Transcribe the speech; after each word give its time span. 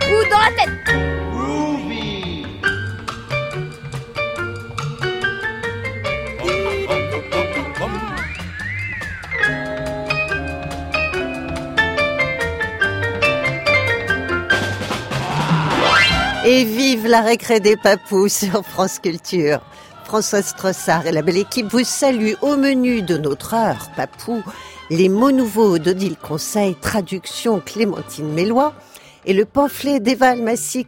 dans 0.00 0.38
la 0.38 0.50
tête 0.50 0.70
Et 16.48 16.64
vive 16.64 17.08
la 17.08 17.22
récré 17.22 17.58
des 17.58 17.76
papous 17.76 18.28
sur 18.28 18.64
France 18.64 19.00
Culture. 19.00 19.60
François 20.04 20.42
Strossard 20.42 21.06
et 21.06 21.12
la 21.12 21.22
belle 21.22 21.38
équipe 21.38 21.66
vous 21.66 21.82
saluent 21.82 22.36
au 22.40 22.56
menu 22.56 23.02
de 23.02 23.16
notre 23.16 23.54
heure 23.54 23.90
papou. 23.96 24.44
Les 24.88 25.08
mots 25.08 25.32
nouveaux 25.32 25.78
d'Odile 25.78 26.16
Conseil, 26.16 26.76
traduction 26.76 27.58
Clémentine 27.58 28.32
Mélois 28.32 28.74
et 29.26 29.32
le 29.32 29.44
pamphlet 29.44 30.00
d'Eva 30.00 30.34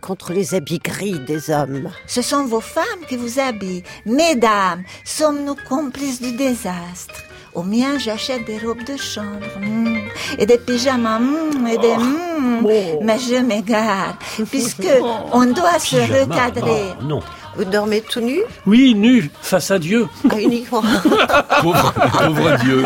contre 0.01 0.33
les 0.33 0.55
habits 0.55 0.79
gris 0.79 1.19
des 1.27 1.51
hommes. 1.51 1.91
Ce 2.06 2.23
sont 2.23 2.45
vos 2.45 2.60
femmes 2.60 2.84
qui 3.09 3.16
vous 3.16 3.38
habillent. 3.38 3.83
Mesdames, 4.06 4.84
sommes-nous 5.05 5.56
complices 5.69 6.23
du 6.23 6.33
désastre? 6.33 7.27
Au 7.58 7.62
mien, 7.64 7.98
j'achète 7.98 8.44
des 8.46 8.58
robes 8.58 8.84
de 8.84 8.96
chambre 8.96 9.46
mm, 9.60 9.98
et 10.38 10.46
des 10.46 10.58
pyjamas 10.58 11.18
mm, 11.18 11.66
et 11.66 11.78
des 11.78 11.96
mm, 11.96 13.02
mais 13.02 13.18
je 13.18 13.42
m'égare 13.42 14.16
puisque 14.48 14.86
on 15.32 15.44
doit 15.46 15.78
se 15.78 15.96
recadrer. 15.96 16.94
non. 17.02 17.20
Vous 17.56 17.64
dormez 17.64 18.02
tout 18.02 18.20
nu? 18.20 18.38
Oui, 18.66 18.94
nu, 18.94 19.32
face 19.42 19.73
à 19.73 19.80
Dieu. 19.80 20.06
Ah, 20.30 20.38
uniquement. 20.40 20.80
pauvre, 21.60 21.92
pauvre 21.92 22.56
Dieu. 22.59 22.84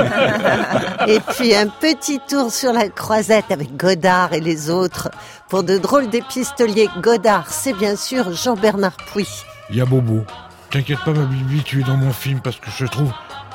Et 1.09 1.21
puis 1.21 1.55
un 1.55 1.67
petit 1.67 2.19
tour 2.27 2.51
sur 2.51 2.73
la 2.73 2.89
croisette 2.89 3.51
avec 3.51 3.77
Godard 3.77 4.33
et 4.33 4.41
les 4.41 4.71
autres. 4.71 5.11
Pour 5.51 5.63
de 5.63 5.77
drôles 5.77 6.09
d'épistoliers, 6.09 6.89
Godard, 7.03 7.51
c'est 7.51 7.75
bien 7.75 7.97
sûr 7.97 8.33
Jean-Bernard 8.33 8.97
Puy. 9.13 9.29
Y'a 9.69 9.85
Bobo. 9.85 10.25
T'inquiète 10.71 11.01
pas 11.05 11.13
ma 11.13 11.27
Bibi, 11.27 11.63
tu 11.63 11.81
es 11.81 11.85
dans 11.85 11.99
mon 11.99 12.13
film 12.13 12.41
parce 12.41 12.57
que 12.57 12.71
je 12.75 12.87
trouve, 12.87 13.13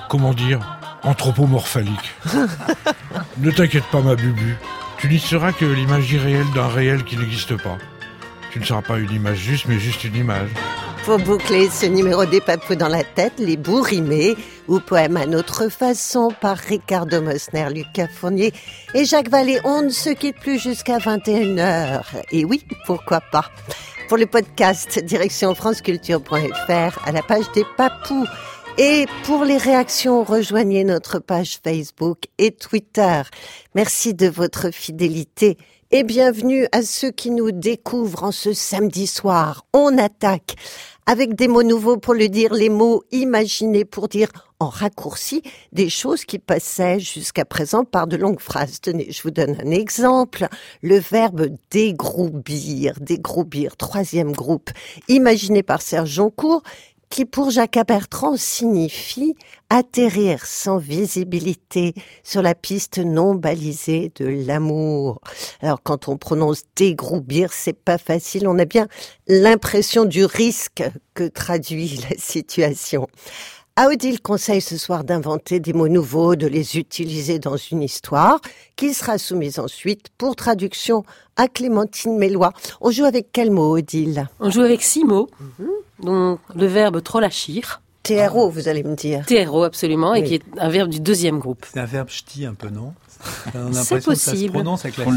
comment 0.09 0.35
dire, 0.35 0.59
anthropomorphalique. 1.03 2.15
ne 3.37 3.51
t'inquiète 3.51 3.85
pas 3.91 4.01
ma 4.01 4.15
Bubu. 4.15 4.55
Tu 4.97 5.07
n'y 5.07 5.19
seras 5.19 5.51
que 5.51 5.65
l'image 5.65 6.11
irréelle 6.11 6.51
d'un 6.55 6.67
réel 6.67 7.03
qui 7.03 7.17
n'existe 7.17 7.55
pas. 7.61 7.77
Tu 8.51 8.59
ne 8.59 8.65
seras 8.65 8.81
pas 8.81 8.97
une 8.97 9.11
image 9.11 9.37
juste, 9.37 9.65
mais 9.67 9.79
juste 9.79 10.03
une 10.03 10.15
image. 10.15 10.49
Pour 11.05 11.19
boucler 11.19 11.69
ce 11.69 11.85
numéro 11.85 12.25
des 12.25 12.41
papous 12.41 12.75
dans 12.75 12.89
la 12.89 13.03
tête, 13.03 13.33
les 13.37 13.55
bouts 13.55 13.81
rimés 13.81 14.35
ou 14.67 14.79
poèmes 14.79 15.15
à 15.15 15.25
notre 15.25 15.69
façon 15.69 16.33
par 16.41 16.57
Ricardo 16.57 17.21
Mosner, 17.21 17.69
Lucas 17.73 18.09
Fournier 18.13 18.53
et 18.93 19.05
Jacques 19.05 19.29
Vallée. 19.29 19.59
On 19.63 19.83
ne 19.83 19.89
se 19.89 20.09
quitte 20.09 20.37
plus 20.37 20.59
jusqu'à 20.59 20.97
21h. 20.97 22.01
Et 22.31 22.43
oui, 22.43 22.65
pourquoi 22.85 23.21
pas. 23.21 23.45
Pour 24.09 24.17
le 24.17 24.25
podcast, 24.25 24.99
direction 25.03 25.53
franceculture.fr 25.55 26.99
à 27.05 27.11
la 27.11 27.21
page 27.21 27.51
des 27.53 27.65
papous. 27.77 28.25
Et 28.79 29.07
pour 29.23 29.43
les 29.43 29.57
réactions, 29.57 30.23
rejoignez 30.23 30.83
notre 30.83 31.17
page 31.17 31.57
Facebook 31.63 32.25
et 32.37 32.51
Twitter. 32.51 33.23
Merci 33.73 34.13
de 34.13 34.27
votre 34.27 34.69
fidélité 34.69 35.57
et 35.89 36.03
bienvenue 36.03 36.67
à 36.71 36.83
ceux 36.83 37.09
qui 37.09 37.31
nous 37.31 37.51
découvrent 37.51 38.21
en 38.21 38.31
ce 38.31 38.53
samedi 38.53 39.07
soir. 39.07 39.65
On 39.73 39.97
attaque 39.97 40.57
avec 41.07 41.33
des 41.33 41.47
mots 41.47 41.63
nouveaux 41.63 41.97
pour 41.97 42.13
le 42.13 42.29
dire, 42.29 42.53
les 42.53 42.69
mots 42.69 43.03
imaginés 43.11 43.83
pour 43.83 44.09
dire 44.09 44.29
en 44.59 44.69
raccourci 44.69 45.41
des 45.71 45.89
choses 45.89 46.25
qui 46.25 46.37
passaient 46.37 46.99
jusqu'à 46.99 47.45
présent 47.45 47.83
par 47.83 48.05
de 48.05 48.15
longues 48.17 48.39
phrases. 48.39 48.79
Tenez, 48.81 49.11
je 49.11 49.23
vous 49.23 49.31
donne 49.31 49.57
un 49.59 49.71
exemple. 49.71 50.47
Le 50.83 50.99
verbe 50.99 51.47
dégroubir, 51.71 52.93
dégroubir, 52.99 53.75
troisième 53.75 54.33
groupe, 54.33 54.69
imaginé 55.07 55.63
par 55.63 55.81
Serge 55.81 56.11
Joncourt, 56.11 56.61
qui 57.09 57.25
pour 57.25 57.49
Jacques 57.49 57.79
Bertrand 57.87 58.37
signifie 58.37 59.35
atterrir 59.69 60.45
sans 60.45 60.77
visibilité 60.77 61.93
sur 62.23 62.41
la 62.41 62.55
piste 62.55 62.99
non 62.99 63.35
balisée 63.35 64.11
de 64.15 64.25
l'amour. 64.25 65.19
Alors 65.61 65.81
quand 65.83 66.07
on 66.07 66.17
prononce 66.17 66.63
dégroubir, 66.75 67.53
c'est 67.53 67.77
pas 67.77 67.97
facile, 67.97 68.47
on 68.47 68.59
a 68.59 68.65
bien 68.65 68.87
l'impression 69.27 70.05
du 70.05 70.25
risque 70.25 70.83
que 71.13 71.27
traduit 71.27 71.99
la 72.09 72.17
situation. 72.17 73.07
À 73.79 73.89
Odile 73.89 74.21
conseille 74.21 74.61
ce 74.61 74.75
soir 74.75 75.03
d'inventer 75.03 75.59
des 75.59 75.71
mots 75.71 75.87
nouveaux, 75.87 76.35
de 76.35 76.47
les 76.47 76.77
utiliser 76.77 77.37
dans 77.37 77.57
une 77.57 77.83
histoire 77.83 78.41
qui 78.75 78.91
sera 78.95 79.19
soumise 79.19 79.59
ensuite 79.59 80.07
pour 80.17 80.35
traduction 80.35 81.03
à 81.35 81.47
Clémentine 81.47 82.17
Mélois. 82.17 82.53
On 82.81 82.89
joue 82.89 83.05
avec 83.05 83.27
quel 83.31 83.51
mot, 83.51 83.77
Odile? 83.77 84.29
On 84.39 84.49
joue 84.49 84.61
avec 84.61 84.81
six 84.81 85.03
mots, 85.03 85.29
dont 86.01 86.39
le 86.55 86.65
verbe 86.67 87.01
trollachir. 87.03 87.81
TRO, 88.03 88.49
vous 88.49 88.69
allez 88.69 88.83
me 88.83 88.95
dire. 88.95 89.25
TRO, 89.25 89.63
absolument, 89.63 90.13
et 90.13 90.23
qui 90.23 90.35
est 90.35 90.41
un 90.59 90.69
verbe 90.69 90.89
du 90.89 91.01
deuxième 91.01 91.39
groupe. 91.39 91.65
C'est 91.73 91.79
un 91.79 91.85
verbe 91.85 92.07
ch'ti 92.09 92.45
un 92.45 92.53
peu, 92.53 92.69
non? 92.69 92.93
C'est 93.21 93.51
que 93.51 93.73
ça 93.73 93.83
se 93.83 94.29
possible. 94.31 94.53
prononce 94.53 94.85
avec 94.85 94.97
l'accent. 94.97 95.11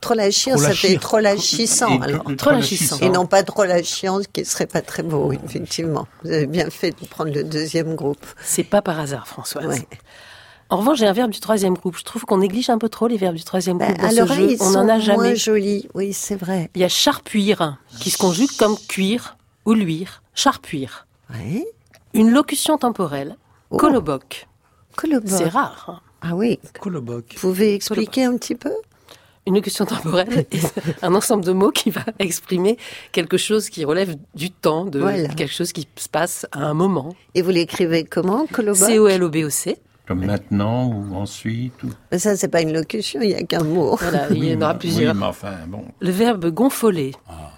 Trollachir, 0.00 0.58
ça 0.58 0.72
fait 0.72 0.96
trollachissant, 0.96 2.00
Et- 2.00 2.02
alors. 2.02 2.30
et- 2.30 2.36
Trollachissant. 2.36 2.98
Et 3.00 3.10
non 3.10 3.26
pas 3.26 3.42
trollachiant, 3.44 4.20
ce 4.22 4.26
qui 4.28 4.44
serait 4.44 4.66
pas 4.66 4.80
très 4.80 5.02
beau, 5.04 5.32
effectivement. 5.32 6.08
Vous 6.24 6.32
avez 6.32 6.46
bien 6.46 6.68
fait 6.70 6.90
de 6.90 7.06
prendre 7.06 7.30
le 7.32 7.44
deuxième 7.44 7.94
groupe. 7.94 8.24
C'est 8.42 8.64
pas 8.64 8.82
par 8.82 8.98
hasard, 8.98 9.28
Françoise. 9.28 9.66
Ouais. 9.66 9.86
En 10.70 10.78
revanche, 10.78 10.98
j'ai 10.98 11.06
un 11.06 11.12
verbe 11.12 11.30
du 11.30 11.38
troisième 11.40 11.74
groupe. 11.74 11.96
Je 11.98 12.02
trouve 12.04 12.24
qu'on 12.24 12.38
néglige 12.38 12.70
un 12.70 12.78
peu 12.78 12.88
trop 12.88 13.06
les 13.06 13.18
verbes 13.18 13.36
du 13.36 13.44
troisième 13.44 13.76
Ben, 13.78 13.88
groupe 13.92 14.00
dans 14.00 14.10
ce 14.10 14.16
l'oreille, 14.16 14.48
jeu. 14.48 14.56
ils 14.58 14.62
On 14.62 14.72
sont 14.72 14.72
n'en 14.72 14.80
a 14.80 14.84
moins 14.96 14.98
jamais. 15.00 15.36
jolis. 15.36 15.86
Oui, 15.94 16.12
c'est 16.14 16.34
vrai. 16.36 16.70
Il 16.74 16.80
y 16.80 16.84
a 16.84 16.88
charpuire, 16.88 17.76
qui 18.00 18.08
se 18.10 18.16
conjugue 18.18 18.50
comme 18.58 18.76
cuire 18.88 19.36
ou 19.64 19.74
luire. 19.74 20.22
Charpuire. 20.34 21.06
Ouais. 21.32 21.64
Une 22.14 22.30
locution 22.30 22.78
temporelle. 22.78 23.36
Oh. 23.70 23.76
Coloboc. 23.76 24.46
C'est 25.26 25.48
rare. 25.48 25.84
hein. 25.88 26.00
Ah 26.20 26.34
oui. 26.36 26.58
Coloboc. 26.80 27.24
Vous 27.34 27.48
pouvez 27.48 27.74
expliquer 27.74 28.24
un 28.24 28.36
petit 28.36 28.54
peu? 28.54 28.72
Une 29.46 29.54
locution 29.56 29.84
temporelle 29.86 30.46
est 30.52 30.72
un 31.02 31.14
ensemble 31.14 31.44
de 31.44 31.52
mots 31.52 31.70
qui 31.72 31.90
va 31.90 32.04
exprimer 32.20 32.76
quelque 33.10 33.36
chose 33.36 33.70
qui 33.70 33.84
relève 33.84 34.14
du 34.36 34.50
temps, 34.52 34.84
de 34.84 35.00
Voilà. 35.00 35.28
quelque 35.28 35.52
chose 35.52 35.72
qui 35.72 35.88
se 35.96 36.08
passe 36.08 36.46
à 36.52 36.60
un 36.60 36.74
moment. 36.74 37.16
Et 37.34 37.42
vous 37.42 37.50
l'écrivez 37.50 38.04
comment, 38.04 38.46
Colobor 38.52 38.86
C-O-L-O-B-O-C. 38.86 39.78
Comme 40.06 40.24
maintenant 40.26 40.86
ou 40.88 41.14
ensuite. 41.16 41.80
Ou... 41.84 41.88
Mais 42.12 42.18
Ça, 42.18 42.36
c'est 42.36 42.48
pas 42.48 42.60
une 42.60 42.72
locution, 42.72 43.20
il 43.22 43.30
y 43.30 43.34
a 43.34 43.42
qu'un 43.42 43.64
mot. 43.64 43.96
Voilà, 43.96 44.28
il 44.30 44.44
y 44.44 44.54
en 44.54 44.60
aura 44.60 44.74
plusieurs. 44.74 45.14
Oui, 45.14 45.20
mais 45.20 45.26
enfin, 45.26 45.54
bon. 45.66 45.84
Le 46.00 46.10
verbe 46.10 46.46
gonfler, 46.50 47.12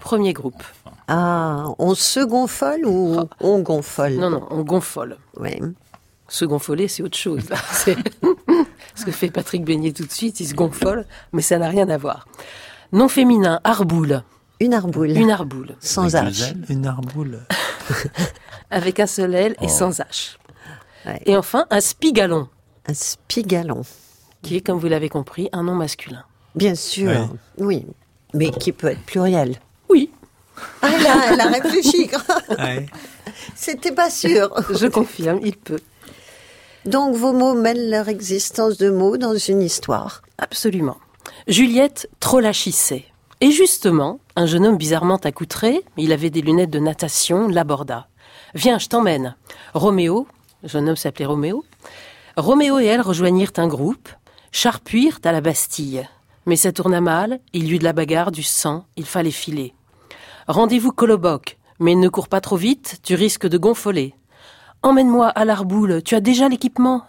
premier 0.04 0.34
groupe. 0.34 0.62
Ah, 1.09 1.65
on 1.78 1.94
se 1.94 2.20
gonfole 2.20 2.84
ou 2.87 3.19
on 3.41 3.59
gonfole 3.60 4.15
Non, 4.15 4.28
non, 4.31 4.47
on 4.50 4.62
gonfole. 4.62 5.16
Ouais. 5.38 5.59
Se 6.28 6.44
gonfler, 6.44 6.88
c'est 6.88 7.03
autre 7.03 7.16
chose. 7.16 7.42
ce 8.94 9.04
que 9.04 9.10
fait 9.12 9.31
Patrick 9.31 9.64
Beignet 9.64 9.93
tout 9.93 10.04
de 10.04 10.12
suite, 10.12 10.41
il 10.41 10.47
se 10.47 10.54
gonfole, 10.54 11.06
mais 11.32 11.43
ça 11.43 11.59
n'a 11.59 11.69
rien 11.69 11.88
à 11.88 11.97
voir. 11.97 12.26
Nom 12.93 13.09
féminin, 13.09 13.60
arboule. 13.64 14.22
Une 14.60 14.75
arboule. 14.75 15.10
Une 15.10 15.31
arboule. 15.31 15.75
Sans 15.81 16.14
Avec 16.14 16.34
H. 16.34 16.54
Une 16.70 16.87
arboule. 16.87 17.41
Avec 18.70 19.00
un 19.00 19.06
seul 19.06 19.34
L 19.34 19.53
et 19.60 19.66
Oh. 19.66 19.69
sans 19.69 20.00
H. 20.00 20.37
Ouais. 21.06 21.20
Et 21.26 21.37
enfin, 21.37 21.66
un 21.70 21.81
spigalon, 21.81 22.48
Un 22.87 22.94
spigalon. 22.94 23.82
qui 24.43 24.56
est, 24.56 24.60
comme 24.60 24.78
vous 24.78 24.87
l'avez 24.88 25.09
compris, 25.09 25.48
un 25.53 25.62
nom 25.62 25.75
masculin. 25.75 26.25
Bien 26.54 26.75
sûr. 26.75 27.10
Ouais. 27.10 27.26
Oui. 27.59 27.87
Mais 28.32 28.50
qui 28.50 28.72
peut 28.72 28.88
être 28.88 29.03
pluriel. 29.04 29.59
Ah, 30.82 30.88
elle 30.94 31.06
a, 31.06 31.32
elle 31.32 31.41
a 31.41 31.47
réfléchi. 31.48 32.11
Ouais. 32.58 32.87
C'était 33.55 33.93
pas 33.93 34.11
sûr. 34.11 34.50
je 34.70 34.87
confirme, 34.87 35.40
il 35.43 35.56
peut. 35.56 35.81
Donc 36.84 37.17
vos 37.17 37.32
mots 37.32 37.55
mêlent 37.55 37.90
leur 37.90 38.08
existence 38.08 38.76
de 38.76 38.90
mots 38.90 39.17
dans 39.17 39.34
une 39.37 39.62
histoire. 39.62 40.23
Absolument. 40.38 40.99
Juliette 41.49 42.08
trollachissait. 42.20 43.06
Et 43.40 43.50
justement, 43.50 44.20
un 44.37 44.46
jeune 44.46 44.67
homme 44.67 44.76
bizarrement 44.76 45.17
accoutré, 45.17 45.82
il 45.96 46.12
avait 46.12 46.31
des 46.31 46.43
lunettes 46.43 46.70
de 46.70 46.78
natation, 46.78 47.49
l'aborda. 47.49 48.08
Viens, 48.55 48.78
je 48.78 48.88
t'emmène. 48.88 49.34
Roméo, 49.73 50.26
le 50.62 50.69
jeune 50.69 50.88
homme 50.88 50.96
s'appelait 50.96 51.25
Roméo. 51.25 51.64
Roméo 52.37 52.78
et 52.78 52.87
elle 52.87 53.00
rejoignirent 53.00 53.52
un 53.56 53.67
groupe, 53.67 54.08
charpuirent 54.52 55.20
à 55.25 55.32
la 55.32 55.40
Bastille. 55.40 56.08
Mais 56.46 56.56
ça 56.56 56.73
tourna 56.73 57.00
mal, 57.00 57.40
il 57.52 57.67
y 57.67 57.75
eut 57.75 57.78
de 57.78 57.84
la 57.84 57.93
bagarre, 57.93 58.31
du 58.31 58.43
sang, 58.43 58.84
il 58.96 59.06
fallait 59.06 59.31
filer. 59.31 59.75
Rendez-vous 60.46 60.93
Coloboc, 60.93 61.58
mais 61.79 61.94
ne 61.94 62.08
cours 62.08 62.29
pas 62.29 62.43
trop 62.43 62.56
vite, 62.56 63.00
tu 63.02 63.14
risques 63.14 63.46
de 63.46 63.56
gonfler. 63.56 64.14
Emmène-moi 64.82 65.29
à 65.29 65.46
l'Arboule, 65.46 66.02
tu 66.02 66.14
as 66.14 66.20
déjà 66.20 66.50
l'équipement? 66.50 67.02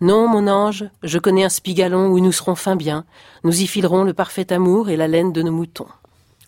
Non, 0.00 0.26
mon 0.26 0.48
ange, 0.48 0.86
je 1.02 1.18
connais 1.18 1.44
un 1.44 1.50
spigalon 1.50 2.08
où 2.08 2.18
nous 2.18 2.32
serons 2.32 2.54
fin 2.54 2.74
bien. 2.74 3.04
Nous 3.44 3.60
y 3.60 3.66
filerons 3.66 4.04
le 4.04 4.14
parfait 4.14 4.52
amour 4.52 4.88
et 4.88 4.96
la 4.96 5.06
laine 5.06 5.32
de 5.32 5.42
nos 5.42 5.52
moutons. 5.52 5.86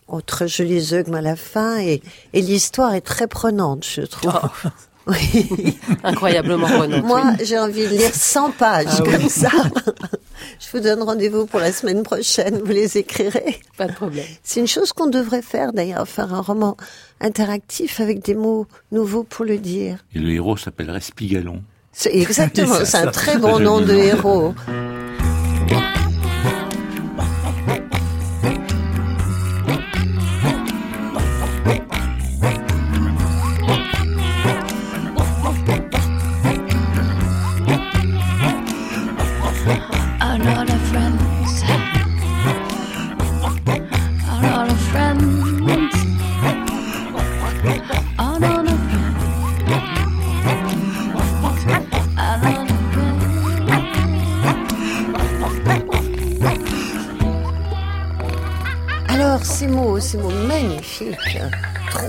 Autre 0.08 0.46
joli 0.46 0.80
zeugme 0.80 1.14
à 1.14 1.20
la 1.20 1.36
fin 1.36 1.78
et, 1.78 2.02
et 2.32 2.40
l'histoire 2.40 2.94
est 2.94 3.02
très 3.02 3.26
prenante, 3.26 3.84
je 3.84 4.02
trouve. 4.02 4.32
Oh, 4.42 4.68
Oui. 5.06 5.76
Incroyablement 6.04 6.66
prenante. 6.66 7.04
Moi, 7.04 7.22
j'ai 7.42 7.58
envie 7.58 7.84
de 7.84 7.88
lire 7.90 8.14
100 8.14 8.52
pages 8.52 8.86
Ah 8.90 9.02
oui. 9.04 9.10
comme 9.12 9.28
ça. 9.28 9.50
Je 10.60 10.66
vous 10.72 10.80
donne 10.82 11.02
rendez-vous 11.02 11.46
pour 11.46 11.60
la 11.60 11.72
semaine 11.72 12.02
prochaine. 12.02 12.58
Vous 12.64 12.72
les 12.72 12.96
écrirez. 12.98 13.60
Pas 13.76 13.86
de 13.86 13.92
problème. 13.92 14.24
C'est 14.42 14.60
une 14.60 14.66
chose 14.66 14.92
qu'on 14.92 15.06
devrait 15.06 15.42
faire 15.42 15.72
d'ailleurs, 15.72 16.08
faire 16.08 16.32
un 16.32 16.40
roman 16.40 16.76
interactif 17.20 18.00
avec 18.00 18.24
des 18.24 18.34
mots 18.34 18.66
nouveaux 18.92 19.24
pour 19.24 19.44
le 19.44 19.58
dire. 19.58 19.98
Et 20.14 20.18
le 20.18 20.30
héros 20.30 20.56
s'appellerait 20.56 21.00
Spigalon. 21.00 21.62
C'est 21.92 22.14
exactement, 22.14 22.74
c'est 22.84 22.96
un 22.98 23.10
très 23.10 23.38
bon 23.38 23.58
nom 23.60 23.80
de 23.80 23.92
héros. 23.94 24.54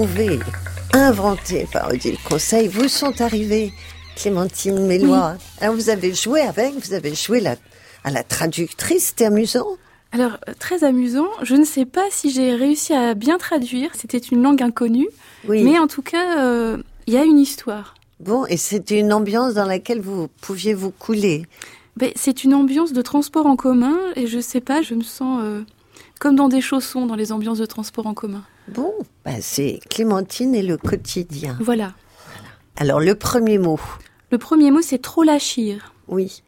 Trouvés, 0.06 0.40
inventés 0.94 1.68
par 1.72 1.90
Odile 1.92 2.18
Conseil, 2.30 2.68
vous 2.68 2.88
sont 2.88 3.22
arrivés, 3.22 3.74
Clémentine 4.16 4.86
Mélois. 4.86 5.36
Alors, 5.60 5.76
vous 5.76 5.90
avez 5.90 6.14
joué 6.14 6.42
avec, 6.42 6.74
vous 6.76 6.94
avez 6.94 7.16
joué 7.16 7.40
la- 7.40 7.56
à 8.04 8.12
la 8.12 8.24
traductrice, 8.24 9.08
c'était 9.08 9.26
amusant. 9.26 9.66
Alors, 10.12 10.38
euh, 10.48 10.54
très 10.60 10.84
amusant. 10.84 11.28
Je 11.42 11.56
ne 11.56 11.66
sais 11.66 11.86
pas 11.86 12.04
si 12.12 12.30
j'ai 12.30 12.54
réussi 12.54 12.94
à 12.94 13.16
bien 13.16 13.38
traduire. 13.38 13.92
C'était 14.00 14.20
une 14.20 14.42
langue 14.44 14.62
inconnue. 14.62 15.08
Oui. 15.48 15.64
Mais 15.64 15.80
en 15.80 15.88
tout 15.88 16.04
cas, 16.04 16.40
euh, 16.46 16.78
il 17.08 17.14
y 17.14 17.18
a 17.18 17.24
une 17.24 17.40
histoire. 17.40 17.96
Bon, 18.20 18.46
et 18.46 18.58
c'était 18.58 19.00
une 19.00 19.12
ambiance 19.12 19.56
dans 19.56 19.66
laquelle 19.66 20.02
vous 20.02 20.28
pouviez 20.42 20.74
vous 20.76 20.92
couler. 20.92 21.46
Ben, 21.98 22.12
c'est 22.16 22.44
une 22.44 22.54
ambiance 22.54 22.94
de 22.94 23.02
transport 23.02 23.48
en 23.48 23.56
commun. 23.56 23.98
Et 24.16 24.28
je 24.28 24.40
sais 24.40 24.62
pas, 24.62 24.82
je 24.84 24.94
me 24.94 25.04
sens 25.04 25.42
euh, 25.44 25.62
comme 26.20 26.36
dans 26.36 26.48
des 26.48 26.62
chaussons 26.62 27.08
dans 27.08 27.16
les 27.16 27.32
ambiances 27.32 27.58
de 27.58 27.66
transport 27.66 28.06
en 28.08 28.14
commun. 28.14 28.44
Bon, 28.70 28.94
ben, 29.24 29.38
c'est 29.42 29.80
Clémentine 29.90 30.56
et 30.56 30.64
le 30.64 30.78
quotidien. 30.78 31.58
Voilà. 31.62 31.94
Alors, 32.78 33.00
le 33.00 33.16
premier 33.16 33.58
mot, 33.58 33.80
Le 34.32 34.38
premier 34.38 34.72
mot, 34.72 34.82
c'est 34.82 35.02
trop 35.02 35.24
lâchir. 35.24 35.94
oui. 36.08 36.42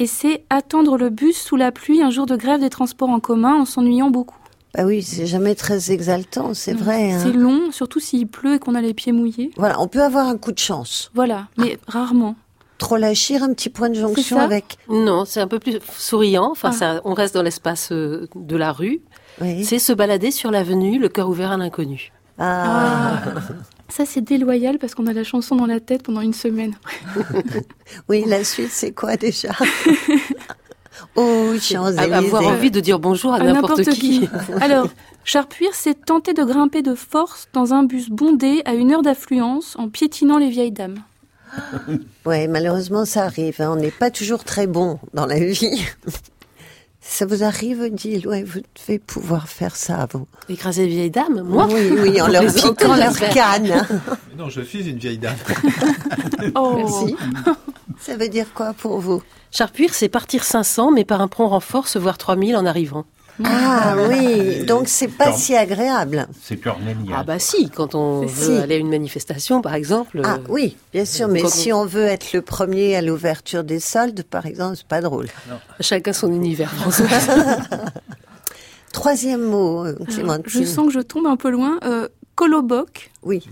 Et 0.00 0.08
c'est 0.08 0.42
attendre 0.50 0.98
le 0.98 1.08
bus 1.08 1.36
sous 1.40 1.54
la 1.54 1.70
pluie 1.70 2.02
un 2.02 2.10
jour 2.10 2.26
de 2.26 2.34
grève 2.34 2.58
des 2.60 2.68
transports 2.70 3.10
en 3.10 3.20
commun 3.20 3.54
en 3.60 3.64
s'ennuyant 3.64 4.10
beaucoup. 4.10 4.36
Bah 4.74 4.84
oui, 4.84 5.02
c'est 5.04 5.24
jamais 5.26 5.54
très 5.54 5.92
exaltant, 5.92 6.52
c'est 6.52 6.72
vrai. 6.72 7.12
hein. 7.12 7.20
C'est 7.22 7.30
long, 7.32 7.70
surtout 7.70 8.00
s'il 8.00 8.26
pleut 8.26 8.54
et 8.54 8.58
qu'on 8.58 8.74
a 8.74 8.80
les 8.80 8.92
pieds 8.92 9.12
mouillés. 9.12 9.52
Voilà, 9.56 9.80
on 9.80 9.86
peut 9.86 10.02
avoir 10.02 10.26
un 10.26 10.36
coup 10.36 10.50
de 10.50 10.58
chance. 10.58 11.12
Voilà, 11.14 11.46
mais 11.58 11.78
rarement. 11.86 12.34
Trop 12.78 12.96
lâchir, 12.96 13.44
un 13.44 13.52
petit 13.54 13.68
point 13.68 13.88
de 13.88 13.94
jonction 13.94 14.40
avec. 14.40 14.78
Non, 14.88 15.24
c'est 15.24 15.40
un 15.40 15.46
peu 15.46 15.60
plus 15.60 15.78
souriant. 15.96 16.48
Enfin, 16.50 16.70
Ah. 16.72 16.76
ça, 16.76 17.00
on 17.04 17.14
reste 17.14 17.34
dans 17.34 17.42
l'espace 17.42 17.92
euh, 17.92 18.26
de 18.34 18.56
la 18.56 18.72
rue. 18.72 19.00
Oui. 19.40 19.64
C'est 19.64 19.78
se 19.78 19.92
balader 19.92 20.30
sur 20.30 20.50
l'avenue, 20.50 20.98
le 20.98 21.08
cœur 21.08 21.28
ouvert 21.28 21.50
à 21.52 21.56
l'inconnu. 21.56 22.12
Ah, 22.38 23.22
Ça, 23.88 24.04
c'est 24.06 24.20
déloyal 24.20 24.78
parce 24.78 24.94
qu'on 24.94 25.06
a 25.06 25.12
la 25.12 25.24
chanson 25.24 25.54
dans 25.56 25.66
la 25.66 25.80
tête 25.80 26.02
pendant 26.02 26.20
une 26.20 26.32
semaine. 26.34 26.74
oui, 28.08 28.24
la 28.26 28.42
suite, 28.44 28.70
c'est 28.70 28.92
quoi 28.92 29.16
déjà 29.16 29.50
Oh. 31.16 31.52
Avoir 31.98 32.46
envie 32.46 32.70
de 32.72 32.80
dire 32.80 32.98
bonjour 32.98 33.34
à, 33.34 33.36
À 33.36 33.44
n'importe 33.44 33.84
qui. 33.90 34.28
Alors, 34.60 34.88
charpuir, 35.24 35.70
c'est 35.72 36.04
tenter 36.06 36.34
de 36.34 36.42
grimper 36.42 36.82
de 36.82 36.94
force 36.94 37.48
dans 37.52 37.72
un 37.72 37.84
bus 37.84 38.10
bondé 38.10 38.62
à 38.64 38.74
une 38.74 38.92
heure 38.92 39.02
d'affluence 39.02 39.76
en 39.78 39.88
piétinant 39.88 40.38
les 40.38 40.50
vieilles 40.50 40.72
dames. 40.72 40.98
Ouais, 42.26 42.48
malheureusement, 42.48 43.04
ça 43.04 43.24
arrive. 43.24 43.60
hein. 43.60 43.70
On 43.72 43.76
n'est 43.76 43.90
pas 43.90 44.10
toujours 44.10 44.44
très 44.44 44.66
bon 44.66 44.98
dans 45.12 45.26
la 45.26 45.38
vie. 45.38 45.84
Ça 47.06 47.26
vous 47.26 47.44
arrive, 47.44 47.80
Odile? 47.82 48.26
Ouais, 48.26 48.42
vous 48.42 48.60
devez 48.86 48.98
pouvoir 48.98 49.48
faire 49.48 49.76
ça, 49.76 50.08
vous. 50.12 50.26
Écraser 50.48 50.86
les 50.86 50.90
vieilles 50.90 51.10
dames, 51.10 51.42
moi? 51.42 51.68
Oui, 51.70 51.90
oui, 51.96 52.20
en 52.20 52.26
leur 52.28 52.42
piquant 52.52 52.96
leur 52.96 53.16
canne. 53.16 53.86
Mais 54.30 54.36
non, 54.36 54.48
je 54.48 54.62
suis 54.62 54.88
une 54.88 54.98
vieille 54.98 55.18
dame. 55.18 55.36
Oh, 56.56 56.74
Merci. 56.76 57.16
Ça 58.00 58.16
veut 58.16 58.28
dire 58.28 58.52
quoi 58.52 58.74
pour 58.74 58.98
vous? 58.98 59.22
Charpuir, 59.50 59.94
c'est 59.94 60.08
partir 60.08 60.44
500, 60.44 60.90
mais 60.90 61.04
par 61.04 61.20
un 61.20 61.28
prompt 61.28 61.48
renfort, 61.48 61.88
se 61.88 61.98
voir 61.98 62.18
3000 62.18 62.56
en 62.56 62.66
arrivant. 62.66 63.06
Ah 63.42 63.96
oui, 64.08 64.64
donc 64.64 64.86
c'est 64.88 65.08
pas 65.08 65.32
si 65.32 65.56
agréable. 65.56 66.28
C'est 66.40 66.56
cornélien. 66.58 67.16
Ah 67.18 67.24
bah 67.24 67.38
si, 67.40 67.68
quand 67.68 67.94
on 67.96 68.28
Si. 68.28 68.34
veut 68.34 68.60
aller 68.60 68.76
à 68.76 68.78
une 68.78 68.88
manifestation, 68.90 69.60
par 69.60 69.74
exemple. 69.74 70.20
Ah 70.24 70.34
euh, 70.34 70.46
oui, 70.48 70.76
bien 70.92 71.04
sûr, 71.04 71.26
mais 71.26 71.44
si 71.48 71.72
on 71.72 71.84
veut 71.84 72.04
être 72.04 72.32
le 72.32 72.42
premier 72.42 72.94
à 72.94 73.02
l'ouverture 73.02 73.64
des 73.64 73.80
soldes, 73.80 74.22
par 74.22 74.46
exemple, 74.46 74.76
c'est 74.76 74.86
pas 74.86 75.00
drôle. 75.00 75.26
Chacun 75.80 76.12
son 76.12 76.32
univers, 76.32 76.70
François. 76.74 77.06
Troisième 78.92 79.42
mot, 79.42 79.84
euh, 79.84 79.94
Alors, 79.96 80.06
Clémentine. 80.06 80.44
je 80.46 80.64
sens 80.64 80.86
que 80.86 80.92
je 80.92 81.00
tombe 81.00 81.26
un 81.26 81.36
peu 81.36 81.50
loin. 81.50 81.78
Euh, 81.84 82.08
Coloboc. 82.36 83.10
Oui, 83.22 83.48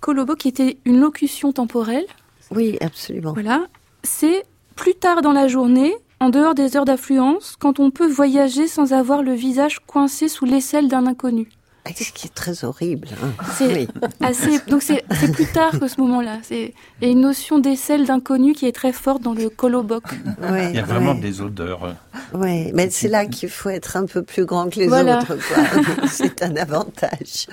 Coloboc 0.00 0.46
était 0.46 0.78
une 0.84 1.00
locution 1.00 1.52
temporelle. 1.52 2.06
oui, 2.52 2.76
absolument. 2.80 3.32
Voilà. 3.32 3.64
C'est 4.04 4.44
plus 4.76 4.94
tard 4.94 5.22
dans 5.22 5.32
la 5.32 5.48
journée, 5.48 5.94
en 6.20 6.30
dehors 6.30 6.54
des 6.54 6.76
heures 6.76 6.84
d'affluence, 6.84 7.56
quand 7.58 7.80
on 7.80 7.90
peut 7.90 8.06
voyager 8.08 8.66
sans 8.68 8.92
avoir 8.92 9.22
le 9.22 9.32
visage 9.34 9.80
coincé 9.86 10.28
sous 10.28 10.44
l'aisselle 10.44 10.88
d'un 10.88 11.06
inconnu. 11.06 11.48
Ah, 11.86 11.90
Ce 11.94 12.10
qui 12.12 12.28
est 12.28 12.34
très 12.34 12.64
horrible. 12.64 13.08
hein. 13.22 13.28
C'est 13.58 13.66
Oui. 13.66 13.88
assez. 14.22 14.58
Donc 14.68 14.80
c'est 14.80 15.04
c'est 15.20 15.30
plus 15.30 15.44
tard 15.52 15.78
que 15.78 15.86
ce 15.86 16.00
moment-là. 16.00 16.38
C'est 16.42 16.72
il 17.02 17.06
y 17.06 17.10
a 17.10 17.12
une 17.12 17.20
notion 17.20 17.58
d'aisselle 17.58 18.06
d'inconnu 18.06 18.54
qui 18.54 18.64
est 18.64 18.72
très 18.72 18.92
forte 18.92 19.20
dans 19.20 19.34
le 19.34 19.50
Coloboc. 19.50 20.02
Ouais, 20.50 20.70
Il 20.70 20.76
y 20.76 20.78
a 20.78 20.82
vraiment 20.82 21.12
ouais, 21.12 21.20
des 21.20 21.42
odeurs. 21.42 21.94
ouais. 22.32 22.70
mais 22.74 22.88
c'est 22.88 23.08
là 23.08 23.26
qu'il 23.26 23.50
faut 23.50 23.68
être 23.68 23.98
un 23.98 24.06
peu 24.06 24.22
plus 24.22 24.46
grand 24.46 24.70
que 24.70 24.78
les 24.78 24.86
Voilà. 24.88 25.18
autres. 25.18 25.36
quoi. 25.36 26.06
c'est 26.08 26.42
un 26.42 26.56
avantage. 26.56 27.48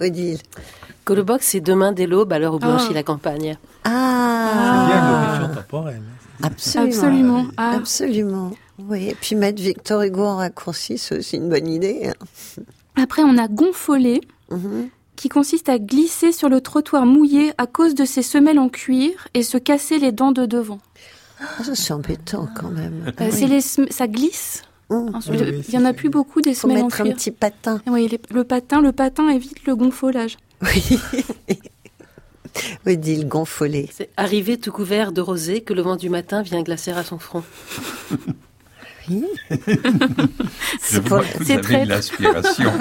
Odile. 0.00 0.38
Colobox, 1.04 1.46
c'est 1.46 1.60
demain 1.60 1.92
dès 1.92 2.06
l'aube, 2.06 2.32
à 2.32 2.38
l'heure 2.38 2.54
où 2.54 2.58
blanchit 2.58 2.86
Ah. 2.90 2.94
la 2.94 3.02
campagne. 3.02 3.58
Ah, 3.84 4.86
Bien 4.88 5.10
l'occupation 5.10 5.62
temporelle. 5.62 6.02
Absolument. 6.42 6.86
Absolument. 6.88 7.44
Ah, 7.56 7.72
Absolument. 7.76 8.50
Oui, 8.78 9.08
et 9.08 9.14
puis 9.14 9.34
mettre 9.36 9.62
Victor 9.62 10.02
Hugo 10.02 10.22
en 10.22 10.36
raccourci, 10.36 10.98
c'est 10.98 11.18
aussi 11.18 11.36
une 11.36 11.48
bonne 11.48 11.68
idée. 11.68 12.08
hein. 12.08 12.62
Après, 12.96 13.22
on 13.22 13.36
a 13.38 13.48
gonfolé, 13.48 14.20
Mhm. 14.50 14.88
qui 15.16 15.28
consiste 15.30 15.68
à 15.68 15.78
glisser 15.78 16.30
sur 16.32 16.48
le 16.48 16.60
trottoir 16.60 17.06
mouillé 17.06 17.52
à 17.58 17.66
cause 17.66 17.94
de 17.94 18.04
ses 18.04 18.22
semelles 18.22 18.58
en 18.58 18.68
cuir 18.68 19.12
et 19.34 19.42
se 19.42 19.56
casser 19.58 19.98
les 19.98 20.12
dents 20.12 20.32
de 20.32 20.44
devant. 20.46 20.78
Ah, 21.40 21.64
ça, 21.64 21.74
c'est 21.74 21.92
embêtant 21.92 22.48
quand 22.54 22.70
même. 22.70 23.12
Euh, 23.20 23.30
Oui. 23.32 23.46
les 23.46 23.60
ça 23.60 24.06
glisse. 24.08 24.62
Mmh. 24.88 24.94
Ensuite, 25.14 25.40
Oui, 25.40 25.46
oui, 25.50 25.64
il 25.68 25.74
y 25.74 25.78
en 25.78 25.84
a 25.84 25.92
plus 25.92 26.10
beaucoup 26.10 26.40
des 26.40 26.54
semelles 26.54 26.78
en 26.78 26.84
mettre 26.84 27.00
un 27.00 27.04
cuir. 27.04 27.14
petit 27.16 27.30
patin. 27.32 27.80
Oui, 27.88 28.08
les- 28.08 28.20
le 28.30 28.44
patin, 28.44 28.80
le 28.80 28.92
patin 28.92 29.28
évite 29.30 29.64
le 29.66 29.74
gonflage. 29.74 30.36
Oui. 30.62 30.98
Odile 32.86 33.26
gonfolé. 33.28 33.88
C'est 33.92 34.10
arrivé 34.16 34.56
tout 34.58 34.72
couvert 34.72 35.12
de 35.12 35.20
rosée 35.20 35.60
que 35.62 35.72
le 35.74 35.82
vent 35.82 35.96
du 35.96 36.08
matin 36.10 36.42
vient 36.42 36.62
glacer 36.62 36.90
à 36.92 37.02
son 37.04 37.18
front. 37.18 37.42
Je 39.08 40.98
pour- 41.00 41.18
vois 41.18 41.24
que 41.24 41.38
vous 41.38 41.44
c'est 41.44 41.60
très- 41.60 41.84
de 41.84 41.88
l'inspiration. 41.88 42.72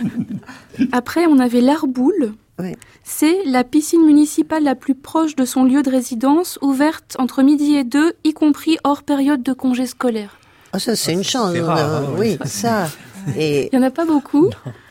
Après, 0.92 1.26
on 1.26 1.38
avait 1.38 1.60
l'arboule. 1.60 2.32
Oui. 2.58 2.74
C'est 3.04 3.44
la 3.46 3.64
piscine 3.64 4.04
municipale 4.04 4.62
la 4.62 4.74
plus 4.74 4.94
proche 4.94 5.36
de 5.36 5.44
son 5.44 5.64
lieu 5.64 5.82
de 5.82 5.90
résidence, 5.90 6.58
ouverte 6.62 7.16
entre 7.18 7.42
midi 7.42 7.74
et 7.74 7.84
deux, 7.84 8.12
y 8.24 8.32
compris 8.32 8.78
hors 8.84 9.02
période 9.02 9.42
de 9.42 9.52
congé 9.52 9.86
scolaire. 9.86 10.38
Ah, 10.72 10.78
ça, 10.78 10.96
c'est 10.96 11.12
une 11.12 11.24
chance. 11.24 11.52
c'est 11.52 11.60
rare, 11.60 11.78
euh, 11.78 12.06
hein, 12.06 12.14
oui, 12.18 12.38
oui. 12.40 12.48
ça. 12.48 12.88
Et, 13.36 13.68
Il 13.72 13.78
n'y 13.78 13.84
en 13.84 13.86
a 13.86 13.90
pas 13.90 14.04
beaucoup. 14.06 14.48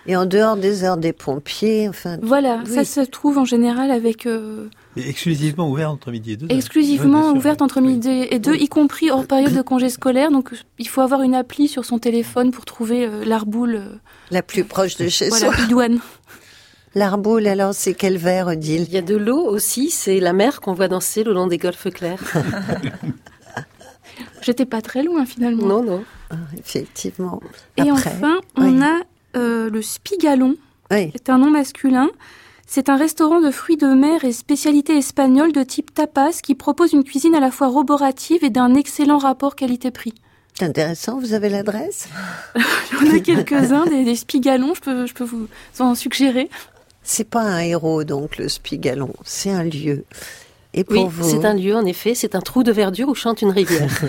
Et 0.08 0.15
en 0.15 0.25
dehors 0.25 0.58
des 0.58 0.84
heures 0.84 0.98
des 0.98 1.13
pompiers, 1.13 1.88
enfin. 1.89 2.17
Voilà, 2.22 2.62
Oui. 2.65 2.74
ça 2.74 2.84
se 2.86 3.01
trouve 3.01 3.38
en 3.38 3.46
général 3.46 3.91
avec 3.91 4.25
euh, 4.25 4.67
Et 4.98 5.08
exclusivement 5.10 5.70
ouvert 5.70 5.91
entre 5.91 6.12
midi 6.12 6.34
et 6.34 6.38
deux. 6.38 6.48
exclusivement 6.50 7.31
ouverte 7.31 7.62
entre 7.62 7.81
Oui. 7.81 7.88
midi 7.93 8.10
et 8.29 8.39
deux, 8.39 8.55
y 8.55 8.67
compris 8.67 9.12
hors 9.12 9.25
période 9.25 9.53
de 9.53 9.62
congé 9.62 9.89
scolaire. 9.89 10.31
Donc 10.31 10.51
il 10.79 10.88
faut 10.88 11.01
avoir 11.01 11.22
une 11.22 11.36
appli 11.36 11.67
sur 11.67 11.86
son 11.86 12.00
téléphone 12.00 12.51
pour 12.51 12.65
trouver 12.65 13.05
euh, 13.05 13.24
l'arboule. 13.25 13.75
euh, 13.75 13.96
La 14.31 14.41
plus 14.41 14.63
proche 14.63 14.98
de 14.98 15.08
chez 15.08 15.29
voilà, 15.29 15.53
soi. 15.53 15.65
idoine. 15.65 16.00
L'arboule, 16.93 17.48
alors, 17.48 17.74
c'est 17.74 17.93
quel 17.93 18.17
verre, 18.17 18.48
Odile? 18.48 18.84
Il 18.89 18.93
y 18.93 18.98
a 18.98 19.01
de 19.01 19.15
l'eau 19.15 19.39
aussi, 19.46 19.89
c'est 19.89 20.20
la 20.20 20.34
mer 20.34 20.60
qu'on 20.60 20.74
voit 20.74 20.89
danser 20.89 21.24
le 21.24 21.31
long 21.31 21.48
des 21.48 21.58
golfes 21.58 21.89
clairs. 21.89 22.20
J'étais 24.41 24.65
pas 24.65 24.81
très 24.81 25.03
loin 25.03 25.25
finalement. 25.25 25.67
non, 25.67 25.84
non. 25.84 26.03
Ah, 26.31 26.36
Effectivement. 26.58 27.39
Et 27.77 27.81
Après, 27.89 28.12
enfin, 28.12 28.39
on 28.58 28.81
a 28.81 29.00
euh, 29.35 29.69
le 29.69 29.81
spigalon. 29.81 30.55
Oui. 30.91 31.11
C'est 31.13 31.29
un 31.29 31.38
nom 31.38 31.50
masculin. 31.50 32.09
C'est 32.67 32.88
un 32.89 32.95
restaurant 32.95 33.41
de 33.41 33.51
fruits 33.51 33.77
de 33.77 33.88
mer 33.88 34.23
et 34.23 34.31
spécialité 34.31 34.97
espagnole 34.97 35.51
de 35.51 35.61
type 35.63 35.93
tapas 35.93 36.39
qui 36.41 36.55
propose 36.55 36.93
une 36.93 37.03
cuisine 37.03 37.35
à 37.35 37.39
la 37.41 37.51
fois 37.51 37.67
roborative 37.67 38.43
et 38.45 38.50
d'un 38.50 38.75
excellent 38.75 39.17
rapport 39.17 39.55
qualité-prix. 39.55 40.13
C'est 40.53 40.65
intéressant, 40.65 41.19
vous 41.19 41.33
avez 41.33 41.50
l'adresse? 41.50 42.07
Il 43.01 43.07
y 43.07 43.11
en 43.11 43.15
a 43.15 43.19
quelques-uns, 43.19 43.85
des, 43.88 44.03
des 44.05 44.15
spigalons, 44.15 44.73
je 44.73 44.81
peux, 44.81 45.05
je 45.05 45.13
peux 45.13 45.23
vous 45.23 45.47
en 45.79 45.95
suggérer. 45.95 46.50
C'est 47.03 47.27
pas 47.29 47.41
un 47.41 47.59
héros, 47.59 48.03
donc, 48.03 48.38
le 48.38 48.47
Spigalon, 48.47 49.11
c'est 49.25 49.50
un 49.50 49.63
lieu. 49.63 50.05
Et 50.73 50.83
pour 50.83 50.95
Oui, 50.95 51.09
vous? 51.09 51.27
c'est 51.29 51.45
un 51.45 51.55
lieu, 51.55 51.75
en 51.75 51.85
effet, 51.85 52.15
c'est 52.15 52.35
un 52.35 52.41
trou 52.41 52.63
de 52.63 52.71
verdure 52.71 53.09
où 53.09 53.15
chante 53.15 53.41
une 53.41 53.50
rivière. 53.51 53.89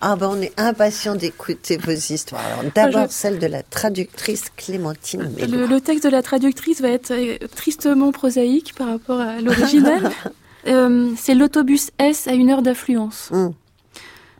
Ah 0.00 0.14
ben, 0.16 0.28
on 0.30 0.40
est 0.42 0.52
impatient 0.60 1.14
d'écouter 1.14 1.78
vos 1.78 1.90
histoires. 1.92 2.42
Alors, 2.44 2.70
d'abord, 2.74 3.00
Ah, 3.04 3.06
je- 3.06 3.12
celle 3.12 3.38
de 3.38 3.46
la 3.46 3.62
traductrice 3.62 4.50
Clémentine 4.56 5.28
Mélot. 5.36 5.56
Le, 5.58 5.66
le 5.66 5.80
texte 5.80 6.04
de 6.04 6.10
la 6.10 6.22
traductrice 6.22 6.80
va 6.82 6.88
être 6.90 7.12
euh, 7.12 7.38
tristement 7.54 8.12
prosaïque 8.12 8.74
par 8.76 8.88
rapport 8.88 9.20
à 9.20 9.40
l'original. 9.40 10.10
Euh, 10.68 11.12
c'est 11.16 11.36
l'autobus 11.36 11.92
S 12.00 12.26
à 12.26 12.32
une 12.32 12.50
heure 12.50 12.60
d'affluence. 12.60 13.30
Mm. 13.30 13.50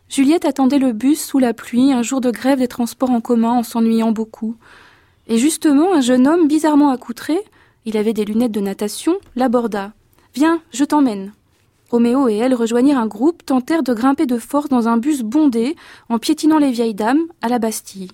Juliette 0.09 0.45
attendait 0.45 0.81
le 0.81 0.93
bus 0.93 1.25
sous 1.25 1.39
la 1.39 1.55
pluie, 1.55 1.93
un 1.93 2.03
jour 2.03 2.21
de 2.21 2.33
grève 2.33 2.59
des 2.59 2.67
transports 2.67 3.11
en 3.13 3.21
commun 3.21 3.53
en 3.53 3.63
s'ennuyant 3.63 4.11
beaucoup. 4.11 4.57
Et 5.29 5.39
justement, 5.39 5.95
un 5.95 6.01
jeune 6.01 6.27
homme 6.27 6.49
bizarrement 6.49 6.91
accoutré, 6.91 7.39
il 7.85 7.97
avait 7.97 8.13
des 8.13 8.25
lunettes 8.25 8.51
de 8.51 8.59
natation, 8.61 9.15
l'aborda. 9.37 9.93
Viens, 10.35 10.61
je 10.73 10.83
t'emmène. 10.83 11.33
Roméo 11.91 12.29
et 12.29 12.37
elle 12.37 12.55
rejoignirent 12.55 12.99
un 12.99 13.07
groupe, 13.07 13.45
tentèrent 13.45 13.83
de 13.83 13.95
grimper 13.95 14.27
de 14.27 14.39
force 14.39 14.69
dans 14.69 14.89
un 14.89 14.97
bus 14.97 15.23
bondé, 15.23 15.77
en 16.09 16.19
piétinant 16.19 16.59
les 16.59 16.73
vieilles 16.73 16.95
dames, 16.95 17.27
à 17.43 17.49
la 17.49 17.59
Bastille. 17.59 18.11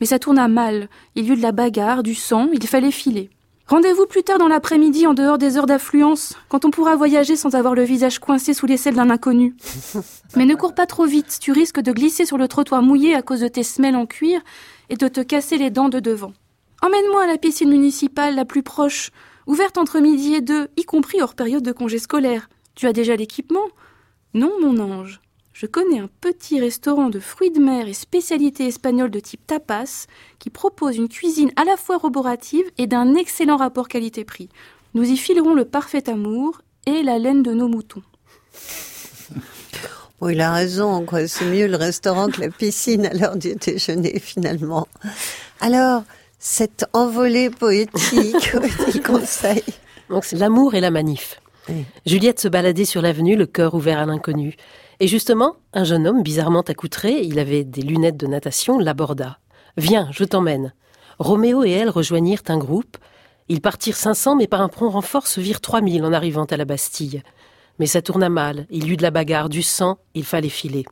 Mais 0.00 0.06
ça 0.06 0.18
tourna 0.18 0.48
mal. 0.48 0.88
Il 1.14 1.24
y 1.24 1.32
eut 1.32 1.36
de 1.36 1.42
la 1.42 1.52
bagarre, 1.52 2.02
du 2.02 2.14
sang, 2.14 2.48
il 2.52 2.66
fallait 2.66 2.90
filer. 2.90 3.30
Rendez-vous 3.66 4.04
plus 4.04 4.22
tard 4.22 4.36
dans 4.36 4.48
l'après-midi 4.48 5.06
en 5.06 5.14
dehors 5.14 5.38
des 5.38 5.56
heures 5.56 5.64
d'affluence, 5.64 6.34
quand 6.50 6.66
on 6.66 6.70
pourra 6.70 6.96
voyager 6.96 7.34
sans 7.34 7.54
avoir 7.54 7.74
le 7.74 7.82
visage 7.82 8.18
coincé 8.18 8.52
sous 8.52 8.66
les 8.66 8.76
selles 8.76 8.94
d'un 8.94 9.08
inconnu. 9.08 9.56
Mais 10.36 10.44
ne 10.44 10.54
cours 10.54 10.74
pas 10.74 10.84
trop 10.84 11.06
vite, 11.06 11.38
tu 11.40 11.50
risques 11.50 11.80
de 11.80 11.92
glisser 11.92 12.26
sur 12.26 12.36
le 12.36 12.46
trottoir 12.46 12.82
mouillé 12.82 13.14
à 13.14 13.22
cause 13.22 13.40
de 13.40 13.48
tes 13.48 13.62
semelles 13.62 13.96
en 13.96 14.04
cuir 14.04 14.42
et 14.90 14.96
de 14.96 15.08
te 15.08 15.22
casser 15.22 15.56
les 15.56 15.70
dents 15.70 15.88
de 15.88 15.98
devant. 15.98 16.34
Emmène-moi 16.82 17.22
à 17.22 17.26
la 17.26 17.38
piscine 17.38 17.70
municipale 17.70 18.34
la 18.34 18.44
plus 18.44 18.62
proche, 18.62 19.10
ouverte 19.46 19.78
entre 19.78 20.00
midi 20.00 20.34
et 20.34 20.42
deux, 20.42 20.68
y 20.76 20.84
compris 20.84 21.22
hors 21.22 21.34
période 21.34 21.62
de 21.62 21.72
congé 21.72 21.98
scolaire. 21.98 22.50
Tu 22.74 22.86
as 22.86 22.92
déjà 22.92 23.16
l'équipement? 23.16 23.68
Non, 24.34 24.52
mon 24.60 24.80
ange. 24.80 25.20
Je 25.52 25.66
connais 25.66 26.00
un 26.00 26.08
petit 26.20 26.58
restaurant 26.58 27.10
de 27.10 27.20
fruits 27.20 27.52
de 27.52 27.60
mer 27.60 27.86
et 27.86 27.94
spécialités 27.94 28.66
espagnoles 28.66 29.12
de 29.12 29.20
type 29.20 29.46
tapas 29.46 30.06
qui 30.40 30.50
propose 30.50 30.96
une 30.96 31.08
cuisine 31.08 31.52
à 31.54 31.64
la 31.64 31.76
fois 31.76 31.98
roborative 31.98 32.66
et 32.76 32.88
d'un 32.88 33.14
excellent 33.14 33.56
rapport 33.56 33.86
qualité-prix. 33.86 34.48
Nous 34.94 35.04
y 35.04 35.16
filerons 35.16 35.54
le 35.54 35.64
parfait 35.64 36.10
amour 36.10 36.60
et 36.86 37.04
la 37.04 37.18
laine 37.18 37.44
de 37.44 37.52
nos 37.52 37.68
moutons. 37.68 38.02
Bon, 40.20 40.28
il 40.28 40.40
a 40.40 40.52
raison, 40.52 41.04
quoi. 41.04 41.26
C'est 41.28 41.44
mieux 41.44 41.66
le 41.66 41.76
restaurant 41.76 42.28
que 42.28 42.40
la 42.40 42.48
piscine 42.48 43.06
à 43.06 43.14
l'heure 43.14 43.36
du 43.36 43.54
déjeuner, 43.54 44.18
finalement. 44.18 44.88
Alors, 45.60 46.02
cette 46.38 46.84
envolée 46.92 47.50
poétique, 47.50 48.52
il 48.94 49.02
conseille. 49.02 49.62
Donc 50.08 50.24
c'est 50.24 50.36
l'amour 50.36 50.74
et 50.74 50.80
la 50.80 50.90
manif. 50.90 51.40
Juliette 52.06 52.40
se 52.40 52.48
baladait 52.48 52.84
sur 52.84 53.02
l'avenue, 53.02 53.36
le 53.36 53.46
cœur 53.46 53.74
ouvert 53.74 53.98
à 53.98 54.06
l'inconnu. 54.06 54.56
Et 55.00 55.08
justement, 55.08 55.56
un 55.72 55.84
jeune 55.84 56.06
homme 56.06 56.22
bizarrement 56.22 56.60
accoutré, 56.60 57.20
il 57.22 57.38
avait 57.38 57.64
des 57.64 57.82
lunettes 57.82 58.16
de 58.16 58.26
natation, 58.26 58.78
l'aborda. 58.78 59.38
Viens, 59.76 60.08
je 60.12 60.24
t'emmène. 60.24 60.72
Roméo 61.18 61.64
et 61.64 61.70
elle 61.70 61.90
rejoignirent 61.90 62.42
un 62.48 62.58
groupe. 62.58 62.96
Ils 63.48 63.60
partirent 63.60 63.96
500, 63.96 64.36
mais 64.36 64.46
par 64.46 64.60
un 64.60 64.68
prompt 64.68 64.90
renfort 64.90 65.26
se 65.26 65.40
virent 65.40 65.60
3000 65.60 66.04
en 66.04 66.12
arrivant 66.12 66.44
à 66.44 66.56
la 66.56 66.64
Bastille. 66.64 67.22
Mais 67.78 67.86
ça 67.86 68.02
tourna 68.02 68.28
mal. 68.28 68.66
Il 68.70 68.86
y 68.86 68.92
eut 68.92 68.96
de 68.96 69.02
la 69.02 69.10
bagarre, 69.10 69.48
du 69.48 69.62
sang, 69.62 69.98
il 70.14 70.24
fallait 70.24 70.48
filer. 70.48 70.84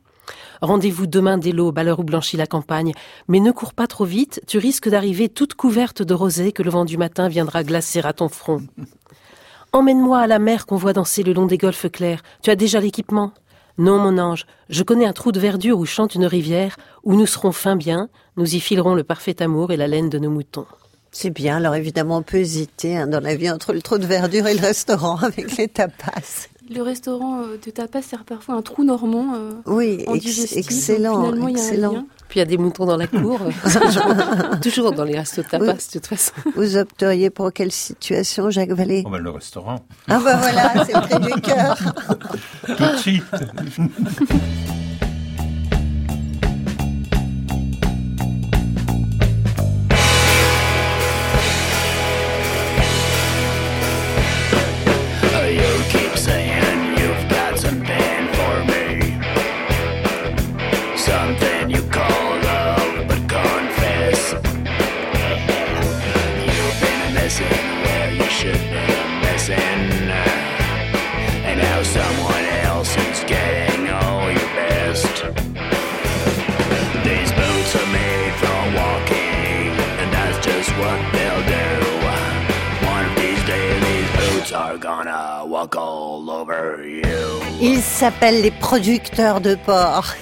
Rendez-vous 0.61 1.07
demain 1.07 1.37
dès 1.37 1.51
l'aube, 1.51 1.77
à 1.77 1.83
l'heure 1.83 1.99
où 1.99 2.03
blanchit 2.03 2.37
la 2.37 2.47
campagne. 2.47 2.93
Mais 3.27 3.39
ne 3.39 3.51
cours 3.51 3.73
pas 3.73 3.87
trop 3.87 4.05
vite, 4.05 4.41
tu 4.47 4.57
risques 4.57 4.89
d'arriver 4.89 5.29
toute 5.29 5.55
couverte 5.55 6.01
de 6.01 6.13
rosée 6.13 6.51
que 6.51 6.63
le 6.63 6.69
vent 6.69 6.85
du 6.85 6.97
matin 6.97 7.27
viendra 7.27 7.63
glacer 7.63 8.01
à 8.05 8.13
ton 8.13 8.29
front. 8.29 8.61
Emmène-moi 9.75 10.19
à 10.19 10.27
la 10.27 10.37
mer 10.37 10.67
qu'on 10.67 10.75
voit 10.75 10.93
danser 10.93 11.23
le 11.23 11.33
long 11.33 11.47
des 11.47 11.57
golfes 11.57 11.89
clairs. 11.91 12.21
Tu 12.43 12.51
as 12.51 12.55
déjà 12.55 12.79
l'équipement? 12.79 13.31
Non, 13.79 13.97
mon 13.97 14.19
ange, 14.19 14.45
je 14.69 14.83
connais 14.83 15.07
un 15.07 15.13
trou 15.13 15.31
de 15.31 15.39
verdure 15.39 15.79
où 15.79 15.85
chante 15.87 16.13
une 16.13 16.27
rivière, 16.27 16.77
où 17.01 17.15
nous 17.15 17.25
serons 17.25 17.51
fin 17.51 17.75
bien, 17.75 18.07
nous 18.37 18.53
y 18.53 18.59
filerons 18.59 18.93
le 18.93 19.03
parfait 19.03 19.41
amour 19.41 19.71
et 19.71 19.77
la 19.77 19.87
laine 19.87 20.11
de 20.11 20.19
nos 20.19 20.29
moutons. 20.29 20.67
C'est 21.11 21.31
bien, 21.31 21.57
alors 21.57 21.73
évidemment, 21.73 22.17
on 22.17 22.21
peut 22.21 22.37
hésiter 22.37 22.95
hein, 22.95 23.07
dans 23.07 23.19
la 23.19 23.35
vie 23.35 23.49
entre 23.49 23.73
le 23.73 23.81
trou 23.81 23.97
de 23.97 24.05
verdure 24.05 24.45
et 24.45 24.53
le 24.53 24.61
restaurant 24.61 25.15
avec 25.23 25.57
les 25.57 25.67
tapas. 25.67 26.49
Le 26.73 26.81
restaurant 26.81 27.41
euh, 27.41 27.57
de 27.63 27.71
tapas 27.71 28.01
sert 28.01 28.23
parfois 28.23 28.55
un 28.55 28.61
trou 28.61 28.83
normand. 28.83 29.33
euh, 29.35 29.51
Oui, 29.65 30.03
en 30.07 30.13
ex- 30.15 30.23
digestif, 30.25 30.55
donc 30.55 30.65
excellent, 30.65 31.35
y 31.35 31.45
a 31.45 31.49
excellent. 31.49 32.05
Puis 32.29 32.39
il 32.39 32.39
y 32.39 32.41
a 32.41 32.45
des 32.45 32.57
moutons 32.57 32.85
dans 32.85 32.97
la 32.97 33.05
cour. 33.07 33.39
Toujours 34.61 34.91
dans 34.91 35.03
les 35.03 35.17
restos 35.17 35.43
de 35.43 35.47
tapas, 35.47 35.73
de 35.73 35.91
toute 35.91 36.07
façon. 36.07 36.31
Vous 36.55 36.77
opteriez 36.77 37.29
pour 37.29 37.53
quelle 37.53 37.71
situation, 37.71 38.49
Jacques 38.49 38.71
Vallée 38.71 39.03
On 39.05 39.11
va 39.11 39.19
le 39.19 39.29
restaurant. 39.29 39.85
Ah 40.07 40.19
ben 40.23 40.37
voilà, 40.37 40.85
c'est 40.85 40.93
près 40.93 41.19
du 41.19 41.41
cœur. 41.41 41.77
Tout 42.65 42.73
de 42.91 42.97
suite. 42.97 43.23
S'appellent 87.93 88.41
les 88.41 88.49
producteurs 88.49 89.39
de 89.39 89.53
porc. 89.53 90.15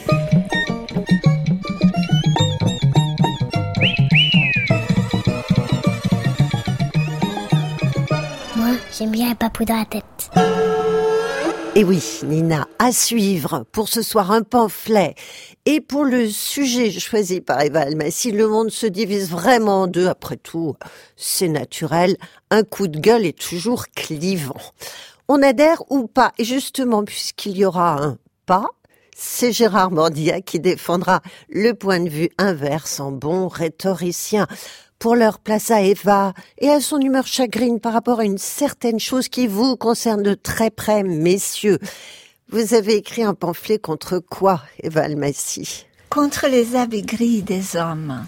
Moi, 8.58 8.68
j'aime 8.98 9.12
bien 9.12 9.30
les 9.30 9.36
papous 9.36 9.64
dans 9.64 9.78
la 9.78 9.86
tête. 9.86 10.04
Et 11.74 11.86
oui, 11.86 12.04
Nina, 12.24 12.68
à 12.78 12.92
suivre 12.92 13.66
pour 13.72 13.88
ce 13.88 14.02
soir 14.02 14.32
un 14.32 14.42
pamphlet. 14.42 15.16
Et 15.66 15.80
pour 15.80 16.04
le 16.04 16.30
sujet 16.30 16.92
choisi 16.92 17.40
par 17.40 17.62
Eva 17.62 17.80
Almassi, 17.80 18.34
le 18.34 18.50
monde 18.50 18.72
se 18.72 18.86
divise 18.86 19.30
vraiment 19.30 19.84
en 19.84 19.88
deux. 19.88 20.08
Après 20.08 20.36
tout, 20.36 20.76
c'est 21.16 21.48
naturel. 21.48 22.18
Un 22.50 22.64
coup 22.64 22.90
de 22.90 23.00
gueule 23.00 23.26
est 23.26 23.40
toujours 23.40 23.86
clivant. 23.96 24.60
On 25.34 25.42
adhère 25.44 25.82
ou 25.90 26.08
pas 26.08 26.34
Et 26.40 26.44
justement, 26.44 27.06
puisqu'il 27.06 27.56
y 27.58 27.64
aura 27.64 28.04
un 28.04 28.18
pas, 28.46 28.68
c'est 29.16 29.54
Gérard 29.54 29.90
Mordia 29.90 30.42
qui 30.42 30.60
défendra 30.60 31.22
le 31.48 31.72
point 31.72 32.02
de 32.02 32.10
vue 32.10 32.30
inverse 32.38 33.00
en 33.00 33.14
bon 33.14 33.48
rhétoricien. 33.48 34.46
Pour 35.00 35.16
leur 35.16 35.40
place 35.40 35.72
à 35.72 35.84
Eva 35.84 36.34
et 36.58 36.70
à 36.70 36.82
son 36.82 37.00
humeur 37.00 37.28
chagrine 37.28 37.80
par 37.80 37.94
rapport 37.94 38.20
à 38.20 38.26
une 38.26 38.38
certaine 38.38 39.00
chose 39.00 39.30
qui 39.30 39.48
vous 39.48 39.78
concerne 39.78 40.22
de 40.22 40.34
très 40.34 40.70
près, 40.70 41.02
messieurs. 41.02 41.80
Vous 42.50 42.74
avez 42.74 42.96
écrit 42.96 43.24
un 43.24 43.34
pamphlet 43.34 43.80
contre 43.80 44.20
quoi, 44.20 44.62
Eva 44.84 45.04
Almassi? 45.04 45.86
Contre 46.10 46.48
les 46.50 46.76
habits 46.76 47.04
gris 47.04 47.42
des 47.42 47.78
hommes. 47.78 48.26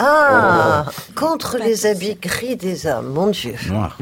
Ah, 0.00 0.86
contre 1.14 1.58
les 1.58 1.86
habits 1.86 2.16
gris 2.16 2.56
des 2.56 2.86
hommes, 2.86 3.12
mon 3.12 3.28
Dieu. 3.28 3.54
Noir. 3.68 3.96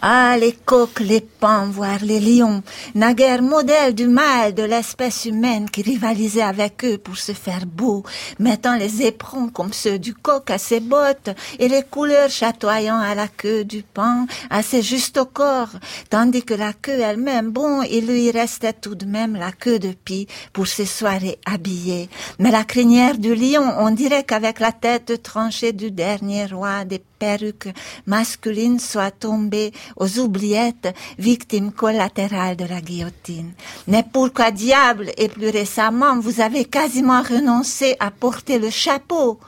Ah, 0.00 0.36
les 0.38 0.52
coqs, 0.52 1.00
les 1.00 1.20
pans, 1.20 1.66
voire 1.66 1.98
les 2.02 2.20
lions, 2.20 2.62
naguère 2.94 3.42
modèle 3.42 3.96
du 3.96 4.06
mal 4.06 4.54
de 4.54 4.62
l'espèce 4.62 5.24
humaine 5.24 5.68
qui 5.68 5.82
rivalisait 5.82 6.42
avec 6.42 6.84
eux 6.84 6.98
pour 6.98 7.16
se 7.16 7.32
faire 7.32 7.66
beau, 7.66 8.04
mettant 8.38 8.76
les 8.76 9.02
éperons 9.02 9.48
comme 9.48 9.72
ceux 9.72 9.98
du 9.98 10.14
coq 10.14 10.50
à 10.52 10.58
ses 10.58 10.78
bottes 10.78 11.30
et 11.58 11.66
les 11.66 11.82
couleurs 11.82 12.30
chatoyant 12.30 12.98
à 12.98 13.16
la 13.16 13.26
queue 13.26 13.64
du 13.64 13.82
pan 13.82 14.26
assez 14.50 14.82
juste 14.82 15.18
au 15.18 15.26
corps, 15.26 15.72
tandis 16.10 16.44
que 16.44 16.54
la 16.54 16.74
queue 16.74 17.00
elle-même, 17.00 17.50
bon, 17.50 17.82
il 17.82 18.06
lui 18.06 18.30
restait 18.30 18.74
tout 18.74 18.94
de 18.94 19.04
même 19.04 19.34
la 19.34 19.50
queue 19.50 19.80
de 19.80 19.90
pie 19.90 20.28
pour 20.52 20.68
ses 20.68 20.86
soirées 20.86 21.40
habillées. 21.44 22.08
Mais 22.38 22.52
la 22.52 22.62
crinière 22.62 23.18
du 23.18 23.34
lion, 23.34 23.64
on 23.78 23.90
dirait 23.90 24.22
qu'avec 24.22 24.60
la 24.60 24.70
tête 24.70 25.24
tranchée 25.24 25.72
du 25.72 25.90
dernier 25.90 26.46
roi 26.46 26.84
des 26.84 27.00
perruques 27.18 27.68
masculines 28.06 28.78
soient 28.78 29.10
tombées 29.10 29.72
aux 29.96 30.18
oubliettes, 30.18 30.94
victimes 31.18 31.72
collatérales 31.72 32.56
de 32.56 32.64
la 32.64 32.80
guillotine. 32.80 33.52
Mais 33.86 34.04
pourquoi 34.12 34.50
diable, 34.50 35.10
et 35.16 35.28
plus 35.28 35.50
récemment, 35.50 36.18
vous 36.20 36.40
avez 36.40 36.64
quasiment 36.64 37.22
renoncé 37.22 37.96
à 38.00 38.10
porter 38.10 38.58
le 38.58 38.70
chapeau? 38.70 39.38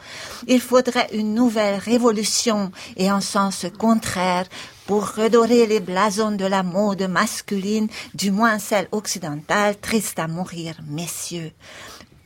Il 0.47 0.61
faudrait 0.61 1.09
une 1.12 1.35
nouvelle 1.35 1.79
révolution 1.79 2.73
et 2.97 3.11
en 3.11 3.21
sens 3.21 3.67
contraire 3.79 4.47
pour 4.87 5.07
redorer 5.15 5.67
les 5.67 5.79
blasons 5.79 6.33
de 6.33 6.45
la 6.45 6.65
mode 6.65 7.03
masculine, 7.03 7.87
du 8.15 8.33
moins 8.33 8.59
celle 8.59 8.89
occidentale, 8.91 9.79
triste 9.81 10.19
à 10.19 10.27
mourir, 10.27 10.75
messieurs. 10.89 11.53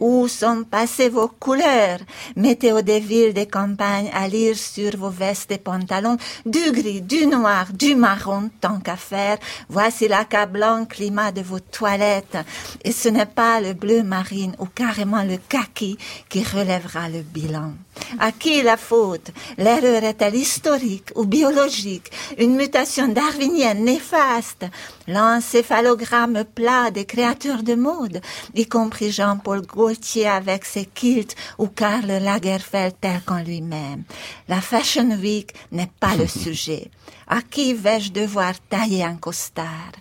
Où 0.06 0.28
sont 0.28 0.64
passées 0.64 1.08
vos 1.08 1.28
couleurs? 1.28 2.00
Météo 2.36 2.82
des 2.82 3.00
villes, 3.00 3.32
des 3.32 3.46
campagnes 3.46 4.10
à 4.12 4.28
lire 4.28 4.54
sur 4.54 4.98
vos 4.98 5.08
vestes 5.08 5.50
et 5.50 5.56
pantalons, 5.56 6.18
du 6.44 6.72
gris, 6.72 7.00
du 7.00 7.26
noir, 7.26 7.68
du 7.72 7.94
marron, 7.94 8.50
tant 8.60 8.80
qu'à 8.80 8.96
faire. 8.96 9.38
Voici 9.70 10.06
l'accablant 10.06 10.84
climat 10.84 11.32
de 11.32 11.40
vos 11.40 11.58
toilettes. 11.58 12.36
Et 12.84 12.92
ce 12.92 13.08
n'est 13.08 13.24
pas 13.24 13.62
le 13.62 13.72
bleu 13.72 14.02
marine 14.02 14.54
ou 14.58 14.66
carrément 14.66 15.22
le 15.22 15.38
kaki 15.38 15.96
qui 16.28 16.42
relèvera 16.42 17.08
le 17.08 17.22
bilan. 17.22 17.72
À 18.18 18.32
qui 18.32 18.62
la 18.62 18.76
faute? 18.76 19.30
L'erreur 19.58 20.04
est-elle 20.04 20.34
historique 20.34 21.10
ou 21.14 21.24
biologique 21.24 22.10
Une 22.38 22.56
mutation 22.56 23.08
darwinienne 23.08 23.84
néfaste 23.84 24.66
L'encéphalogramme 25.06 26.44
plat 26.44 26.90
des 26.90 27.04
créateurs 27.04 27.62
de 27.62 27.74
mode, 27.74 28.20
y 28.54 28.66
compris 28.66 29.10
Jean-Paul 29.10 29.62
Gaultier 29.66 30.28
avec 30.28 30.64
ses 30.64 30.86
kilts 30.86 31.36
ou 31.58 31.66
Karl 31.68 32.06
Lagerfeld 32.06 32.94
tel 33.00 33.20
qu'en 33.24 33.42
lui-même. 33.42 34.04
La 34.48 34.60
Fashion 34.60 35.10
Week 35.10 35.52
n'est 35.72 35.90
pas 36.00 36.16
le 36.16 36.26
sujet. 36.44 36.90
À 37.26 37.40
qui 37.40 37.72
vais-je 37.72 38.12
devoir 38.12 38.52
tailler 38.68 39.04
un 39.04 39.16
costard? 39.16 39.92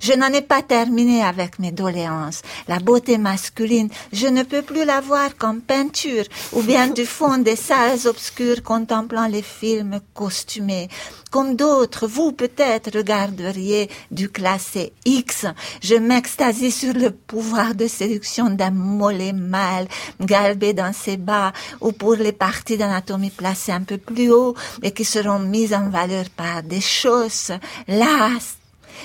Je 0.00 0.12
n'en 0.12 0.32
ai 0.32 0.42
pas 0.42 0.62
terminé 0.62 1.22
avec 1.22 1.58
mes 1.58 1.72
doléances. 1.72 2.42
La 2.68 2.78
beauté 2.78 3.18
masculine, 3.18 3.88
je 4.12 4.26
ne 4.26 4.42
peux 4.42 4.62
plus 4.62 4.84
la 4.84 5.00
voir 5.00 5.36
comme 5.36 5.60
peinture 5.60 6.24
ou 6.52 6.62
bien 6.62 6.88
du 6.88 7.06
fond 7.06 7.38
des 7.38 7.56
salles 7.56 8.06
obscures 8.06 8.62
contemplant 8.62 9.26
les 9.26 9.42
films 9.42 10.00
costumés. 10.14 10.88
Comme 11.32 11.56
d'autres, 11.56 12.06
vous 12.06 12.32
peut-être 12.32 12.94
regarderiez 12.94 13.88
du 14.10 14.28
classé 14.28 14.92
X. 15.06 15.46
Je 15.82 15.94
m'extasie 15.94 16.70
sur 16.70 16.92
le 16.92 17.10
pouvoir 17.10 17.74
de 17.74 17.86
séduction 17.86 18.50
d'un 18.50 18.70
mollet 18.70 19.32
mâle 19.32 19.88
galbé 20.20 20.74
dans 20.74 20.92
ses 20.92 21.16
bas 21.16 21.54
ou 21.80 21.92
pour 21.92 22.16
les 22.16 22.32
parties 22.32 22.76
d'anatomie 22.76 23.30
placées 23.30 23.72
un 23.72 23.80
peu 23.80 23.96
plus 23.96 24.30
haut 24.30 24.54
et 24.82 24.90
qui 24.90 25.06
seront 25.06 25.38
mises 25.38 25.72
en 25.72 25.88
valeur 25.88 26.26
par 26.36 26.62
des 26.62 26.82
choses 26.82 27.52
lasses 27.88 28.58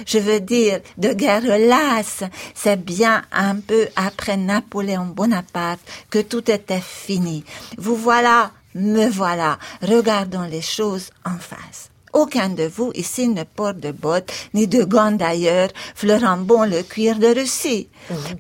je 0.06 0.20
veux 0.20 0.42
dire, 0.42 0.82
de 0.98 1.14
guerre 1.14 1.58
lasse. 1.58 2.24
C'est 2.54 2.84
bien 2.84 3.24
un 3.32 3.56
peu 3.56 3.88
après 3.96 4.38
Napoléon 4.38 5.06
Bonaparte 5.06 5.80
que 6.10 6.20
tout 6.20 6.52
était 6.52 6.82
fini. 6.82 7.44
Vous 7.78 7.96
voilà, 7.96 8.52
me 8.76 9.10
voilà. 9.10 9.58
Regardons 9.82 10.44
les 10.44 10.62
choses 10.62 11.10
en 11.26 11.38
face. 11.38 11.90
Aucun 12.18 12.50
de 12.50 12.64
vous 12.64 12.92
ici 12.96 13.28
ne 13.28 13.44
porte 13.44 13.78
de 13.78 13.92
bottes, 13.92 14.32
ni 14.56 14.66
de 14.66 14.84
gants 14.84 15.12
d'ailleurs, 15.12 15.70
fleurant 15.94 16.38
bon 16.38 16.64
le 16.68 16.82
cuir 16.82 17.20
de 17.20 17.28
Russie. 17.28 17.90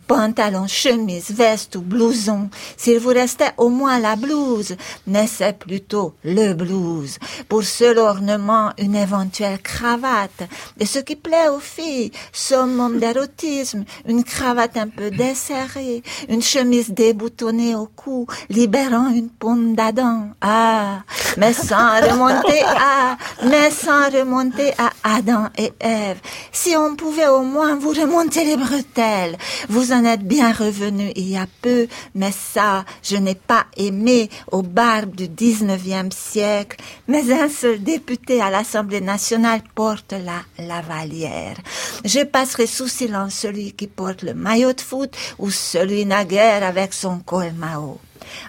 Pantalon, 0.08 0.66
chemise, 0.66 1.30
veste 1.30 1.76
ou 1.76 1.82
blouson. 1.82 2.50
S'il 2.76 2.98
vous 2.98 3.10
restait 3.10 3.52
au 3.58 3.70
moins 3.70 4.00
la 4.00 4.16
blouse, 4.16 4.76
naissait 5.06 5.54
plutôt 5.54 6.16
le 6.24 6.54
blouse. 6.54 7.20
Pour 7.50 7.64
seul 7.64 8.00
ornement, 8.00 8.72
une 8.80 8.96
éventuelle 8.96 9.62
cravate. 9.62 10.50
Et 10.80 10.88
ce 10.88 10.98
qui 10.98 11.16
plaît 11.16 11.50
aux 11.50 11.60
filles, 11.60 12.12
summum 12.34 12.98
d'érotisme, 12.98 13.84
une 14.08 14.24
cravate 14.24 14.78
un 14.78 14.88
peu 14.88 15.12
desserrée, 15.12 16.02
une 16.30 16.42
chemise 16.42 16.90
déboutonnée 16.90 17.76
au 17.76 17.86
cou, 17.86 18.26
libérant 18.50 19.10
une 19.10 19.30
paume 19.30 19.76
d'Adam. 19.76 20.30
Ah, 20.42 21.04
mais 21.38 21.54
sans 21.54 22.02
remonter 22.02 22.63
à, 22.63 23.18
mais 23.44 23.66
sans 23.71 24.10
remonter 24.10 24.73
à 24.77 24.91
Adam 25.03 25.49
et 25.58 25.71
Ève. 25.80 26.19
Si 26.51 26.75
on 26.75 26.95
pouvait 26.95 27.27
au 27.27 27.43
moins 27.43 27.75
vous 27.75 27.89
remonter 27.89 28.45
les 28.45 28.58
bretelles. 28.58 29.38
Vous 29.69 29.91
en 29.91 30.03
êtes 30.06 30.23
bien 30.23 30.51
revenu 30.51 31.12
il 31.15 31.30
y 31.30 31.38
a 31.38 31.47
peu, 31.62 31.88
mais 32.15 32.32
ça, 32.32 32.86
je 33.03 33.15
n'ai 33.17 33.36
pas 33.36 33.65
aimé 33.75 34.30
aux 34.51 34.62
barbes 34.62 35.15
du 35.15 35.27
19e 35.27 36.12
siècle. 36.12 36.77
Mais 37.08 37.32
un 37.32 37.49
seul 37.49 37.84
député 37.84 38.41
à 38.41 38.49
l'Assemblée 38.49 39.01
nationale 39.01 39.62
porte 39.75 40.13
la 40.13 40.65
lavalière. 40.65 41.58
Je 42.06 42.23
passerai 42.23 42.67
sous 42.67 42.88
silence 42.88 43.34
celui 43.34 43.73
qui 43.73 43.88
porte 43.88 44.23
le 44.23 44.34
maillot 44.34 44.73
de 44.73 44.82
foot 44.82 45.15
ou 45.39 45.51
celui 45.51 46.06
naguère 46.06 46.63
avec 46.63 46.93
son 46.93 47.19
col 47.19 47.53
Mao. 47.53 47.99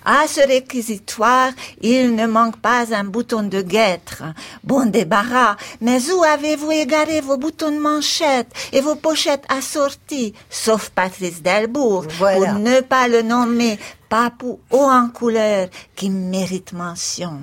À 0.05 0.27
ce 0.27 0.41
réquisitoire, 0.47 1.51
il 1.81 2.15
ne 2.15 2.27
manque 2.27 2.57
pas 2.61 2.95
un 2.95 3.05
bouton 3.05 3.43
de 3.43 3.63
guêtre. 3.63 4.23
Bon 4.65 4.87
débarras, 4.87 5.57
mais 5.81 6.11
où 6.11 6.23
avez-vous 6.23 6.71
égaré 6.73 7.21
vos 7.21 7.37
boutons 7.37 7.71
de 7.71 7.79
manchette 7.79 8.49
et 8.73 8.81
vos 8.81 8.97
pochettes 8.97 9.45
assorties, 9.49 10.35
sauf 10.51 10.91
Patrice 10.91 11.43
Delbourg, 11.43 12.05
Voilà. 12.19 12.37
pour 12.53 12.59
ne 12.61 12.81
pas 12.81 13.09
le 13.09 13.23
nommer 13.23 13.79
papou 14.09 14.59
haut 14.71 14.89
en 14.91 15.09
couleur 15.09 15.69
qui 15.95 16.11
mérite 16.11 16.73
mention. 16.73 17.41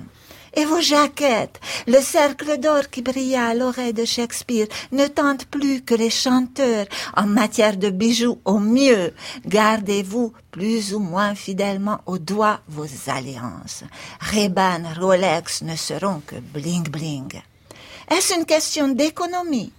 Et 0.58 0.64
vos 0.64 0.80
jaquettes, 0.80 1.60
le 1.86 2.00
cercle 2.00 2.58
d'or 2.58 2.88
qui 2.90 3.02
brillait 3.02 3.36
à 3.36 3.52
l'oreille 3.52 3.92
de 3.92 4.06
Shakespeare 4.06 4.66
ne 4.90 5.06
tente 5.06 5.44
plus 5.44 5.82
que 5.82 5.94
les 5.94 6.08
chanteurs 6.08 6.86
en 7.14 7.26
matière 7.26 7.76
de 7.76 7.90
bijoux 7.90 8.38
au 8.46 8.58
mieux. 8.58 9.12
Gardez-vous 9.44 10.32
plus 10.50 10.94
ou 10.94 10.98
moins 10.98 11.34
fidèlement 11.34 12.00
au 12.06 12.16
doigt 12.16 12.60
vos 12.68 12.86
alliances. 13.08 13.84
Ray-Ban, 14.20 14.94
Rolex 14.98 15.60
ne 15.60 15.76
seront 15.76 16.22
que 16.26 16.36
bling 16.36 16.88
bling. 16.88 17.42
Est-ce 18.10 18.34
une 18.38 18.46
question 18.46 18.88
d'économie? 18.88 19.74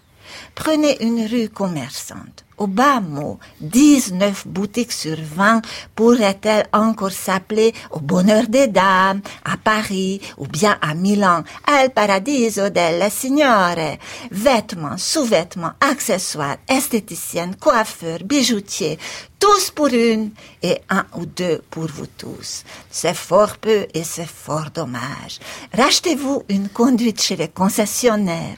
Prenez 0.53 1.01
une 1.03 1.25
rue 1.25 1.49
commerçante. 1.49 2.45
Au 2.57 2.65
bas 2.65 2.99
mot, 2.99 3.37
19 3.61 4.47
boutiques 4.47 4.91
sur 4.91 5.15
20 5.15 5.61
pourraient-elles 5.93 6.65
encore 6.73 7.11
s'appeler 7.11 7.71
au 7.91 7.99
bonheur 7.99 8.47
des 8.47 8.65
dames, 8.65 9.21
à 9.45 9.57
Paris 9.57 10.19
ou 10.37 10.47
bien 10.47 10.75
à 10.81 10.95
Milan, 10.95 11.43
al 11.67 11.91
paradiso 11.91 12.69
delle 12.69 13.11
signore. 13.11 13.99
Vêtements, 14.31 14.97
sous-vêtements, 14.97 15.73
accessoires, 15.79 16.57
esthéticiennes, 16.67 17.55
coiffeurs, 17.57 18.23
bijoutiers, 18.25 18.97
tous 19.39 19.69
pour 19.69 19.87
une 19.87 20.31
et 20.63 20.79
un 20.89 21.05
ou 21.15 21.25
deux 21.25 21.61
pour 21.69 21.85
vous 21.85 22.07
tous. 22.07 22.63
C'est 22.89 23.13
fort 23.13 23.57
peu 23.57 23.85
et 23.93 24.03
c'est 24.03 24.25
fort 24.25 24.71
dommage. 24.73 25.39
Rachetez-vous 25.73 26.43
une 26.49 26.69
conduite 26.69 27.21
chez 27.21 27.35
les 27.35 27.47
concessionnaires. 27.47 28.57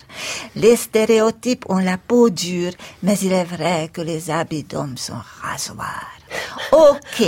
Les 0.56 0.78
stéréotypes 0.78 1.66
ont 1.68 1.80
la 1.80 1.98
peau 1.98 2.30
dure, 2.30 2.72
mais 3.04 3.18
il 3.20 3.34
est 3.34 3.44
vrai 3.44 3.89
que 3.92 4.02
les 4.02 4.30
habits 4.30 4.64
d'hommes 4.64 4.98
sont 4.98 5.22
rasoirs. 5.42 6.20
Ok. 6.72 7.24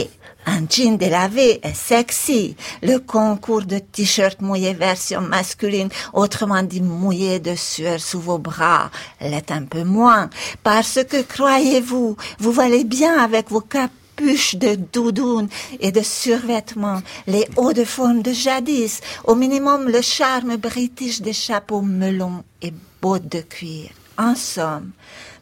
Un 0.45 0.67
jean 0.67 0.97
délavé 0.97 1.59
est 1.61 1.75
sexy. 1.75 2.55
Le 2.81 2.97
concours 2.97 3.63
de 3.63 3.77
t-shirt 3.77 4.41
mouillé 4.41 4.73
version 4.73 5.21
masculine, 5.21 5.89
autrement 6.13 6.63
dit 6.63 6.81
mouillé 6.81 7.39
de 7.39 7.53
sueur 7.55 7.99
sous 7.99 8.19
vos 8.19 8.39
bras, 8.39 8.89
l'est 9.19 9.51
un 9.51 9.65
peu 9.65 9.83
moins. 9.83 10.29
Parce 10.63 10.99
que, 11.07 11.21
croyez-vous, 11.21 12.17
vous 12.39 12.51
valez 12.51 12.83
bien 12.83 13.19
avec 13.19 13.51
vos 13.51 13.61
capuches 13.61 14.55
de 14.55 14.75
doudoune 14.75 15.47
et 15.79 15.91
de 15.91 16.01
survêtements, 16.01 17.01
les 17.27 17.47
hauts 17.55 17.73
de 17.73 17.83
forme 17.83 18.23
de 18.23 18.33
jadis, 18.33 19.01
au 19.25 19.35
minimum 19.35 19.89
le 19.89 20.01
charme 20.01 20.57
british 20.57 21.21
des 21.21 21.33
chapeaux 21.33 21.81
melons 21.81 22.43
et 22.63 22.73
bottes 23.01 23.29
de 23.29 23.41
cuir. 23.41 23.89
En 24.17 24.35
somme, 24.35 24.91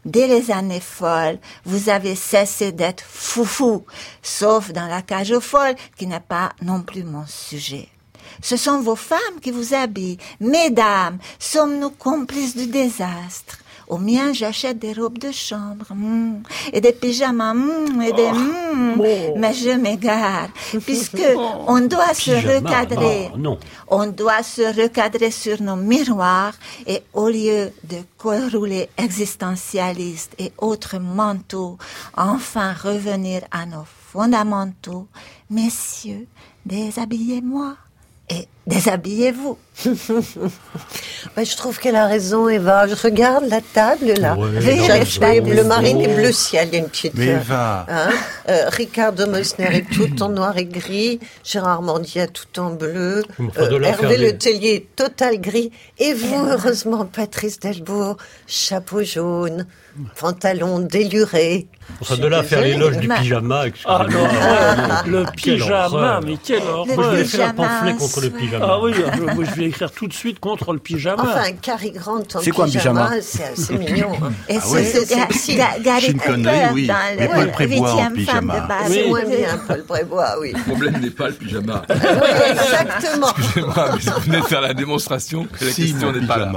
Dès 0.06 0.28
les 0.28 0.52
années 0.52 0.80
folles, 0.80 1.40
vous 1.66 1.90
avez 1.90 2.16
cessé 2.16 2.72
d'être 2.72 3.04
foufou, 3.04 3.86
sauf 4.22 4.72
dans 4.72 4.88
la 4.88 5.02
cage 5.02 5.32
aux 5.32 5.42
folles, 5.42 5.76
qui 5.98 6.08
n'est 6.08 6.20
pas 6.20 6.52
non 6.62 6.82
plus 6.82 7.04
mon 7.04 7.26
sujet. 7.28 7.90
Ce 8.42 8.58
sont 8.58 8.82
vos 8.82 8.96
femmes 8.96 9.40
qui 9.42 9.52
vous 9.52 9.74
habillent. 9.74 10.18
Mesdames, 10.40 11.18
sommes-nous 11.40 11.90
complices 11.90 12.56
du 12.56 12.68
désastre? 12.68 13.60
Au 13.90 13.98
mien, 13.98 14.34
j'achète 14.34 14.78
des 14.78 14.94
robes 14.94 15.18
de 15.18 15.32
chambre, 15.32 15.88
hmm, 15.90 16.44
et 16.72 16.80
des 16.80 16.94
pyjamas, 16.94 17.56
hmm, 17.56 18.02
et 18.04 18.14
des 18.14 18.32
hmm, 18.32 19.36
mais 19.36 19.54
je 19.54 19.76
m'égare, 19.78 20.50
puisque 20.86 21.26
on 21.68 21.80
doit 21.82 22.14
se 22.14 22.32
recadrer. 22.32 23.32
non. 23.36 23.58
On 23.88 24.06
doit 24.06 24.44
se 24.44 24.62
recadrer 24.80 25.32
sur 25.32 25.60
nos 25.62 25.76
miroirs 25.76 26.54
et 26.86 27.02
au 27.14 27.30
lieu 27.30 27.72
de 27.84 27.98
col 28.18 28.50
roulé 28.54 28.90
existentialiste 28.98 30.36
et 30.38 30.52
autres 30.60 31.00
manteaux, 31.00 31.80
enfin 32.16 32.74
revenir 32.74 33.42
à 33.50 33.66
nos 33.66 33.86
fondamentaux. 34.12 35.08
Messieurs, 35.50 36.28
déshabillez-moi 36.64 37.76
et 38.30 38.48
déshabillez-vous. 38.68 39.58
Je 39.86 41.56
trouve 41.56 41.80
qu'elle 41.80 41.96
a 41.96 42.06
raison, 42.06 42.48
Eva. 42.50 42.88
Je 42.88 42.96
regarde 42.96 43.46
la 43.50 43.62
table, 43.62 44.14
là. 44.20 44.36
Ouais, 44.36 44.50
non, 44.50 45.42
bleu 45.44 45.64
marine 45.64 46.02
et 46.02 46.08
bon. 46.08 46.16
bleu 46.16 46.32
ciel. 46.32 46.68
Il 46.72 46.74
y 46.74 46.78
a 46.78 46.80
une 46.80 46.90
petite... 46.90 47.14
Mais 47.16 47.30
euh, 47.30 47.40
Eva. 47.40 47.86
hein, 47.90 48.10
euh, 48.50 48.70
Ricardo 48.70 49.26
Mosner 49.28 49.78
est 49.78 49.90
tout 49.90 50.22
en 50.24 50.30
noir 50.30 50.58
et 50.58 50.66
gris. 50.66 51.20
Gérard 51.44 51.82
Mandia 51.82 52.28
tout 52.28 52.60
en 52.60 52.72
bleu. 52.72 53.24
Euh, 53.58 53.82
Hervé 53.82 54.18
Le 54.18 54.38
Tellier 54.38 54.88
total 54.96 55.40
gris. 55.40 55.72
Et 55.98 56.14
vous, 56.14 56.46
heureusement, 56.46 57.06
Patrice 57.06 57.60
Delbourg, 57.60 58.18
chapeau 58.48 59.04
jaune, 59.04 59.66
pantalon 60.20 60.80
déluré. 60.80 61.68
Enfin, 62.02 62.18
de 62.18 62.28
là 62.28 62.40
à 62.40 62.44
faire 62.44 62.62
l'éloge 62.62 62.98
du 63.00 63.08
pyjama, 63.08 63.66
excusez-moi. 63.66 64.06
Ah 64.08 64.12
non, 64.14 64.28
Ah. 64.32 65.04
le 65.08 65.26
pyjama, 65.36 66.20
mais 66.24 66.38
quelle 66.38 66.62
horreur. 66.62 66.86
Moi, 66.96 67.06
je 67.12 67.16
vais 67.18 67.24
faire 67.26 67.50
un 67.50 67.54
pamphlet 67.54 67.94
contre 67.96 68.22
le 68.22 68.30
pyjama. 68.30 68.66
Ah 68.70 68.80
oui, 68.80 68.94
je, 68.96 69.22
moi, 69.24 69.44
je 69.44 69.60
vais 69.60 69.66
écrire 69.70 69.92
tout 69.92 70.08
de 70.08 70.14
suite 70.14 70.40
contre 70.40 70.72
le 70.74 70.78
pyjama. 70.80 71.24
Enfin, 71.24 71.52
Cary 71.60 71.90
Grant 71.92 72.20
en 72.36 72.40
C'est 72.42 72.52
quoi 72.52 72.66
un 72.66 72.70
pyjama 72.70 73.10
c'est 73.22 73.44
assez 73.44 73.76
mignon. 73.76 74.12
hein. 74.24 74.32
Et 74.48 74.58
Ah 74.58 74.62
c'est 74.64 74.84
c'est 74.84 75.06
sexy. 75.08 75.58
Sean 75.58 76.18
Connery, 76.24 76.60
Cooper 76.60 76.74
oui. 76.74 76.92
Mais 77.18 77.28
le 77.28 77.34
Paul 77.34 77.52
Prévost 77.52 77.94
en 77.96 78.12
pyjama. 78.12 78.68
C'est 78.88 79.02
Oui. 79.04 79.10
moins 79.10 79.26
bien, 79.26 79.60
Paul 79.68 79.84
Prébois, 79.84 80.36
oui. 80.40 80.54
Le 80.56 80.62
problème 80.62 80.98
n'est 81.02 81.10
pas 81.10 81.28
le 81.30 81.34
pyjama. 81.34 81.82
Oui, 81.90 81.96
exactement. 82.52 83.28
Excusez-moi, 83.36 83.90
mais 83.96 84.12
vous 84.12 84.22
venez 84.22 84.38
de 84.42 84.46
faire 84.46 84.62
la 84.62 84.74
démonstration 84.76 85.46
que 85.46 85.66
la 85.66 85.72
Si, 85.72 85.88
question 85.88 86.12
n'est 86.12 86.28
pas 86.28 86.38
là. 86.38 86.52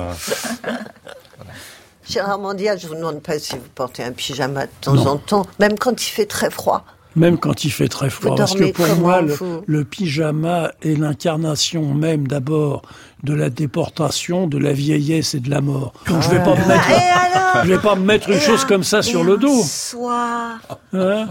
Gérard 2.08 2.38
Mandia, 2.38 2.76
je 2.76 2.86
vous 2.88 2.94
demande 2.94 3.22
pas 3.22 3.38
si 3.38 3.54
vous 3.54 3.62
portez 3.74 4.02
un 4.02 4.12
pyjama 4.12 4.66
de 4.66 4.70
temps 4.80 5.06
en 5.06 5.16
temps, 5.18 5.46
même 5.58 5.78
quand 5.78 6.02
il 6.02 6.10
fait 6.10 6.26
très 6.26 6.50
froid. 6.50 6.84
Même 7.14 7.36
quand 7.38 7.64
il 7.64 7.70
fait 7.70 7.88
très 7.88 8.08
froid. 8.08 8.30
Vous 8.30 8.36
Parce 8.36 8.54
que 8.54 8.72
pour 8.72 8.86
moi, 8.96 9.20
le, 9.66 9.84
pyjama 9.84 10.72
est 10.82 10.98
l'incarnation 10.98 11.92
même 11.92 12.26
d'abord 12.26 12.82
de 13.22 13.34
la 13.34 13.50
déportation, 13.50 14.46
de 14.46 14.56
la 14.56 14.72
vieillesse 14.72 15.34
et 15.34 15.40
de 15.40 15.50
la 15.50 15.60
mort. 15.60 15.92
Donc 16.08 16.22
je 16.22 16.30
vais 16.30 16.42
pas 16.42 16.54
me 16.56 16.66
mettre, 16.66 16.90
Et 16.90 16.94
alors? 16.94 17.64
je 17.64 17.68
vais 17.68 17.78
pas 17.78 17.94
me 17.96 18.04
mettre 18.04 18.30
une 18.30 18.40
chose 18.40 18.64
comme 18.64 18.82
ça 18.82 19.02
sur 19.02 19.24
le 19.24 19.36
dos. 19.36 19.62
soie, 19.62 20.52
Hein? 20.94 21.28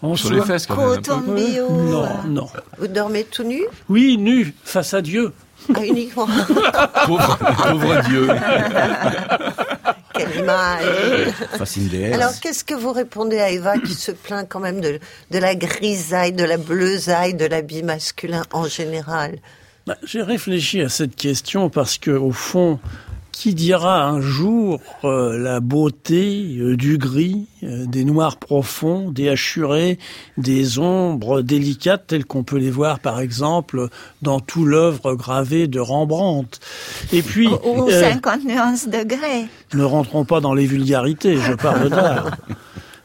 En 0.00 0.16
Sur 0.16 0.28
soie. 0.28 0.36
les 0.38 0.42
fesses, 0.42 0.66
quand 0.66 0.86
même. 1.26 1.52
Non, 1.90 2.08
non. 2.26 2.46
Vous 2.78 2.86
dormez 2.88 3.24
tout 3.24 3.44
nu? 3.44 3.60
Oui, 3.90 4.16
nu, 4.18 4.54
face 4.64 4.94
à 4.94 5.02
Dieu. 5.02 5.32
Ah, 5.74 5.84
Uniquement. 5.84 6.26
Pauvre, 7.06 7.38
pauvre 7.38 8.02
Dieu. 8.08 8.28
Quelle 10.14 10.36
image. 10.38 10.84
Déesse. 11.90 12.14
Alors, 12.14 12.30
qu'est-ce 12.40 12.64
que 12.64 12.74
vous 12.74 12.92
répondez 12.92 13.40
à 13.40 13.50
Eva 13.50 13.78
qui 13.78 13.94
se 13.94 14.12
plaint 14.12 14.46
quand 14.48 14.60
même 14.60 14.80
de, 14.80 15.00
de 15.30 15.38
la 15.38 15.54
grisaille, 15.54 16.32
de 16.32 16.44
la 16.44 16.56
bleusaille, 16.56 17.34
de 17.34 17.46
l'habit 17.46 17.82
masculin 17.82 18.42
en 18.52 18.66
général? 18.68 19.38
Bah, 19.86 19.96
J'ai 20.04 20.22
réfléchi 20.22 20.80
à 20.80 20.88
cette 20.88 21.16
question 21.16 21.68
parce 21.68 21.98
que, 21.98 22.10
au 22.12 22.30
fond, 22.30 22.78
qui 23.34 23.54
dira 23.54 24.06
un 24.06 24.20
jour 24.20 24.80
euh, 25.04 25.36
la 25.36 25.60
beauté 25.60 26.56
euh, 26.58 26.76
du 26.76 26.98
gris, 26.98 27.46
euh, 27.62 27.84
des 27.86 28.04
noirs 28.04 28.36
profonds, 28.36 29.10
des 29.10 29.28
hachurés, 29.28 29.98
des 30.38 30.78
ombres 30.78 31.42
délicates 31.42 32.06
telles 32.06 32.24
qu'on 32.24 32.44
peut 32.44 32.58
les 32.58 32.70
voir, 32.70 33.00
par 33.00 33.20
exemple, 33.20 33.88
dans 34.22 34.40
tout 34.40 34.64
l'œuvre 34.64 35.14
gravée 35.14 35.66
de 35.66 35.80
Rembrandt. 35.80 36.60
Et 37.12 37.22
puis, 37.22 37.48
Ou 37.48 37.90
50 37.90 38.44
nuances 38.44 38.88
de 38.88 39.02
grès. 39.02 39.46
ne 39.74 39.84
rentrons 39.84 40.24
pas 40.24 40.40
dans 40.40 40.54
les 40.54 40.66
vulgarités, 40.66 41.36
je 41.36 41.52
parle 41.52 41.90
d'art. 41.90 42.36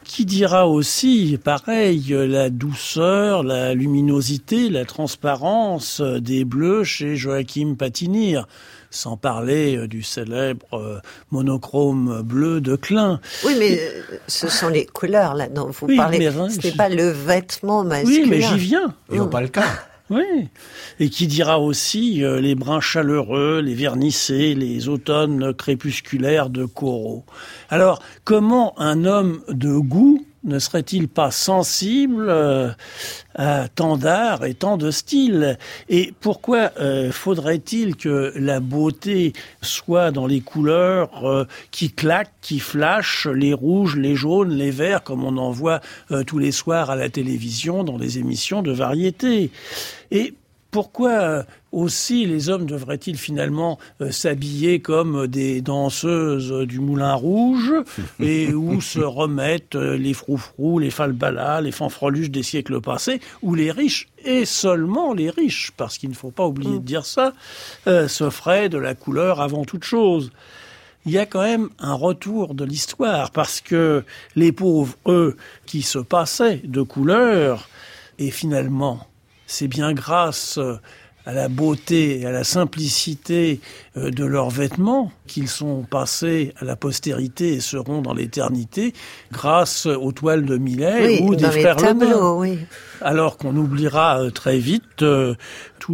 Qui 0.04 0.24
dira 0.24 0.66
aussi, 0.66 1.38
pareil, 1.42 2.04
la 2.08 2.50
douceur, 2.50 3.44
la 3.44 3.74
luminosité, 3.74 4.68
la 4.68 4.84
transparence 4.84 6.00
des 6.00 6.44
bleus 6.44 6.82
chez 6.82 7.14
Joachim 7.14 7.76
Patinir, 7.78 8.48
sans 8.90 9.16
parler 9.16 9.76
euh, 9.76 9.88
du 9.88 10.02
célèbre 10.02 10.66
euh, 10.74 10.98
monochrome 11.30 12.22
bleu 12.22 12.60
de 12.60 12.76
Klein. 12.76 13.20
Oui, 13.44 13.54
mais 13.58 13.78
euh, 13.80 14.16
ce 14.26 14.48
sont 14.48 14.68
les 14.68 14.86
couleurs 14.86 15.34
là 15.34 15.48
dont 15.48 15.68
vous 15.70 15.86
Oui, 15.86 15.96
parlez. 15.96 16.18
mais, 16.18 16.30
Ce 16.30 16.56
n'est 16.66 16.72
je- 16.72 16.76
pas 16.76 16.88
le 16.88 17.08
vêtement 17.10 17.84
masculin. 17.84 18.22
Oui, 18.22 18.28
mais 18.28 18.40
j'y 18.40 18.56
viens. 18.58 18.94
Et 19.12 19.20
on 19.20 19.28
pas 19.28 19.40
le 19.40 19.48
cas. 19.48 19.64
Oui. 20.10 20.48
Et 20.98 21.08
qui 21.08 21.28
dira 21.28 21.60
aussi 21.60 22.24
euh, 22.24 22.40
les 22.40 22.56
brins 22.56 22.80
chaleureux, 22.80 23.60
les 23.60 23.74
vernissés, 23.74 24.56
les 24.56 24.88
automnes 24.88 25.54
crépusculaires 25.54 26.50
de 26.50 26.64
Corot. 26.64 27.24
Alors, 27.68 28.02
comment 28.24 28.74
un 28.80 29.04
homme 29.04 29.40
de 29.48 29.72
goût 29.78 30.26
ne 30.44 30.58
serait-il 30.58 31.08
pas 31.08 31.30
sensible 31.30 32.26
euh, 32.28 32.70
à 33.34 33.68
tant 33.68 33.96
d'art 33.96 34.44
et 34.44 34.54
tant 34.54 34.76
de 34.76 34.90
styles 34.90 35.58
Et 35.88 36.14
pourquoi 36.20 36.72
euh, 36.80 37.12
faudrait-il 37.12 37.96
que 37.96 38.32
la 38.36 38.60
beauté 38.60 39.32
soit 39.60 40.10
dans 40.10 40.26
les 40.26 40.40
couleurs 40.40 41.26
euh, 41.26 41.44
qui 41.70 41.90
claquent, 41.90 42.32
qui 42.40 42.58
flashent, 42.58 43.26
les 43.26 43.52
rouges, 43.52 43.96
les 43.96 44.16
jaunes, 44.16 44.50
les 44.50 44.70
verts, 44.70 45.02
comme 45.02 45.24
on 45.24 45.36
en 45.36 45.50
voit 45.50 45.80
tous 46.26 46.38
les 46.38 46.52
soirs 46.52 46.90
à 46.90 46.96
la 46.96 47.10
télévision 47.10 47.84
dans 47.84 47.98
des 47.98 48.18
émissions 48.18 48.62
de 48.62 48.72
variété? 48.72 49.50
Et 50.10 50.34
pourquoi 50.70 51.44
aussi 51.72 52.26
les 52.26 52.48
hommes 52.48 52.66
devraient-ils 52.66 53.16
finalement 53.16 53.78
euh, 54.00 54.10
s'habiller 54.10 54.80
comme 54.80 55.26
des 55.26 55.60
danseuses 55.60 56.66
du 56.66 56.80
Moulin 56.80 57.14
Rouge 57.14 57.72
et 58.20 58.52
où 58.52 58.80
se 58.80 59.00
remettent 59.00 59.76
euh, 59.76 59.96
les 59.96 60.14
froufrous, 60.14 60.78
les 60.78 60.90
falbalas, 60.90 61.60
les 61.60 61.72
fanfreluches 61.72 62.30
des 62.30 62.42
siècles 62.42 62.80
passés, 62.80 63.20
où 63.42 63.54
les 63.54 63.70
riches, 63.70 64.08
et 64.24 64.44
seulement 64.44 65.14
les 65.14 65.30
riches, 65.30 65.70
parce 65.76 65.98
qu'il 65.98 66.10
ne 66.10 66.14
faut 66.14 66.30
pas 66.30 66.46
oublier 66.46 66.78
de 66.78 66.84
dire 66.84 67.06
ça, 67.06 67.32
euh, 67.86 68.08
s'offraient 68.08 68.68
de 68.68 68.78
la 68.78 68.94
couleur 68.94 69.40
avant 69.40 69.64
toute 69.64 69.84
chose. 69.84 70.32
Il 71.06 71.12
y 71.12 71.18
a 71.18 71.24
quand 71.24 71.42
même 71.42 71.70
un 71.78 71.94
retour 71.94 72.54
de 72.54 72.64
l'histoire 72.64 73.30
parce 73.30 73.60
que 73.60 74.04
les 74.36 74.52
pauvres, 74.52 74.96
eux, 75.06 75.36
qui 75.64 75.82
se 75.82 75.98
passaient 75.98 76.60
de 76.64 76.82
couleurs, 76.82 77.68
et 78.18 78.30
finalement, 78.30 79.06
c'est 79.46 79.66
bien 79.66 79.92
grâce 79.92 80.58
euh, 80.58 80.76
à 81.26 81.32
la 81.32 81.48
beauté 81.48 82.20
et 82.20 82.26
à 82.26 82.32
la 82.32 82.44
simplicité 82.44 83.60
euh, 83.96 84.10
de 84.10 84.24
leurs 84.24 84.50
vêtements 84.50 85.12
qu'ils 85.26 85.48
sont 85.48 85.82
passés 85.82 86.54
à 86.60 86.64
la 86.64 86.76
postérité 86.76 87.54
et 87.54 87.60
seront 87.60 88.02
dans 88.02 88.14
l'éternité 88.14 88.94
grâce 89.32 89.86
aux 89.86 90.12
toiles 90.12 90.44
de 90.44 90.56
Millet 90.56 91.18
Oui, 91.20 91.20
ou 91.22 91.34
des 91.34 91.50
frères 91.50 91.76
tableaux, 91.76 92.40
oui. 92.40 92.58
Alors 93.00 93.36
qu'on 93.36 93.56
oubliera 93.56 94.22
euh, 94.22 94.30
très 94.30 94.58
vite 94.58 95.02
euh, 95.02 95.34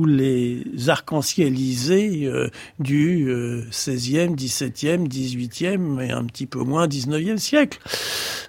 les 0.05 0.65
arc-en-cielisés 0.89 2.27
euh, 2.27 2.49
du 2.79 3.29
euh, 3.29 3.63
16e, 3.71 4.37
17e, 4.37 5.09
18e 5.09 6.01
et 6.03 6.11
un 6.11 6.25
petit 6.25 6.47
peu 6.47 6.61
moins 6.61 6.87
19e 6.87 7.39
siècle. 7.39 7.79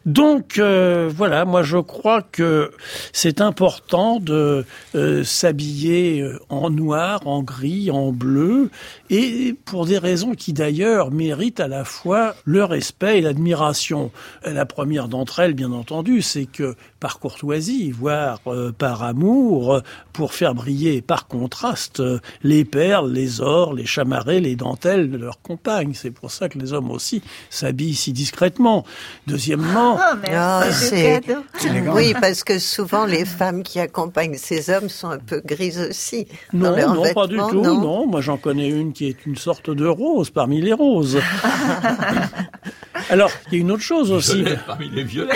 Donc 0.06 0.58
euh, 0.58 1.10
voilà, 1.14 1.46
moi 1.46 1.64
je 1.64 1.78
crois 1.78 2.22
que 2.22 2.72
c'est 3.12 3.42
important 3.42 4.20
de 4.20 4.66
euh, 4.96 5.24
s'habiller 5.24 6.22
euh, 6.22 6.40
en 6.50 6.70
noir, 6.70 7.28
en 7.28 7.44
gris, 7.44 7.92
en 7.92 8.12
bleu, 8.12 8.70
et 9.10 9.56
pour 9.66 9.86
des 9.86 9.98
raisons 9.98 10.34
qui 10.34 10.54
d'ailleurs 10.54 11.12
méritent 11.12 11.60
à 11.60 11.68
la 11.68 11.84
fois 11.84 12.36
le 12.46 12.64
respect 12.64 13.20
et 13.20 13.22
l'admiration. 13.22 14.12
La 14.46 14.66
première 14.66 15.08
d'entre 15.08 15.40
elles, 15.40 15.54
bien 15.54 15.72
entendu, 15.72 16.22
c'est 16.22 16.46
que 16.46 16.76
par 17.00 17.20
courtoisie, 17.20 17.92
voire 17.92 18.40
euh, 18.48 18.72
par 18.72 19.04
amour, 19.04 19.76
euh, 19.76 19.82
pour 20.14 20.34
faire 20.34 20.56
briller 20.56 21.02
par 21.02 21.28
contraste 21.38 22.00
euh, 22.00 22.20
les 22.44 22.66
perles, 22.66 23.12
les 23.12 23.42
ors, 23.42 23.74
les 23.74 23.86
chamarrés, 23.86 24.40
les 24.40 24.56
dentelles 24.56 25.10
de 25.12 25.18
leurs 25.18 25.42
compagnes. 25.42 25.94
C'est 25.94 26.12
pour 26.12 26.32
ça 26.32 26.50
que 26.50 26.58
les 26.58 26.74
hommes 26.74 26.92
aussi 26.92 27.22
s'habillent 27.50 27.96
si 27.96 28.14
discrètement. 28.14 28.86
Deuxièmement, 29.28 29.98
Oh, 30.00 30.16
merci 30.22 30.96
Ah, 30.96 31.20
cadeau. 31.22 31.42
Oui, 31.94 32.14
parce 32.20 32.44
que 32.44 32.60
souvent 32.60 33.06
les 33.06 33.26
femmes 33.26 33.64
qui 33.64 33.80
accompagnent 33.80 34.36
ces 34.38 34.70
hommes 34.70 34.90
sont 34.90 35.10
un 35.10 35.20
peu 35.20 35.42
grises 35.46 35.88
aussi. 35.90 36.28
dans 36.54 36.72
Non, 36.72 36.76
leurs 36.76 36.94
non, 36.96 37.14
pas 37.14 37.28
du 37.28 37.36
vêtements, 37.36 37.50
tout. 37.50 37.62
non 37.62 37.82
Non, 37.82 38.08
moi 38.08 38.22
j'en 38.22 38.38
connais 38.38 38.70
une 38.70 38.94
qui 38.94 39.08
est 39.08 39.26
une 39.26 39.36
sorte 39.36 39.70
de 39.70 39.86
rose 39.86 40.30
parmi 40.30 40.62
les 40.62 40.74
roses. 40.74 41.20
Alors, 43.10 43.30
il 43.48 43.54
y 43.54 43.58
a 43.58 43.60
une 43.62 43.72
autre 43.72 43.84
chose 43.84 44.12
aussi. 44.12 44.44
Parmi 44.66 44.90
les 44.90 45.04
violets. 45.04 45.34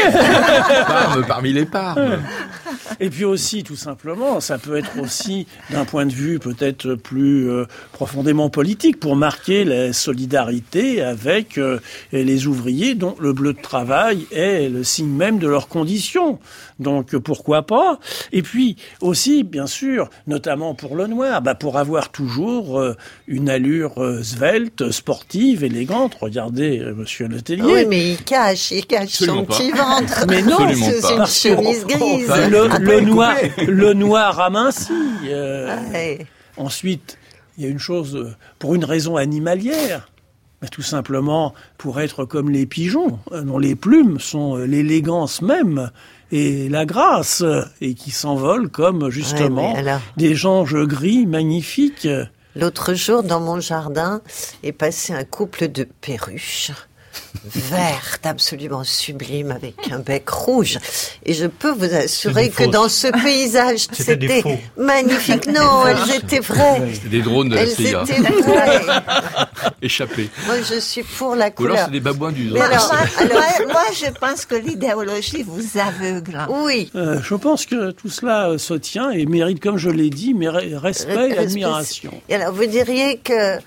Parme 0.87 1.25
parmi 1.27 1.53
les 1.53 1.65
parmes. 1.65 2.17
Et 2.99 3.09
puis 3.09 3.25
aussi, 3.25 3.63
tout 3.63 3.75
simplement, 3.75 4.39
ça 4.39 4.57
peut 4.57 4.77
être 4.77 4.99
aussi 5.01 5.47
d'un 5.69 5.85
point 5.85 6.05
de 6.05 6.11
vue 6.11 6.39
peut-être 6.39 6.95
plus 6.95 7.49
euh, 7.49 7.65
profondément 7.91 8.49
politique 8.49 8.99
pour 8.99 9.15
marquer 9.15 9.63
la 9.63 9.93
solidarité 9.93 11.01
avec 11.01 11.57
euh, 11.57 11.79
les 12.11 12.47
ouvriers 12.47 12.95
dont 12.95 13.15
le 13.19 13.33
bleu 13.33 13.53
de 13.53 13.61
travail 13.61 14.25
est 14.31 14.69
le 14.69 14.83
signe 14.83 15.09
même 15.09 15.39
de 15.39 15.47
leurs 15.47 15.67
conditions. 15.67 16.39
Donc 16.79 17.15
pourquoi 17.17 17.61
pas? 17.61 17.99
Et 18.31 18.41
puis 18.41 18.75
aussi, 19.01 19.43
bien 19.43 19.67
sûr, 19.67 20.09
notamment 20.27 20.73
pour 20.73 20.95
le 20.95 21.07
noir, 21.07 21.41
bah, 21.41 21.55
pour 21.55 21.77
avoir 21.77 22.09
toujours 22.09 22.79
euh, 22.79 22.95
une 23.27 23.49
allure 23.49 24.01
euh, 24.03 24.23
svelte, 24.23 24.91
sportive, 24.91 25.63
élégante. 25.63 26.17
Regardez, 26.19 26.79
euh, 26.79 26.93
Monsieur 26.93 27.27
Letellier. 27.27 27.63
Oui, 27.63 27.85
mais 27.87 28.11
il 28.11 28.23
cache, 28.23 28.71
il 28.71 28.85
cache 28.85 29.03
Absolument 29.03 29.37
son 29.37 29.45
pas. 29.45 29.55
petit 29.55 29.71
ventre. 29.71 30.25
Mais 30.27 30.41
non, 30.41 30.57
sous 30.73 31.07
une 31.07 31.25
chemise 31.25 31.85
grise. 31.85 32.27
Le, 32.49 32.80
le 32.85 33.01
noir, 33.01 33.35
le 33.67 33.93
noir 33.93 34.39
aminci. 34.39 34.91
euh. 35.25 35.77
Ensuite, 36.57 37.17
il 37.57 37.63
y 37.63 37.67
a 37.67 37.69
une 37.69 37.79
chose 37.79 38.15
euh, 38.15 38.33
pour 38.59 38.75
une 38.75 38.85
raison 38.85 39.15
animalière. 39.17 40.07
Mais 40.61 40.67
tout 40.67 40.81
simplement 40.83 41.53
pour 41.77 41.99
être 42.01 42.25
comme 42.25 42.49
les 42.49 42.65
pigeons, 42.65 43.19
euh, 43.31 43.41
dont 43.41 43.57
les 43.57 43.75
plumes 43.75 44.19
sont 44.19 44.57
euh, 44.57 44.65
l'élégance 44.65 45.41
même 45.41 45.89
et 46.31 46.69
la 46.69 46.85
grâce, 46.85 47.43
et 47.81 47.93
qui 47.93 48.09
s'envolent 48.11 48.69
comme 48.69 49.09
justement 49.09 49.75
alors 49.75 49.99
des 50.15 50.45
anges 50.45 50.77
gris 50.85 51.25
magnifiques. 51.25 52.07
L'autre 52.55 52.93
jour, 52.93 53.21
dans 53.23 53.41
mon 53.41 53.59
jardin, 53.59 54.21
est 54.63 54.71
passé 54.71 55.13
un 55.13 55.25
couple 55.25 55.67
de 55.67 55.83
perruches 55.83 56.71
vertes, 57.45 58.25
absolument 58.25 58.83
sublimes, 58.83 59.51
avec 59.51 59.75
un 59.91 59.99
bec 59.99 60.29
rouge. 60.29 60.77
Et 61.25 61.33
je 61.33 61.47
peux 61.47 61.71
vous 61.71 61.93
assurer 61.93 62.49
que 62.49 62.63
dans 62.63 62.89
ce 62.89 63.07
paysage, 63.23 63.87
C'était 63.91 64.43
magnifique. 64.77 65.47
Non, 65.47 65.85
elles 65.87 66.15
étaient 66.15 66.39
vraies. 66.39 66.89
C'était 66.93 67.09
des 67.09 67.21
drones 67.21 67.49
de 67.49 67.55
la 67.55 67.67
CIA. 67.67 68.03
étaient 68.03 68.21
vraies. 68.21 68.81
Échappés. 69.81 70.29
Moi, 70.45 70.55
je 70.61 70.79
suis 70.79 71.03
pour 71.03 71.35
la 71.35 71.35
Ou 71.35 71.37
alors 71.39 71.55
couleur. 71.55 71.85
c'est 71.85 71.91
des 71.91 71.99
babouins 71.99 72.31
du 72.31 72.49
Mais 72.51 72.61
alors, 72.61 72.93
moi, 73.19 73.43
moi, 73.67 73.83
je 73.93 74.11
pense 74.11 74.45
que 74.45 74.55
l'idéologie 74.55 75.43
vous 75.43 75.79
aveugle. 75.79 76.39
Oui. 76.49 76.91
Euh, 76.95 77.19
je 77.21 77.35
pense 77.35 77.65
que 77.65 77.91
tout 77.91 78.09
cela 78.09 78.49
euh, 78.49 78.57
se 78.57 78.73
tient 78.73 79.11
et 79.11 79.25
mérite, 79.25 79.59
comme 79.59 79.77
je 79.77 79.89
l'ai 79.89 80.09
dit, 80.09 80.33
mérite 80.33 80.75
respect 80.77 81.29
et 81.31 81.37
admiration. 81.37 82.21
Et 82.29 82.35
alors, 82.35 82.53
vous 82.53 82.65
diriez 82.65 83.17
que 83.17 83.57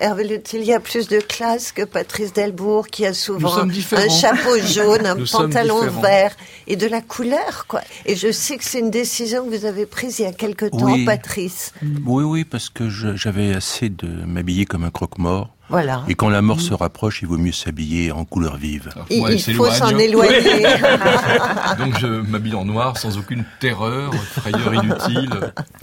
Hervé 0.00 0.24
Lutil 0.24 0.72
a 0.72 0.80
plus 0.80 1.08
de 1.08 1.20
classe 1.20 1.70
que 1.72 1.82
Patrice 1.82 2.32
Delbourg, 2.32 2.88
qui 2.88 3.06
a 3.06 3.13
souvent 3.14 3.56
un 3.56 4.08
chapeau 4.08 4.58
jaune, 4.58 5.06
un 5.06 5.14
Nous 5.14 5.26
pantalon 5.26 5.80
vert 6.00 6.36
et 6.66 6.76
de 6.76 6.86
la 6.86 7.00
couleur, 7.00 7.66
quoi. 7.68 7.80
Et 8.06 8.16
je 8.16 8.30
sais 8.32 8.56
que 8.56 8.64
c'est 8.64 8.80
une 8.80 8.90
décision 8.90 9.44
que 9.44 9.56
vous 9.56 9.64
avez 9.64 9.86
prise 9.86 10.18
il 10.18 10.22
y 10.22 10.26
a 10.26 10.32
quelque 10.32 10.66
temps, 10.66 10.92
Oui. 10.92 11.04
Patrice. 11.04 11.72
Oui, 12.04 12.24
oui, 12.24 12.44
parce 12.44 12.68
que 12.68 12.88
j'avais 12.88 13.54
assez 13.54 13.88
de 13.88 14.06
m'habiller 14.26 14.66
comme 14.66 14.84
un 14.84 14.90
croque-mort. 14.90 15.53
Voilà. 15.74 16.04
Et 16.08 16.14
quand 16.14 16.28
la 16.28 16.40
mort 16.40 16.60
se 16.60 16.72
rapproche, 16.72 17.20
il 17.22 17.26
vaut 17.28 17.36
mieux 17.36 17.50
s'habiller 17.52 18.12
en 18.12 18.24
couleur 18.24 18.56
vive. 18.56 18.90
Il, 19.10 19.22
Ouais, 19.22 19.34
il 19.34 19.40
c'est 19.40 19.52
faut 19.54 19.68
s'en 19.70 19.96
éloigner. 19.98 20.38
Donc 21.78 21.98
je 21.98 22.06
m'habille 22.06 22.54
en 22.54 22.64
noir 22.64 22.96
sans 22.96 23.18
aucune 23.18 23.44
terreur, 23.60 24.12
frayeur 24.14 24.72
inutile. 24.74 25.30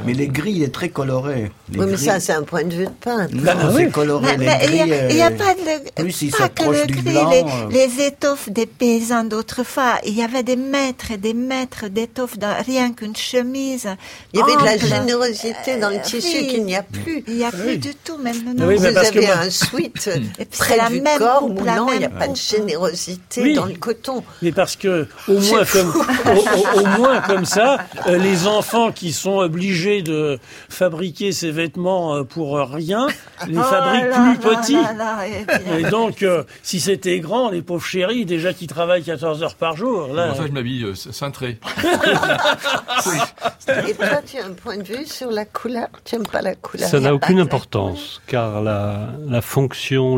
Mais 0.05 0.13
les 0.13 0.27
gris, 0.27 0.53
il 0.53 0.63
est 0.63 0.73
très 0.73 0.89
coloré. 0.89 1.51
Les 1.71 1.79
oui, 1.79 1.85
mais 1.91 1.97
ça, 1.97 2.19
c'est 2.21 2.31
un 2.33 2.43
point 2.43 2.63
de 2.63 2.73
vue 2.73 2.85
de 2.85 2.89
peintre. 2.91 3.33
Non, 3.35 3.43
Ah 3.47 3.69
oui. 3.73 3.83
c'est 3.85 3.91
coloré. 3.91 4.37
Mais- 4.37 4.67
les 4.67 4.85
mais 4.85 4.85
il 4.85 5.07
gris, 5.07 5.15
n'y 5.15 5.21
a, 5.21 5.27
euh, 5.27 5.29
pas, 5.31 5.53
de, 5.55 6.01
plus 6.03 6.31
pas 6.31 6.47
que 6.49 6.63
le 6.69 6.85
du 6.87 6.93
gris, 6.93 7.11
blanc, 7.11 7.29
les, 7.29 7.41
euh. 7.41 7.69
les 7.97 8.05
étoffes 8.05 8.49
des 8.49 8.65
paysans 8.65 9.23
d'autrefois. 9.25 9.95
Il 10.05 10.13
y 10.13 10.23
avait 10.23 10.43
des 10.43 10.55
mètres 10.55 11.11
et 11.11 11.17
des 11.17 11.33
mètres 11.33 11.87
d'étoffes 11.89 12.37
dans 12.37 12.55
rien 12.65 12.93
qu'une 12.93 13.15
chemise. 13.15 13.87
Il 14.33 14.39
y 14.39 14.41
avait 14.43 14.55
de 14.55 14.63
la 14.63 14.77
générosité 14.77 15.77
dans 15.79 15.89
le 15.89 15.95
Euh, 15.97 16.01
tissu 16.03 16.37
oui. 16.41 16.47
qu'il 16.47 16.63
n'y 16.65 16.75
a 16.75 16.83
plus. 16.83 17.23
Il 17.27 17.35
n'y 17.35 17.43
a 17.43 17.49
Oui. 17.53 17.61
plus 17.61 17.77
du 17.77 17.95
tout 17.95 18.17
maintenant. 18.17 18.65
Oui, 18.67 18.77
mais 18.79 18.89
vous 18.89 18.93
parce 18.95 19.11
que 19.11 19.17
avez 19.17 19.27
moi- 19.27 19.35
un 19.45 19.49
Et 19.85 19.89
puis 19.89 20.11
près 20.57 20.73
c'est 20.73 20.77
la 20.77 20.89
du 20.89 21.01
même 21.01 21.17
corps 21.17 21.39
coupe, 21.39 21.61
la 21.63 21.75
moulant, 21.79 21.91
il 21.93 21.99
n'y 21.99 22.05
a 22.05 22.09
pas 22.09 22.27
de 22.27 22.35
générosité 22.35 23.41
Oui. 23.43 23.53
dans 23.55 23.65
le 23.65 23.75
coton. 23.75 24.23
Mais 24.41 24.51
parce 24.51 24.75
que 24.75 25.07
au 25.27 25.39
moins 25.39 25.65
comme 25.65 25.89
au, 25.91 26.39
au- 26.39 26.79
au 26.81 26.85
moins 26.97 27.21
comme 27.21 27.45
ça, 27.45 27.79
euh, 28.07 28.17
les 28.17 28.47
enfants 28.47 28.91
qui 28.91 29.11
sont 29.11 29.37
obligés 29.39 30.01
de 30.01 30.39
fabriquer 30.69 31.31
ces 31.31 31.51
vêtements 31.51 32.15
euh, 32.15 32.23
pour 32.23 32.57
rien, 32.57 33.07
les 33.47 33.57
Oh 33.57 33.63
fabriquent 33.63 34.09
là 34.09 34.35
plus 34.39 34.49
là 34.49 34.57
petits. 34.59 34.73
là 34.73 34.93
là, 34.93 35.17
eh. 35.27 35.79
Et 35.79 35.83
donc, 35.89 36.23
euh, 36.23 36.43
si 36.63 36.79
c'était 36.79 37.19
grand, 37.19 37.49
les 37.49 37.61
pauvres 37.61 37.85
chéris, 37.85 38.25
déjà 38.25 38.53
qui 38.53 38.67
travaillent 38.67 39.03
14 39.03 39.43
heures 39.43 39.55
par 39.55 39.75
jour, 39.75 40.07
là, 40.13 40.29
Enfin, 40.31 40.45
je 40.47 40.51
m'habille 40.51 40.83
euh, 40.83 40.95
cintré. 40.95 41.59
Et 43.87 43.93
toi, 43.93 44.07
tu 44.25 44.37
as 44.37 44.45
un 44.45 44.51
point 44.53 44.77
de 44.77 44.83
vue 44.83 45.05
sur 45.05 45.31
la 45.31 45.45
couleur? 45.45 45.87
Tu 46.03 46.15
n'aimes 46.15 46.27
pas 46.27 46.41
la 46.41 46.55
couleur? 46.55 46.89
Ça 46.89 46.99
n'a 46.99 47.13
aucune 47.13 47.39
importance, 47.39 48.21
car 48.27 48.61
la, 48.61 49.07
la 49.27 49.41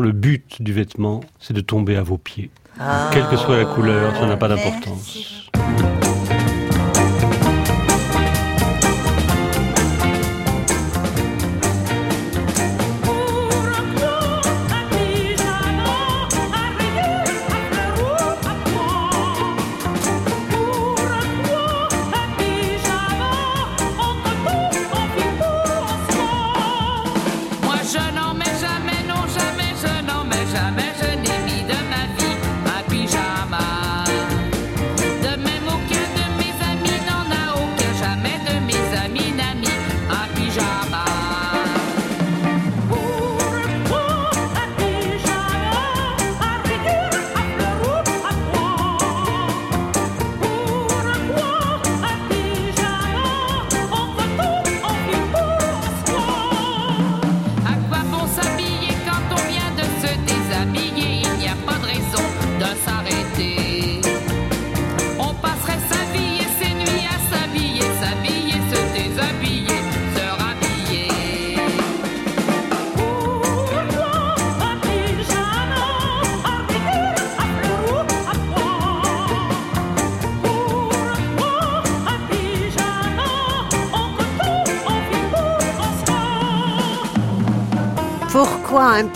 le 0.00 0.12
but 0.12 0.62
du 0.62 0.72
vêtement, 0.72 1.20
c'est 1.38 1.54
de 1.54 1.60
tomber 1.60 1.96
à 1.96 2.02
vos 2.02 2.18
pieds. 2.18 2.50
Quelle 3.12 3.26
que 3.28 3.36
soit 3.36 3.58
la 3.58 3.64
couleur, 3.64 4.14
ça 4.16 4.26
n'a 4.26 4.36
pas 4.36 4.48
d'importance. 4.48 5.50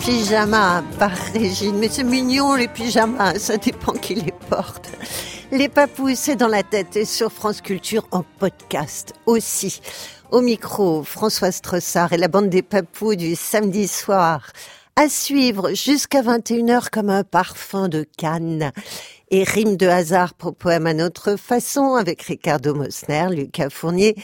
Pourquoi 0.09 0.21
un 0.21 0.23
pyjama 0.23 0.83
par 0.97 1.11
Régine 1.33 1.77
Mais 1.77 1.87
c'est 1.87 2.03
mignon 2.03 2.55
les 2.55 2.67
pyjamas, 2.67 3.35
ça 3.37 3.57
dépend 3.57 3.91
qui 3.93 4.15
les 4.15 4.33
porte. 4.49 4.89
Les 5.51 5.69
papous, 5.69 6.15
c'est 6.15 6.35
dans 6.35 6.47
la 6.47 6.63
tête 6.63 6.95
et 6.95 7.05
sur 7.05 7.31
France 7.31 7.61
Culture 7.61 8.07
en 8.09 8.23
podcast 8.39 9.13
aussi. 9.27 9.81
Au 10.31 10.41
micro, 10.41 11.03
François 11.03 11.51
Strossard 11.51 12.13
et 12.13 12.17
la 12.17 12.27
bande 12.27 12.49
des 12.49 12.63
papous 12.63 13.15
du 13.15 13.35
samedi 13.35 13.87
soir. 13.87 14.51
À 14.95 15.09
suivre 15.09 15.73
jusqu'à 15.73 16.23
21h 16.23 16.89
comme 16.89 17.11
un 17.11 17.23
parfum 17.23 17.87
de 17.87 18.03
Cannes. 18.17 18.71
Et 19.29 19.43
rime 19.43 19.77
de 19.77 19.87
hasard 19.87 20.33
pour 20.33 20.55
poème 20.55 20.87
à 20.87 20.95
notre 20.95 21.35
façon 21.35 21.93
avec 21.93 22.23
Ricardo 22.23 22.73
Mosner, 22.73 23.27
Lucas 23.29 23.69
Fournier 23.69 24.15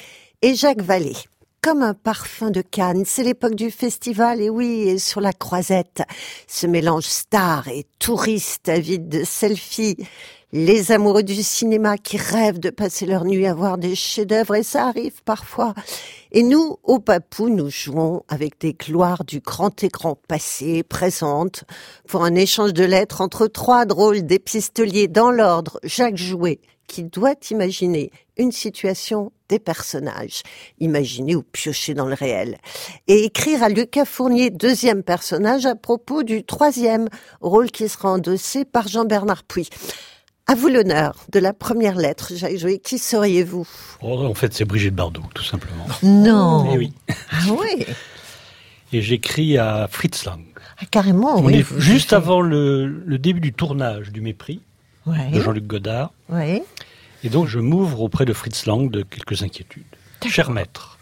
et 0.41 0.55
Jacques 0.55 0.81
Vallée 0.81 1.17
comme 1.65 1.81
un 1.81 1.95
parfum 1.95 2.51
de 2.51 2.61
Cannes. 2.61 3.05
C'est 3.07 3.23
l'époque 3.23 3.55
du 3.55 3.71
festival, 3.71 4.39
et 4.39 4.51
oui, 4.51 4.99
sur 4.99 5.19
la 5.19 5.33
croisette, 5.33 6.03
ce 6.45 6.67
mélange 6.67 7.05
star 7.05 7.67
et 7.69 7.87
touriste 7.97 8.69
avide 8.69 9.09
de 9.09 9.23
selfies. 9.23 9.97
Les 10.53 10.91
amoureux 10.91 11.23
du 11.23 11.41
cinéma 11.41 11.97
qui 11.97 12.17
rêvent 12.17 12.59
de 12.59 12.69
passer 12.69 13.07
leur 13.07 13.25
nuit 13.25 13.47
à 13.47 13.55
voir 13.55 13.79
des 13.79 13.95
chefs-d'œuvre, 13.95 14.53
et 14.53 14.61
ça 14.61 14.85
arrive 14.85 15.23
parfois. 15.23 15.73
Et 16.31 16.43
nous, 16.43 16.77
au 16.83 16.99
Papou, 16.99 17.49
nous 17.49 17.71
jouons 17.71 18.21
avec 18.27 18.59
des 18.59 18.73
gloires 18.73 19.23
du 19.23 19.39
grand 19.39 19.83
écran 19.83 20.19
passé, 20.27 20.83
présentes, 20.83 21.63
pour 22.07 22.23
un 22.23 22.35
échange 22.35 22.73
de 22.73 22.83
lettres 22.83 23.21
entre 23.21 23.47
trois 23.47 23.85
drôles 23.85 24.21
d'épistoliers 24.21 25.07
dans 25.07 25.31
l'ordre, 25.31 25.79
Jacques 25.83 26.17
Jouet, 26.17 26.59
qui 26.87 27.03
doit 27.03 27.35
imaginer 27.51 28.11
une 28.37 28.51
situation 28.51 29.31
des 29.49 29.59
personnages, 29.59 30.41
imaginer 30.79 31.35
ou 31.35 31.43
piocher 31.43 31.93
dans 31.93 32.05
le 32.07 32.13
réel, 32.15 32.57
et 33.07 33.23
écrire 33.25 33.63
à 33.63 33.69
Lucas 33.69 34.05
Fournier, 34.05 34.49
deuxième 34.49 35.03
personnage, 35.03 35.65
à 35.65 35.75
propos 35.75 36.23
du 36.23 36.43
troisième 36.43 37.07
rôle 37.41 37.71
qui 37.71 37.87
sera 37.87 38.11
endossé 38.11 38.65
par 38.65 38.87
Jean-Bernard 38.87 39.43
Puy. 39.43 39.69
À 40.47 40.53
vous 40.53 40.67
l'honneur 40.67 41.25
de 41.31 41.39
la 41.39 41.53
première 41.53 41.95
lettre, 41.95 42.33
Jacques. 42.35 42.81
Qui 42.83 42.99
seriez-vous? 42.99 43.67
Oh, 44.01 44.25
en 44.25 44.33
fait, 44.35 44.53
c'est 44.53 44.65
Brigitte 44.65 44.93
Bardot, 44.93 45.23
tout 45.33 45.43
simplement. 45.43 45.85
Non. 46.03 46.69
Eh 46.71 46.77
oui. 46.77 46.93
Ah 47.31 47.45
oui 47.57 47.85
Et 48.93 49.01
j'écris 49.01 49.57
à 49.57 49.87
Fritz 49.89 50.23
Lang. 50.25 50.41
Ah, 50.79 50.85
Carrément, 50.91 51.37
On 51.37 51.45
oui. 51.45 51.55
est 51.59 51.79
juste 51.79 52.13
avant 52.13 52.41
le, 52.41 52.85
le 52.85 53.17
début 53.17 53.39
du 53.39 53.53
tournage 53.53 54.11
du 54.11 54.21
Mépris 54.21 54.61
Ouais. 55.05 55.29
de 55.31 55.39
Jean-Luc 55.39 55.65
Godard. 55.67 56.11
Et 57.23 57.29
donc, 57.29 57.47
je 57.47 57.59
m'ouvre 57.59 58.01
auprès 58.01 58.25
de 58.25 58.33
Fritz 58.33 58.65
Lang 58.65 58.89
de 58.89 59.03
quelques 59.03 59.43
inquiétudes. 59.43 59.83
Cher 60.27 60.49
maître, 60.49 60.97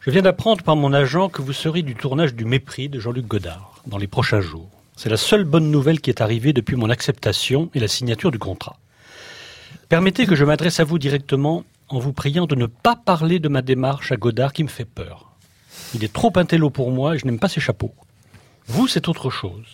Je 0.00 0.10
viens 0.10 0.22
d'apprendre 0.22 0.64
par 0.64 0.74
mon 0.76 0.92
agent 0.92 1.28
que 1.28 1.42
vous 1.42 1.52
serez 1.52 1.82
du 1.82 1.94
tournage 1.94 2.34
du 2.34 2.44
Mépris 2.46 2.88
de 2.88 2.98
Jean-Luc 2.98 3.26
Godard 3.26 3.74
dans 3.86 3.98
les 3.98 4.06
prochains 4.06 4.40
jours. 4.40 4.70
C'est 4.96 5.10
la 5.10 5.16
seule 5.16 5.44
bonne 5.44 5.70
nouvelle 5.70 6.00
qui 6.00 6.10
est 6.10 6.20
arrivée 6.22 6.52
depuis 6.52 6.76
mon 6.76 6.90
acceptation 6.90 7.70
et 7.74 7.80
la 7.80 7.88
signature 7.88 8.30
du 8.30 8.38
contrat. 8.38 8.76
Permettez 9.88 10.26
que 10.26 10.34
je 10.34 10.44
m'adresse 10.44 10.80
à 10.80 10.84
vous 10.84 10.98
directement 10.98 11.64
en 11.88 11.98
vous 11.98 12.12
priant 12.12 12.46
de 12.46 12.54
ne 12.54 12.66
pas 12.66 12.96
parler 12.96 13.38
de 13.38 13.48
ma 13.48 13.60
démarche 13.62 14.10
à 14.10 14.16
Godard 14.16 14.52
qui 14.54 14.64
me 14.64 14.68
fait 14.68 14.86
peur. 14.86 15.30
Il 15.94 16.02
est 16.02 16.12
trop 16.12 16.32
intello 16.36 16.70
pour 16.70 16.90
moi 16.90 17.14
et 17.14 17.18
je 17.18 17.26
n'aime 17.26 17.38
pas 17.38 17.48
ses 17.48 17.60
chapeaux. 17.60 17.94
Vous, 18.66 18.88
c'est 18.88 19.08
autre 19.08 19.28
chose. 19.30 19.66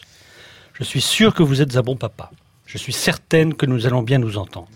Je 0.74 0.82
suis 0.84 1.00
sûr 1.00 1.34
que 1.34 1.42
vous 1.42 1.62
êtes 1.62 1.76
un 1.76 1.82
bon 1.82 1.96
papa. 1.96 2.30
Je 2.68 2.76
suis 2.76 2.92
certaine 2.92 3.54
que 3.54 3.64
nous 3.64 3.86
allons 3.86 4.02
bien 4.02 4.18
nous 4.18 4.36
entendre. 4.36 4.68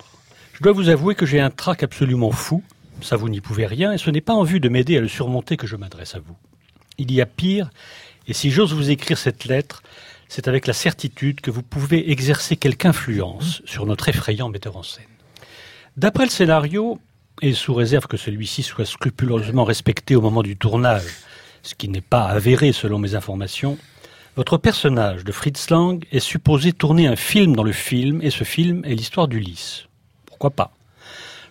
Je 0.55 0.63
dois 0.63 0.73
vous 0.73 0.89
avouer 0.89 1.15
que 1.15 1.27
j'ai 1.27 1.41
un 1.41 1.51
trac 1.51 1.83
absolument 1.83 2.31
fou. 2.31 2.63
Ça, 3.03 3.17
vous 3.17 3.29
n'y 3.29 3.43
pouvez 3.43 3.67
rien, 3.67 3.93
et 3.93 3.99
ce 3.99 4.09
n'est 4.09 4.23
pas 4.23 4.33
en 4.33 4.45
vue 4.45 4.61
de 4.61 4.71
m'aider 4.71 4.97
à 4.97 5.03
le 5.03 5.09
surmonter 5.09 5.59
que 5.59 5.67
je 5.67 5.77
m'adresse 5.77 6.15
à 6.15 6.21
vous. 6.21 6.35
Il 6.97 7.13
y 7.13 7.21
a 7.21 7.27
pire, 7.27 7.69
et 8.27 8.33
si 8.33 8.51
j'ose 8.51 8.73
vous 8.73 8.91
écrire 8.91 9.19
cette 9.19 9.45
lettre, 9.45 9.83
c'est 10.27 10.49
avec 10.49 10.67
la 10.67 10.73
certitude 10.73 11.43
que 11.43 11.51
vous 11.51 11.63
pouvez 11.63 12.11
exercer 12.11 12.57
quelque 12.57 12.87
influence 12.87 13.61
sur 13.67 13.85
notre 13.85 14.09
effrayant 14.09 14.49
metteur 14.49 14.79
en 14.79 14.83
scène. 14.83 15.05
D'après 15.99 16.25
le 16.25 16.31
scénario, 16.31 16.99
et 17.43 17.53
sous 17.53 17.75
réserve 17.75 18.07
que 18.07 18.17
celui-ci 18.17 18.63
soit 18.63 18.87
scrupuleusement 18.87 19.65
respecté 19.65 20.17
au 20.17 20.23
moment 20.23 20.43
du 20.43 20.57
tournage, 20.57 21.13
ce 21.63 21.75
qui 21.75 21.91
n'est 21.91 22.01
pas 22.01 22.25
avéré 22.25 22.73
selon 22.73 22.99
mes 22.99 23.15
informations, 23.15 23.77
votre 24.37 24.57
personnage 24.57 25.25
de 25.25 25.33
Fritz 25.33 25.69
Lang 25.69 26.05
est 26.11 26.21
supposé 26.21 26.73
tourner 26.73 27.07
un 27.07 27.17
film 27.17 27.55
dans 27.55 27.63
le 27.63 27.73
film, 27.73 28.21
et 28.23 28.31
ce 28.31 28.45
film 28.45 28.83
est 28.85 28.95
l'histoire 28.95 29.29
d'Ulysse. 29.29 29.85
Pourquoi 30.27 30.51
pas? 30.51 30.73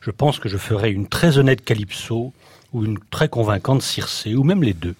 Je 0.01 0.09
pense 0.09 0.39
que 0.39 0.49
je 0.49 0.57
ferai 0.57 0.91
une 0.91 1.07
très 1.07 1.37
honnête 1.37 1.63
Calypso, 1.63 2.33
ou 2.73 2.85
une 2.85 2.97
très 3.11 3.29
convaincante 3.29 3.83
Circé, 3.83 4.33
ou 4.33 4.43
même 4.43 4.63
les 4.63 4.73
deux. 4.73 4.95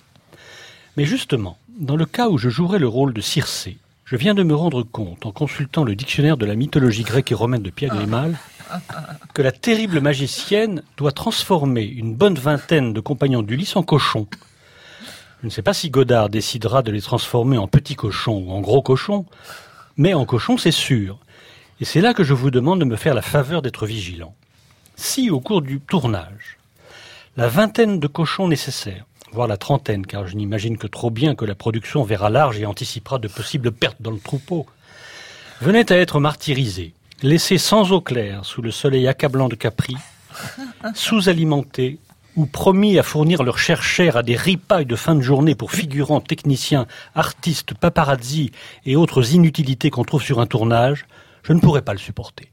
Mais 0.96 1.06
justement, 1.06 1.58
dans 1.80 1.96
le 1.96 2.06
cas 2.06 2.30
où 2.30 2.38
je 2.38 2.50
jouerai 2.50 2.78
le 2.78 2.88
rôle 2.88 3.13
de 3.13 3.22
Circé, 3.22 3.78
je 4.06 4.15
viens 4.15 4.36
de 4.36 4.44
me 4.44 4.54
rendre 4.54 4.84
compte, 4.84 5.26
en 5.26 5.32
consultant 5.32 5.84
le 5.84 5.96
dictionnaire 5.96 6.38
de 6.38 6.46
la 6.46 6.56
mythologie 6.56 7.04
grecque 7.04 7.32
et 7.32 7.36
romaine 7.36 7.63
de 7.63 7.70
Pierre 7.72 7.96
Grimal, 7.96 8.38
que 9.34 9.41
la 9.41 9.52
terrible 9.52 10.02
magicienne 10.02 10.84
doit 10.98 11.13
transformer 11.13 11.86
une 11.86 12.13
bonne 12.13 12.38
vingtaine 12.38 12.94
de 12.94 13.00
compagnons 13.00 13.41
d'Ulysse 13.41 13.76
en 13.76 13.84
cochons. 13.84 14.28
Je 15.41 15.47
ne 15.47 15.51
sais 15.51 15.63
pas 15.63 15.73
si 15.73 15.89
Godard 15.89 16.30
décidera 16.30 16.84
de 16.84 16.91
les 16.91 17.01
transformer 17.01 17.58
en 17.58 17.67
petits 17.67 17.95
cochons 17.95 18.43
ou 18.45 18.51
en 18.51 18.62
gros 18.62 18.84
cochons, 18.84 19.25
mais 19.97 20.13
en 20.13 20.23
cochons, 20.23 20.58
c'est 20.58 20.71
sûr. 20.71 21.17
Et 21.80 21.86
c'est 21.86 22.01
là 22.01 22.13
que 22.13 22.23
je 22.23 22.36
vous 22.36 22.51
demande 22.51 22.80
de 22.80 22.86
me 22.86 22.95
faire 22.95 23.15
la 23.15 23.23
faveur 23.23 23.63
d'être 23.63 23.88
vigilant. 23.88 24.36
Si, 24.95 25.32
au 25.32 25.39
cours 25.39 25.63
du 25.63 25.80
tournage, 25.80 26.58
la 27.38 27.47
vingtaine 27.47 27.99
de 27.99 28.06
cochons 28.06 28.47
nécessaires, 28.47 29.06
voire 29.32 29.47
la 29.47 29.58
trentaine, 29.58 30.06
car 30.06 30.27
je 30.27 30.36
n'imagine 30.36 30.77
que 30.77 30.86
trop 30.86 31.10
bien 31.10 31.34
que 31.34 31.45
la 31.45 31.56
production 31.56 32.04
verra 32.04 32.30
large 32.30 32.60
et 32.60 32.67
anticipera 32.67 33.17
de 33.17 33.27
possibles 33.27 33.71
pertes 33.71 33.99
dans 33.99 34.12
le 34.12 34.19
troupeau, 34.19 34.67
venait 35.60 35.91
à 35.91 35.97
être 35.97 36.19
martyrisés, 36.19 36.93
laissés 37.23 37.58
sans 37.58 37.91
eau 37.91 38.01
claire 38.01 38.45
sous 38.45 38.62
le 38.62 38.69
soleil 38.69 39.08
accablant 39.08 39.49
de 39.49 39.56
Capri, 39.56 39.95
sous-alimentés 40.93 41.97
ou 42.36 42.46
promis 42.46 42.98
à 42.98 43.04
fournir 43.04 43.44
leur 43.44 43.58
chair 43.58 43.84
chère 43.84 44.17
à 44.17 44.24
des 44.24 44.36
ripailles 44.36 44.86
de 44.86 44.96
fin 44.96 45.15
de 45.15 45.22
journée 45.22 45.56
pour 45.56 45.72
figurants, 45.72 46.22
techniciens, 46.22 46.88
artistes, 47.15 47.74
paparazzi 47.74 48.52
et 48.86 48.96
autres 48.96 49.34
inutilités 49.34 49.89
qu'on 49.89 50.04
trouve 50.04 50.24
sur 50.24 50.39
un 50.39 50.48
tournage, 50.48 51.06
je 51.44 51.54
ne 51.54 51.60
pourrais 51.60 51.82
pas 51.82 51.94
le 51.94 52.00
supporter. 52.00 52.52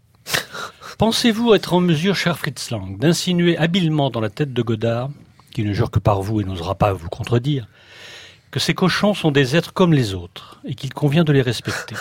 Pensez-vous 0.99 1.55
être 1.55 1.75
en 1.75 1.81
mesure, 1.81 2.17
cher 2.17 2.39
Fritz 2.39 2.71
Lang, 2.71 2.99
d'insinuer 2.99 3.57
habilement 3.57 4.11
dans 4.11 4.21
la 4.21 4.31
tête 4.31 4.53
de 4.53 4.63
Godard, 4.63 5.11
qui 5.53 5.63
ne 5.63 5.73
jure 5.73 5.91
que 5.91 6.01
par 6.01 6.23
vous 6.23 6.41
et 6.41 6.45
n'osera 6.45 6.75
pas 6.75 6.93
vous 6.93 7.09
contredire, 7.09 7.69
que 8.51 8.59
ces 8.59 8.75
cochons 8.75 9.15
sont 9.15 9.31
des 9.31 9.57
êtres 9.57 9.73
comme 9.73 9.93
les 9.93 10.15
autres 10.15 10.61
et 10.65 10.75
qu'il 10.75 10.93
convient 10.93 11.25
de 11.25 11.33
les 11.33 11.43
respecter? 11.43 11.95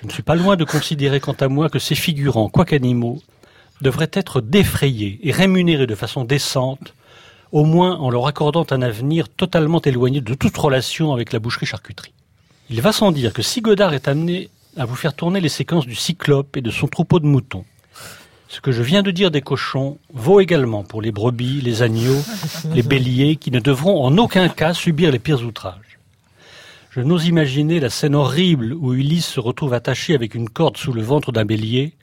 Je 0.00 0.06
ne 0.06 0.12
suis 0.12 0.22
pas 0.22 0.34
loin 0.34 0.56
de 0.56 0.64
considérer 0.64 1.20
quant 1.20 1.36
à 1.38 1.48
moi 1.48 1.68
que 1.68 1.78
ces 1.78 1.94
figurants, 1.94 2.48
quoiqu'animaux, 2.48 3.20
devraient 3.82 4.10
être 4.12 4.40
défrayés 4.40 5.18
et 5.22 5.32
rémunérés 5.32 5.86
de 5.86 5.94
façon 5.94 6.24
décente, 6.24 6.94
au 7.50 7.64
moins 7.64 7.96
en 7.98 8.08
leur 8.10 8.26
accordant 8.26 8.66
un 8.70 8.80
avenir 8.80 9.28
totalement 9.28 9.82
éloigné 9.82 10.20
de 10.20 10.34
toute 10.34 10.56
relation 10.56 11.12
avec 11.12 11.32
la 11.32 11.38
boucherie-charcuterie. 11.38 12.14
Il 12.70 12.80
va 12.80 12.92
sans 12.92 13.12
dire 13.12 13.32
que 13.32 13.42
si 13.42 13.60
Godard 13.60 13.92
est 13.92 14.08
amené 14.08 14.48
à 14.78 14.86
vous 14.86 14.94
faire 14.94 15.14
tourner 15.14 15.40
les 15.40 15.50
séquences 15.50 15.86
du 15.86 15.94
cyclope 15.94 16.56
et 16.56 16.62
de 16.62 16.70
son 16.70 16.86
troupeau 16.86 17.20
de 17.20 17.26
moutons, 17.26 17.66
ce 18.48 18.60
que 18.60 18.72
je 18.72 18.82
viens 18.82 19.02
de 19.02 19.10
dire 19.10 19.30
des 19.30 19.40
cochons 19.40 19.98
vaut 20.12 20.40
également 20.40 20.84
pour 20.84 21.02
les 21.02 21.10
brebis, 21.10 21.60
les 21.62 21.82
agneaux, 21.82 22.22
les 22.74 22.82
béliers, 22.82 23.36
qui 23.36 23.50
ne 23.50 23.60
devront 23.60 24.04
en 24.04 24.16
aucun 24.18 24.48
cas 24.48 24.74
subir 24.74 25.10
les 25.10 25.18
pires 25.18 25.42
outrages. 25.42 25.98
Je 26.90 27.00
n'ose 27.00 27.26
imaginer 27.26 27.80
la 27.80 27.88
scène 27.88 28.14
horrible 28.14 28.74
où 28.74 28.92
Ulysse 28.92 29.26
se 29.26 29.40
retrouve 29.40 29.72
attaché 29.72 30.14
avec 30.14 30.34
une 30.34 30.50
corde 30.50 30.76
sous 30.76 30.92
le 30.92 31.00
ventre 31.00 31.32
d'un 31.32 31.46
bélier. 31.46 31.94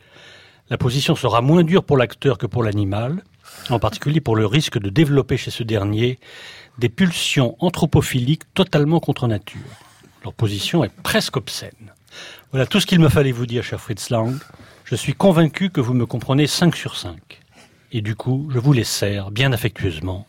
La 0.69 0.77
position 0.77 1.15
sera 1.15 1.41
moins 1.41 1.63
dure 1.63 1.83
pour 1.83 1.97
l'acteur 1.97 2.37
que 2.37 2.45
pour 2.45 2.63
l'animal, 2.63 3.23
en 3.69 3.79
particulier 3.79 4.21
pour 4.21 4.35
le 4.35 4.45
risque 4.45 4.79
de 4.79 4.89
développer 4.89 5.35
chez 5.35 5.51
ce 5.51 5.63
dernier 5.63 6.19
des 6.77 6.89
pulsions 6.89 7.55
anthropophiliques 7.59 8.53
totalement 8.53 8.99
contre 8.99 9.27
nature. 9.27 9.59
Leur 10.23 10.33
position 10.33 10.83
est 10.83 10.93
presque 11.01 11.37
obscène. 11.37 11.93
Voilà 12.51 12.65
tout 12.65 12.79
ce 12.79 12.85
qu'il 12.85 12.99
me 12.99 13.09
fallait 13.09 13.31
vous 13.31 13.45
dire, 13.45 13.63
cher 13.63 13.81
Fritz 13.81 14.09
Lang. 14.09 14.37
Je 14.85 14.95
suis 14.95 15.13
convaincu 15.13 15.69
que 15.69 15.81
vous 15.81 15.93
me 15.93 16.05
comprenez 16.05 16.47
5 16.47 16.75
sur 16.75 16.97
5. 16.97 17.17
Et 17.91 18.01
du 18.01 18.15
coup, 18.15 18.49
je 18.51 18.59
vous 18.59 18.73
les 18.73 18.83
serre 18.83 19.31
bien 19.31 19.51
affectueusement. 19.51 20.27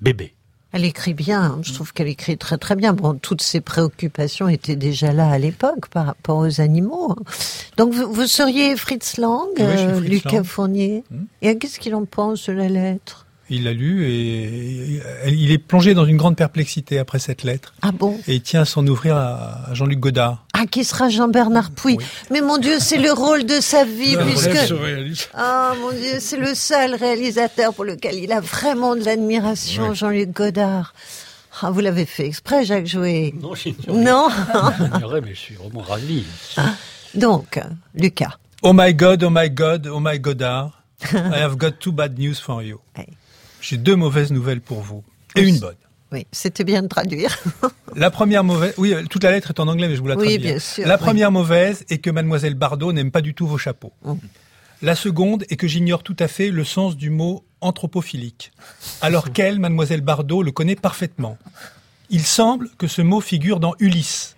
Bébé. 0.00 0.34
Elle 0.72 0.84
écrit 0.84 1.14
bien, 1.14 1.58
je 1.62 1.72
trouve 1.72 1.92
qu'elle 1.92 2.06
écrit 2.06 2.38
très 2.38 2.56
très 2.56 2.76
bien. 2.76 2.92
Bon, 2.92 3.14
toutes 3.14 3.42
ses 3.42 3.60
préoccupations 3.60 4.48
étaient 4.48 4.76
déjà 4.76 5.12
là 5.12 5.28
à 5.28 5.38
l'époque 5.38 5.88
par 5.88 6.06
rapport 6.06 6.38
aux 6.38 6.60
animaux. 6.60 7.16
Donc 7.76 7.92
vous, 7.92 8.12
vous 8.12 8.26
seriez 8.26 8.76
Fritz 8.76 9.16
Lang, 9.16 9.48
Oui, 9.56 9.62
euh, 9.64 9.96
Fritz 9.96 10.08
Lucas 10.08 10.30
Lang. 10.36 10.44
Fournier. 10.44 11.04
Et 11.42 11.58
qu'est-ce 11.58 11.80
qu'il 11.80 11.94
en 11.96 12.04
pense 12.04 12.46
de 12.46 12.52
la 12.52 12.68
lettre? 12.68 13.26
Il 13.52 13.64
l'a 13.64 13.72
lu 13.72 14.06
et 14.08 15.02
il 15.26 15.50
est 15.50 15.58
plongé 15.58 15.92
dans 15.92 16.04
une 16.04 16.16
grande 16.16 16.36
perplexité 16.36 17.00
après 17.00 17.18
cette 17.18 17.42
lettre. 17.42 17.74
Ah 17.82 17.90
bon? 17.90 18.16
Et 18.28 18.36
il 18.36 18.42
tient 18.42 18.60
à 18.60 18.64
s'en 18.64 18.86
ouvrir 18.86 19.16
à 19.16 19.66
Jean-Luc 19.72 19.98
Godard. 19.98 20.46
Ah, 20.52 20.66
qui 20.66 20.84
sera 20.84 21.08
Jean-Bernard 21.08 21.72
Pouy. 21.72 21.98
Mais 22.30 22.42
mon 22.42 22.58
Dieu, 22.58 22.78
c'est 22.78 22.98
le 22.98 23.10
rôle 23.12 23.44
de 23.44 23.60
sa 23.60 23.84
vie, 23.84 24.14
Le 24.14 24.24
puisque... 24.24 24.72
Ah, 25.34 25.74
mon 25.80 25.90
Dieu, 25.90 26.20
c'est 26.20 26.36
le 26.36 26.54
seul 26.54 26.94
réalisateur 26.94 27.74
pour 27.74 27.84
lequel 27.84 28.14
il 28.16 28.30
a 28.30 28.40
vraiment 28.40 28.94
de 28.94 29.02
l'admiration, 29.04 29.88
Ouais. 29.88 29.94
Jean-Luc 29.96 30.30
Godard. 30.30 30.94
Ah, 31.60 31.70
vous 31.72 31.80
l'avez 31.80 32.06
fait 32.06 32.26
exprès, 32.26 32.64
Jacques 32.64 32.86
Jouet 32.86 33.34
Non, 33.42 33.54
j'ignorais. 33.56 34.00
Non 34.00 34.28
J'ignorais, 34.92 35.20
mais 35.22 35.34
je 35.34 35.40
suis 35.40 35.54
vraiment 35.56 35.80
ravi. 35.80 36.24
Donc, 37.14 37.58
Lucas. 37.96 38.38
Oh 38.62 38.72
my 38.72 38.94
God, 38.94 39.24
oh 39.24 39.30
my 39.30 39.50
God, 39.50 39.88
oh 39.88 39.98
my 39.98 40.20
Godard. 40.20 40.70
I 41.12 41.40
have 41.40 41.56
got 41.56 41.80
two 41.80 41.90
bad 41.92 42.16
news 42.18 42.36
for 42.40 42.62
you. 42.62 42.78
J'ai 43.60 43.76
deux 43.76 43.96
mauvaises 43.96 44.30
nouvelles 44.32 44.60
pour 44.60 44.80
vous. 44.80 45.02
Et 45.36 45.42
une 45.42 45.58
bonne. 45.58 45.74
Oui, 46.12 46.26
c'était 46.32 46.64
bien 46.64 46.82
de 46.82 46.88
traduire. 46.88 47.38
La 47.96 48.10
première 48.10 48.42
mauvaise, 48.42 48.74
oui, 48.78 48.94
euh, 48.94 49.04
toute 49.08 49.22
la 49.22 49.30
lettre 49.30 49.50
est 49.50 49.60
en 49.60 49.68
anglais, 49.68 49.88
mais 49.88 49.94
je 49.96 50.00
vous 50.00 50.08
la 50.08 50.16
Oui, 50.16 50.24
traduis. 50.24 50.38
bien 50.38 50.58
sûr, 50.58 50.86
La 50.86 50.96
oui. 50.96 51.00
première 51.00 51.30
mauvaise 51.30 51.84
est 51.88 51.98
que 51.98 52.10
Mademoiselle 52.10 52.54
Bardot 52.54 52.92
n'aime 52.92 53.10
pas 53.12 53.20
du 53.20 53.32
tout 53.34 53.46
vos 53.46 53.58
chapeaux. 53.58 53.92
Mm. 54.04 54.14
La 54.82 54.96
seconde 54.96 55.44
est 55.50 55.56
que 55.56 55.68
j'ignore 55.68 56.02
tout 56.02 56.16
à 56.18 56.26
fait 56.26 56.50
le 56.50 56.64
sens 56.64 56.96
du 56.96 57.10
mot 57.10 57.44
anthropophilique, 57.60 58.50
alors 59.02 59.32
qu'elle, 59.32 59.58
Mademoiselle 59.60 60.00
Bardot, 60.00 60.42
le 60.42 60.50
connaît 60.52 60.76
parfaitement. 60.76 61.38
Il 62.10 62.22
semble 62.24 62.68
que 62.78 62.86
ce 62.88 63.02
mot 63.02 63.20
figure 63.20 63.60
dans 63.60 63.74
Ulysse. 63.78 64.36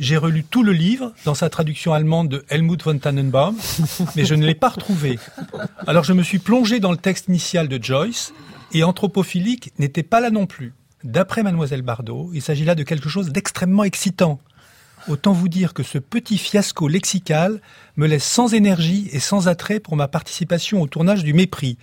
J'ai 0.00 0.16
relu 0.16 0.44
tout 0.44 0.62
le 0.62 0.72
livre 0.72 1.12
dans 1.26 1.34
sa 1.34 1.50
traduction 1.50 1.92
allemande 1.92 2.30
de 2.30 2.44
Helmut 2.48 2.82
von 2.82 2.96
Tannenbaum, 2.96 3.54
mais 4.16 4.24
je 4.24 4.34
ne 4.34 4.46
l'ai 4.46 4.54
pas 4.54 4.70
retrouvé. 4.70 5.18
Alors 5.86 6.04
je 6.04 6.14
me 6.14 6.22
suis 6.22 6.38
plongé 6.38 6.80
dans 6.80 6.90
le 6.90 6.96
texte 6.96 7.28
initial 7.28 7.68
de 7.68 7.78
Joyce, 7.80 8.32
et 8.72 8.82
anthropophilique 8.82 9.74
n'était 9.78 10.02
pas 10.02 10.20
là 10.20 10.30
non 10.30 10.46
plus. 10.46 10.72
D'après 11.04 11.42
Mademoiselle 11.42 11.82
Bardot, 11.82 12.30
il 12.32 12.40
s'agit 12.40 12.64
là 12.64 12.74
de 12.74 12.82
quelque 12.82 13.10
chose 13.10 13.28
d'extrêmement 13.28 13.84
excitant. 13.84 14.40
Autant 15.06 15.32
vous 15.32 15.50
dire 15.50 15.74
que 15.74 15.82
ce 15.82 15.98
petit 15.98 16.38
fiasco 16.38 16.88
lexical 16.88 17.60
me 17.96 18.06
laisse 18.06 18.24
sans 18.24 18.54
énergie 18.54 19.10
et 19.12 19.20
sans 19.20 19.48
attrait 19.48 19.80
pour 19.80 19.96
ma 19.96 20.08
participation 20.08 20.80
au 20.80 20.86
tournage 20.86 21.24
du 21.24 21.34
mépris. 21.34 21.76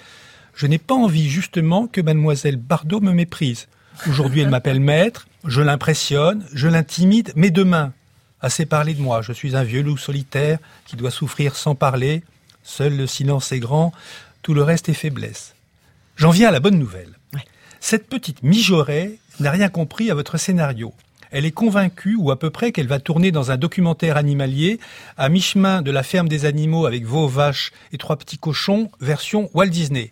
Je 0.56 0.66
n'ai 0.66 0.80
pas 0.80 0.96
envie 0.96 1.30
justement 1.30 1.86
que 1.86 2.02
Mademoiselle 2.02 2.58
Bardot 2.58 3.00
me 3.00 3.12
méprise. 3.12 3.68
Aujourd'hui, 4.08 4.42
elle 4.42 4.50
m'appelle 4.50 4.80
maître, 4.80 5.28
je 5.46 5.62
l'impressionne, 5.62 6.46
je 6.52 6.68
l'intimide, 6.68 7.32
mais 7.36 7.52
demain, 7.52 7.94
assez 8.42 8.66
parlé 8.66 8.94
de 8.94 9.02
moi, 9.02 9.22
je 9.22 9.34
suis 9.34 9.56
un 9.56 9.64
vieux 9.64 9.82
loup 9.82 9.98
solitaire 9.98 10.60
qui 10.86 10.96
doit 10.96 11.12
souffrir 11.12 11.56
sans 11.56 11.76
parler, 11.76 12.24
seul 12.64 12.96
le 12.96 13.08
silence 13.08 13.52
est 13.52 13.60
grand, 13.60 13.92
tout 14.42 14.54
le 14.54 14.64
reste 14.64 14.90
est 14.90 14.94
faiblesse. 14.94 15.56
J'en 16.16 16.32
viens 16.32 16.50
à 16.50 16.52
la 16.52 16.60
bonne 16.60 16.80
nouvelle. 16.80 17.14
Cette 17.80 18.10
petite 18.10 18.44
mijaurée 18.44 19.20
n'a 19.40 19.52
rien 19.52 19.70
compris 19.70 20.10
à 20.10 20.16
votre 20.16 20.38
scénario. 20.38 20.94
Elle 21.30 21.46
est 21.46 21.52
convaincue, 21.52 22.16
ou 22.16 22.32
à 22.32 22.40
peu 22.40 22.50
près, 22.50 22.72
qu'elle 22.72 22.88
va 22.88 23.00
tourner 23.00 23.32
dans 23.32 23.52
un 23.52 23.58
documentaire 23.58 24.18
animalier 24.18 24.80
à 25.18 25.30
mi-chemin 25.30 25.82
de 25.82 25.92
la 25.92 26.04
ferme 26.04 26.30
des 26.30 26.46
animaux 26.46 26.86
avec 26.86 27.06
veaux, 27.06 27.28
vaches 27.28 27.72
et 27.92 27.98
trois 27.98 28.16
petits 28.16 28.38
cochons, 28.38 28.90
version 29.02 29.50
Walt 29.54 29.68
Disney. 29.68 30.12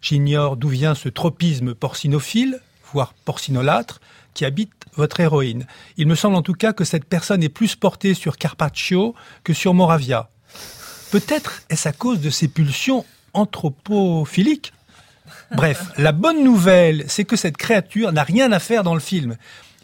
J'ignore 0.00 0.56
d'où 0.56 0.68
vient 0.68 0.94
ce 0.94 1.08
tropisme 1.08 1.74
porcinophile, 1.74 2.60
voire 2.92 3.14
porcinolâtre, 3.24 4.00
qui 4.34 4.44
habite 4.44 4.72
votre 4.96 5.20
héroïne. 5.20 5.66
Il 5.96 6.06
me 6.06 6.14
semble 6.14 6.36
en 6.36 6.42
tout 6.42 6.52
cas 6.52 6.72
que 6.72 6.84
cette 6.84 7.04
personne 7.04 7.42
est 7.42 7.48
plus 7.48 7.76
portée 7.76 8.14
sur 8.14 8.36
Carpaccio 8.36 9.14
que 9.42 9.52
sur 9.52 9.74
Moravia. 9.74 10.28
Peut-être 11.10 11.62
est-ce 11.70 11.88
à 11.88 11.92
cause 11.92 12.20
de 12.20 12.30
ses 12.30 12.48
pulsions 12.48 13.04
anthropophiliques 13.32 14.72
Bref, 15.52 15.92
la 15.98 16.12
bonne 16.12 16.42
nouvelle, 16.44 17.04
c'est 17.08 17.24
que 17.24 17.36
cette 17.36 17.56
créature 17.56 18.12
n'a 18.12 18.24
rien 18.24 18.52
à 18.52 18.58
faire 18.58 18.82
dans 18.82 18.94
le 18.94 19.00
film 19.00 19.36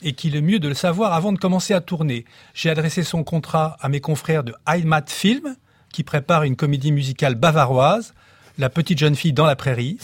et 0.02 0.12
qu'il 0.12 0.36
est 0.36 0.40
mieux 0.40 0.58
de 0.58 0.68
le 0.68 0.74
savoir 0.74 1.12
avant 1.12 1.32
de 1.32 1.38
commencer 1.38 1.74
à 1.74 1.80
tourner. 1.80 2.24
J'ai 2.54 2.70
adressé 2.70 3.02
son 3.02 3.24
contrat 3.24 3.76
à 3.80 3.88
mes 3.88 4.00
confrères 4.00 4.44
de 4.44 4.54
Heimat 4.66 5.04
Film, 5.06 5.56
qui 5.92 6.02
préparent 6.02 6.44
une 6.44 6.56
comédie 6.56 6.92
musicale 6.92 7.34
bavaroise, 7.34 8.14
La 8.58 8.68
petite 8.68 8.98
jeune 8.98 9.14
fille 9.14 9.32
dans 9.32 9.46
la 9.46 9.56
prairie. 9.56 9.98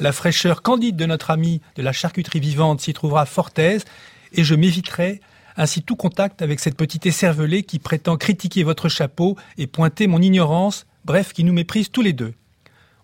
La 0.00 0.12
fraîcheur 0.12 0.62
candide 0.62 0.96
de 0.96 1.04
notre 1.04 1.30
ami 1.30 1.60
de 1.76 1.82
la 1.82 1.92
charcuterie 1.92 2.40
vivante 2.40 2.80
s'y 2.80 2.94
trouvera 2.94 3.26
fort 3.26 3.50
aise, 3.56 3.84
et 4.32 4.44
je 4.44 4.54
m'éviterai 4.54 5.20
ainsi 5.58 5.82
tout 5.82 5.96
contact 5.96 6.40
avec 6.40 6.58
cette 6.58 6.76
petite 6.76 7.04
écervelée 7.04 7.64
qui 7.64 7.78
prétend 7.78 8.16
critiquer 8.16 8.62
votre 8.62 8.88
chapeau 8.88 9.36
et 9.58 9.66
pointer 9.66 10.06
mon 10.06 10.22
ignorance, 10.22 10.86
bref, 11.04 11.34
qui 11.34 11.44
nous 11.44 11.52
méprise 11.52 11.90
tous 11.90 12.00
les 12.00 12.14
deux. 12.14 12.32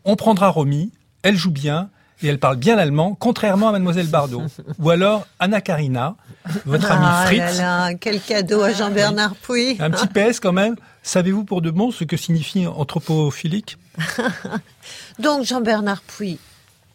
On 0.04 0.16
prendra 0.16 0.48
Romy, 0.48 0.90
elle 1.22 1.36
joue 1.36 1.50
bien, 1.50 1.90
et 2.22 2.28
elle 2.28 2.38
parle 2.38 2.56
bien 2.56 2.76
l'allemand, 2.76 3.14
contrairement 3.14 3.68
à 3.68 3.72
Mademoiselle 3.72 4.06
Bardot. 4.06 4.44
Ou 4.78 4.88
alors 4.88 5.26
Anna 5.38 5.60
Karina, 5.60 6.16
votre 6.64 6.90
ah 6.90 6.94
amie 6.94 7.04
là 7.04 7.26
Fritz. 7.26 7.58
là, 7.58 7.94
quel 7.94 8.22
cadeau 8.22 8.62
à 8.62 8.72
Jean-Bernard 8.72 9.36
Pouy. 9.36 9.76
Un 9.80 9.90
petit 9.90 10.06
PS 10.06 10.40
quand 10.40 10.52
même. 10.54 10.76
Savez-vous 11.02 11.44
pour 11.44 11.60
de 11.60 11.70
bon 11.70 11.90
ce 11.90 12.04
que 12.04 12.16
signifie 12.16 12.66
anthropophilique? 12.66 13.76
Donc 15.18 15.44
Jean-Bernard 15.44 16.00
Pouy, 16.00 16.38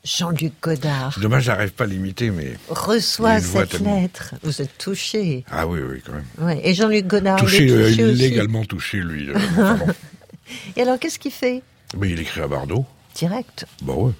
Jean-Luc 0.03 0.53
Godard 0.61 1.17
Dommage, 1.19 1.43
j'arrive 1.43 1.71
pas 1.73 1.83
à 1.83 1.87
l'imiter, 1.87 2.31
mais. 2.31 2.57
reçoit 2.69 3.39
cette 3.39 3.69
tellement- 3.69 4.01
lettre. 4.01 4.33
Vous 4.41 4.61
êtes 4.61 4.75
touché. 4.77 5.45
Ah 5.51 5.67
oui, 5.67 5.79
oui, 5.87 6.01
quand 6.05 6.13
même. 6.13 6.25
Ouais. 6.39 6.59
Et 6.63 6.73
Jean-Luc 6.73 7.05
Godard, 7.05 7.39
touché, 7.39 7.65
il 7.65 7.69
est 7.69 7.73
euh, 7.73 7.89
touché 7.89 8.03
aussi. 8.05 8.13
illégalement 8.13 8.65
touché, 8.65 8.97
lui. 8.97 9.29
euh, 9.29 9.35
enfin. 9.35 9.79
Et 10.75 10.81
alors, 10.81 10.97
qu'est-ce 10.99 11.19
qu'il 11.19 11.31
fait? 11.31 11.61
Mais 11.97 12.09
il 12.09 12.19
écrit 12.19 12.41
à 12.41 12.47
Bardot. 12.47 12.85
Direct. 13.15 13.65
Bah 13.83 13.93
ouais. 13.93 14.11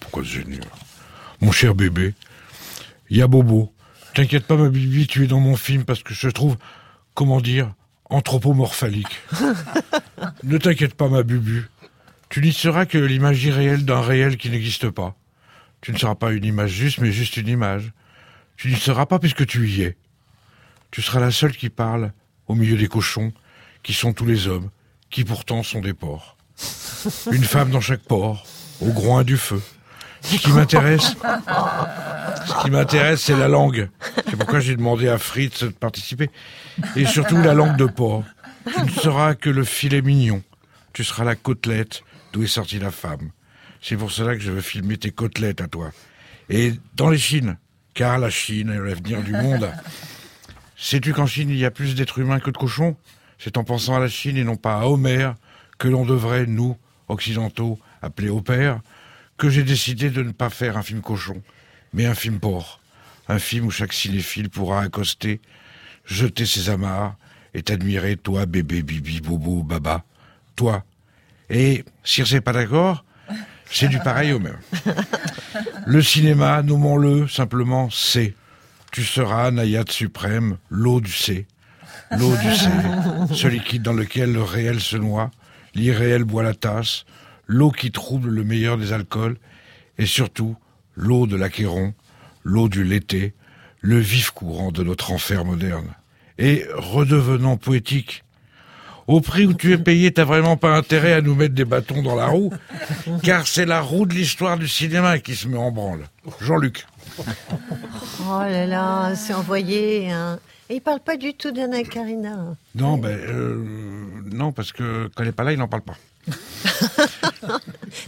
Pourquoi 0.00 0.22
se 0.22 0.28
gêner 0.28 0.58
Mon 1.40 1.52
cher 1.52 1.74
bébé, 1.74 2.14
il 3.10 3.16
y 3.18 3.22
a 3.22 3.26
Bobo. 3.26 3.72
T'inquiète 4.14 4.44
pas, 4.46 4.56
ma 4.56 4.68
bibi, 4.68 5.06
tu 5.06 5.24
es 5.24 5.26
dans 5.26 5.40
mon 5.40 5.56
film 5.56 5.84
parce 5.84 6.02
que 6.02 6.14
je 6.14 6.28
te 6.28 6.32
trouve, 6.32 6.56
comment 7.14 7.40
dire, 7.40 7.72
anthropomorphalique. 8.10 9.20
ne 10.44 10.58
t'inquiète 10.58 10.94
pas, 10.94 11.08
ma 11.08 11.22
bubu. 11.22 11.68
Tu 12.28 12.40
n'y 12.42 12.52
seras 12.52 12.84
que 12.84 12.98
l'image 12.98 13.42
irréelle 13.44 13.84
d'un 13.84 14.00
réel 14.00 14.36
qui 14.36 14.50
n'existe 14.50 14.90
pas. 14.90 15.16
Tu 15.80 15.92
ne 15.92 15.98
seras 15.98 16.14
pas 16.14 16.32
une 16.32 16.44
image 16.44 16.70
juste, 16.70 16.98
mais 16.98 17.12
juste 17.12 17.36
une 17.36 17.48
image. 17.48 17.92
Tu 18.56 18.68
n'y 18.68 18.76
seras 18.76 19.06
pas 19.06 19.18
puisque 19.18 19.46
tu 19.46 19.68
y 19.68 19.82
es. 19.82 19.96
Tu 20.90 21.00
seras 21.00 21.20
la 21.20 21.30
seule 21.30 21.56
qui 21.56 21.70
parle 21.70 22.12
au 22.46 22.54
milieu 22.54 22.76
des 22.76 22.88
cochons, 22.88 23.32
qui 23.82 23.94
sont 23.94 24.12
tous 24.12 24.26
les 24.26 24.46
hommes, 24.48 24.70
qui 25.10 25.24
pourtant 25.24 25.62
sont 25.62 25.80
des 25.80 25.94
porcs. 25.94 26.36
Une 27.30 27.44
femme 27.44 27.70
dans 27.70 27.80
chaque 27.80 28.02
port, 28.02 28.44
au 28.80 28.92
groin 28.92 29.22
du 29.22 29.36
feu. 29.36 29.62
Ce 30.20 30.36
qui 30.36 30.50
m'intéresse, 30.50 31.14
ce 32.46 32.62
qui 32.62 32.70
m'intéresse, 32.70 33.22
c'est 33.22 33.36
la 33.36 33.48
langue. 33.48 33.88
C'est 34.28 34.36
pourquoi 34.36 34.58
j'ai 34.60 34.74
demandé 34.74 35.08
à 35.08 35.16
Fritz 35.16 35.62
de 35.62 35.68
participer. 35.68 36.28
Et 36.96 37.06
surtout 37.06 37.36
la 37.36 37.54
langue 37.54 37.76
de 37.76 37.86
porc. 37.86 38.24
Tu 38.74 38.82
ne 38.82 38.90
seras 38.90 39.34
que 39.34 39.48
le 39.48 39.64
filet 39.64 40.02
mignon. 40.02 40.42
Tu 40.92 41.04
seras 41.04 41.24
la 41.24 41.36
côtelette 41.36 42.02
d'où 42.32 42.42
est 42.42 42.48
sortie 42.48 42.78
la 42.78 42.90
femme. 42.90 43.30
C'est 43.80 43.96
pour 43.96 44.10
cela 44.10 44.34
que 44.34 44.40
je 44.40 44.50
veux 44.50 44.60
filmer 44.60 44.96
tes 44.96 45.10
côtelettes 45.10 45.60
à 45.60 45.68
toi. 45.68 45.90
Et 46.48 46.74
dans 46.94 47.10
les 47.10 47.18
Chines. 47.18 47.56
Car 47.94 48.18
la 48.18 48.30
Chine 48.30 48.70
est 48.70 48.78
l'avenir 48.78 49.22
du 49.22 49.32
monde. 49.32 49.70
Sais-tu 50.76 51.12
qu'en 51.12 51.26
Chine, 51.26 51.50
il 51.50 51.56
y 51.56 51.64
a 51.64 51.70
plus 51.70 51.94
d'êtres 51.94 52.18
humains 52.18 52.38
que 52.38 52.50
de 52.50 52.56
cochons? 52.56 52.96
C'est 53.38 53.56
en 53.56 53.64
pensant 53.64 53.96
à 53.96 54.00
la 54.00 54.08
Chine 54.08 54.36
et 54.36 54.44
non 54.44 54.56
pas 54.56 54.80
à 54.80 54.86
Homère 54.86 55.34
que 55.78 55.88
l'on 55.88 56.04
devrait, 56.04 56.46
nous, 56.46 56.76
occidentaux, 57.08 57.78
appeler 58.02 58.28
au 58.28 58.40
père, 58.40 58.80
que 59.36 59.48
j'ai 59.48 59.62
décidé 59.62 60.10
de 60.10 60.22
ne 60.22 60.32
pas 60.32 60.50
faire 60.50 60.76
un 60.76 60.82
film 60.82 61.00
cochon, 61.00 61.42
mais 61.92 62.06
un 62.06 62.14
film 62.14 62.38
porc. 62.38 62.80
Un 63.28 63.38
film 63.38 63.66
où 63.66 63.70
chaque 63.70 63.92
cinéphile 63.92 64.50
pourra 64.50 64.82
accoster, 64.82 65.40
jeter 66.04 66.46
ses 66.46 66.70
amarres 66.70 67.16
et 67.54 67.62
t'admirer, 67.62 68.16
toi, 68.16 68.46
bébé, 68.46 68.82
bibi, 68.82 69.20
bobo, 69.20 69.62
baba. 69.62 70.04
Toi. 70.56 70.84
Et, 71.50 71.84
si 72.04 72.24
c'est 72.26 72.40
pas 72.40 72.52
d'accord, 72.52 73.04
c'est 73.70 73.88
du 73.88 73.98
pareil 73.98 74.32
au 74.32 74.38
même. 74.38 74.58
Le 75.86 76.02
cinéma, 76.02 76.62
nommons-le 76.62 77.28
simplement 77.28 77.90
C. 77.90 78.34
Tu 78.92 79.04
seras, 79.04 79.50
naïade 79.50 79.90
suprême, 79.90 80.56
l'eau 80.70 81.00
du 81.00 81.12
C. 81.12 81.46
L'eau 82.10 82.34
du 82.36 82.54
C, 82.54 82.68
ce 83.34 83.48
liquide 83.48 83.82
dans 83.82 83.92
lequel 83.92 84.32
le 84.32 84.42
réel 84.42 84.80
se 84.80 84.96
noie, 84.96 85.30
l'irréel 85.74 86.24
boit 86.24 86.42
la 86.42 86.54
tasse, 86.54 87.04
l'eau 87.46 87.70
qui 87.70 87.90
trouble 87.90 88.30
le 88.30 88.44
meilleur 88.44 88.78
des 88.78 88.92
alcools, 88.92 89.36
et 89.98 90.06
surtout 90.06 90.56
l'eau 90.94 91.26
de 91.26 91.36
l'Achéron, 91.36 91.92
l'eau 92.44 92.68
du 92.68 92.84
Lété, 92.84 93.34
le 93.80 93.98
vif 93.98 94.30
courant 94.30 94.72
de 94.72 94.82
notre 94.82 95.12
enfer 95.12 95.44
moderne. 95.44 95.94
Et 96.38 96.64
redevenant 96.74 97.56
poétique, 97.56 98.24
au 99.08 99.20
prix 99.20 99.46
où 99.46 99.54
tu 99.54 99.72
es 99.72 99.78
payé, 99.78 100.12
t'as 100.12 100.24
vraiment 100.24 100.56
pas 100.56 100.76
intérêt 100.76 101.14
à 101.14 101.20
nous 101.22 101.34
mettre 101.34 101.54
des 101.54 101.64
bâtons 101.64 102.02
dans 102.02 102.14
la 102.14 102.26
roue, 102.26 102.52
car 103.22 103.46
c'est 103.46 103.64
la 103.66 103.80
roue 103.80 104.06
de 104.06 104.14
l'histoire 104.14 104.58
du 104.58 104.68
cinéma 104.68 105.18
qui 105.18 105.34
se 105.34 105.48
met 105.48 105.56
en 105.56 105.72
branle. 105.72 106.04
Jean-Luc. 106.40 106.86
Oh 107.18 108.40
là 108.40 108.66
là, 108.66 109.14
c'est 109.16 109.32
envoyé. 109.32 110.10
Hein. 110.12 110.38
Et 110.70 110.76
il 110.76 110.80
parle 110.80 111.00
pas 111.00 111.16
du 111.16 111.32
tout 111.32 111.50
d'Anna 111.50 111.82
Karina. 111.82 112.54
Non, 112.74 112.98
ben, 112.98 113.18
euh, 113.18 113.64
non, 114.30 114.52
parce 114.52 114.72
que 114.72 115.10
quand 115.14 115.22
elle 115.22 115.30
est 115.30 115.32
pas 115.32 115.42
là, 115.44 115.52
il 115.52 115.58
n'en 115.58 115.68
parle 115.68 115.82
pas. 115.82 115.96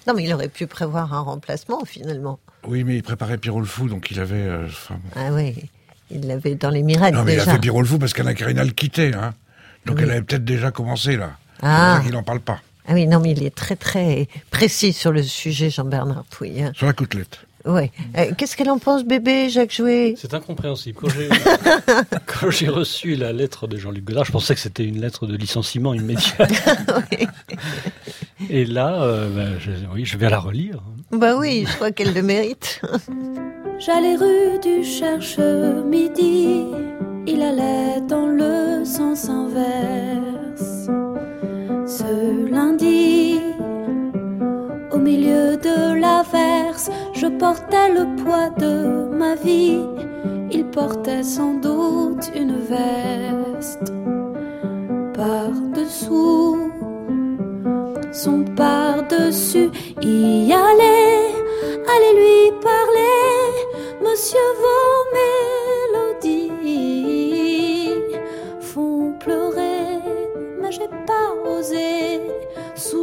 Non, 0.06 0.12
mais 0.14 0.24
il 0.24 0.34
aurait 0.34 0.48
pu 0.48 0.66
prévoir 0.66 1.14
un 1.14 1.20
remplacement 1.20 1.84
finalement. 1.86 2.38
Oui, 2.66 2.84
mais 2.84 2.96
il 2.96 3.02
préparait 3.02 3.38
Pierrot 3.38 3.60
le 3.60 3.66
Fou, 3.66 3.88
donc 3.88 4.10
il 4.10 4.20
avait... 4.20 4.34
euh. 4.34 4.66
Ah 5.16 5.32
oui, 5.32 5.54
il 6.10 6.26
l'avait 6.26 6.54
dans 6.56 6.68
les 6.68 6.82
miracles 6.82 7.16
non, 7.16 7.24
mais 7.24 7.34
il 7.34 7.40
a 7.40 7.44
fait 7.44 7.58
Pierrot 7.58 7.80
le 7.80 7.86
Fou 7.86 7.98
parce 7.98 8.12
qu'Anna 8.12 8.34
Karina 8.34 8.64
le 8.64 8.72
quittait, 8.72 9.14
hein. 9.14 9.32
Donc 9.86 9.96
Oui. 9.96 10.02
elle 10.04 10.10
avait 10.12 10.22
peut-être 10.22 10.44
déjà 10.44 10.70
commencé, 10.70 11.16
là. 11.16 11.30
C'est 11.60 11.66
Ah. 11.66 11.92
pour 11.94 11.96
ça 11.98 12.02
qu'il 12.06 12.12
n'en 12.14 12.22
parle 12.22 12.40
pas. 12.40 12.60
Ah 12.88 12.94
oui, 12.94 13.06
non, 13.06 13.20
mais 13.20 13.32
il 13.32 13.42
est 13.44 13.54
très 13.54 13.76
très 13.76 14.26
précis 14.50 14.92
sur 14.92 15.12
le 15.12 15.22
sujet, 15.22 15.70
Jean-Bernard 15.70 16.24
Pouy. 16.24 16.62
hein. 16.62 16.72
Sur 16.74 16.86
la 16.86 16.92
côtelette. 16.92 17.40
Ouais. 17.66 17.92
Euh, 18.16 18.30
Qu'est-ce 18.38 18.56
qu'elle 18.56 18.70
en 18.70 18.78
pense, 18.78 19.04
bébé, 19.04 19.50
Jacques 19.50 19.74
Jouet? 19.74 20.14
C'est 20.16 20.32
incompréhensible. 20.32 20.98
Quand 22.26 22.50
j'ai, 22.50 22.68
reçu 22.68 23.16
la 23.16 23.32
lettre 23.34 23.66
de 23.66 23.76
Jean-Luc 23.76 24.02
Godard, 24.04 24.24
je 24.24 24.32
pensais 24.32 24.54
que 24.54 24.60
c'était 24.60 24.84
une 24.84 24.98
lettre 25.00 25.26
de 25.26 25.36
licenciement 25.36 25.92
immédiat. 25.92 26.32
Et 28.48 28.64
là, 28.64 29.02
euh, 29.02 29.28
ben, 29.28 29.58
je, 29.60 29.70
oui, 29.92 30.06
je 30.06 30.16
vais 30.16 30.30
la 30.30 30.38
relire. 30.40 30.80
Bah 31.12 31.36
oui, 31.36 31.66
je 31.68 31.74
crois 31.76 31.92
qu'elle 31.92 32.14
le 32.14 32.22
mérite. 32.22 32.80
J'allais 33.78 34.16
rue 34.16 34.58
du 34.62 34.82
Cherche-Midi, 34.84 36.64
il 37.26 37.42
allait 37.42 38.00
dans 38.06 38.26
le 38.26 38.84
sens 38.84 39.28
inverse. 39.28 40.88
Ce 41.86 42.50
lundi, 42.50 43.40
au 44.92 44.98
milieu 44.98 45.56
de 45.56 46.00
l'averse, 46.00 46.90
je 47.14 47.26
portais 47.26 47.90
le 47.92 48.04
poids 48.22 48.50
de 48.58 49.08
ma 49.16 49.34
vie. 49.34 49.82
Il 50.50 50.64
portait 50.66 51.22
sans 51.22 51.54
doute 51.54 52.30
une 52.34 52.56
veste 52.56 53.92
par-dessous 55.14 56.70
son 58.12 58.44
par-dessus. 58.56 59.70
Y 60.02 60.52
aller, 60.52 61.34
allez 61.92 62.14
lui 62.20 62.52
parler, 62.60 63.50
monsieur, 64.02 64.38
vos 64.62 65.16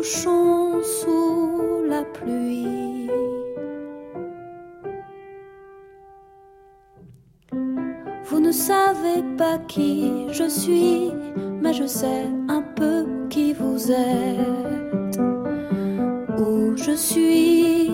Souchons 0.08 0.82
sous 0.84 1.84
la 1.90 2.04
pluie. 2.04 3.10
Vous 8.24 8.40
ne 8.40 8.52
savez 8.54 9.22
pas 9.38 9.58
qui 9.68 10.28
je 10.32 10.48
suis, 10.48 11.12
mais 11.62 11.74
je 11.74 11.86
sais 11.86 12.26
un 12.48 12.62
peu 12.62 13.06
qui 13.30 13.52
vous 13.52 13.92
êtes. 13.92 15.20
Où 16.40 16.78
je 16.78 16.96
suis, 16.96 17.92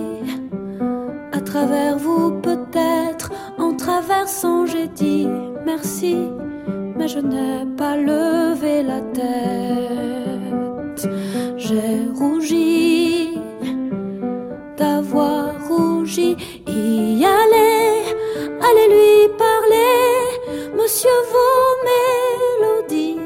à 1.32 1.42
travers 1.42 1.98
vous 1.98 2.32
peut-être, 2.42 3.32
en 3.58 3.76
traversant 3.76 4.68
j'ai 4.68 4.88
dit 4.88 5.28
merci, 5.66 6.18
mais 6.96 7.08
je 7.08 7.20
n'ai 7.20 7.66
pas 7.76 7.98
levé 7.98 8.84
la 8.84 9.02
tête 9.02 10.04
j'ai 11.66 11.98
rougi 12.20 13.40
d'avoir 14.78 15.52
rougi. 15.70 16.36
Y 16.68 17.26
aller, 17.26 18.04
aller 18.68 18.88
lui 18.96 19.30
parler, 19.38 20.04
monsieur, 20.78 21.18
vos 21.34 21.68
mélodies 21.90 23.20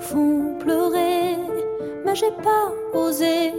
font 0.00 0.56
pleurer, 0.58 1.36
mais 2.04 2.14
j'ai 2.16 2.34
pas 2.42 2.66
osé. 2.92 3.52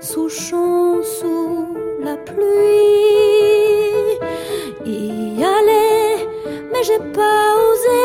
Souchon 0.00 1.02
sous 1.02 1.66
la 2.04 2.16
pluie, 2.16 2.42
y 4.84 5.42
aller, 5.42 6.28
mais 6.70 6.82
j'ai 6.82 7.02
pas 7.18 7.46
osé. 7.70 8.04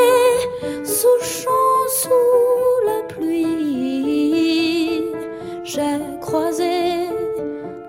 Souchon 0.86 1.68
sous 2.02 2.86
la 2.86 3.00
pluie 3.14 3.77
j'ai 5.78 6.20
croisé, 6.20 7.08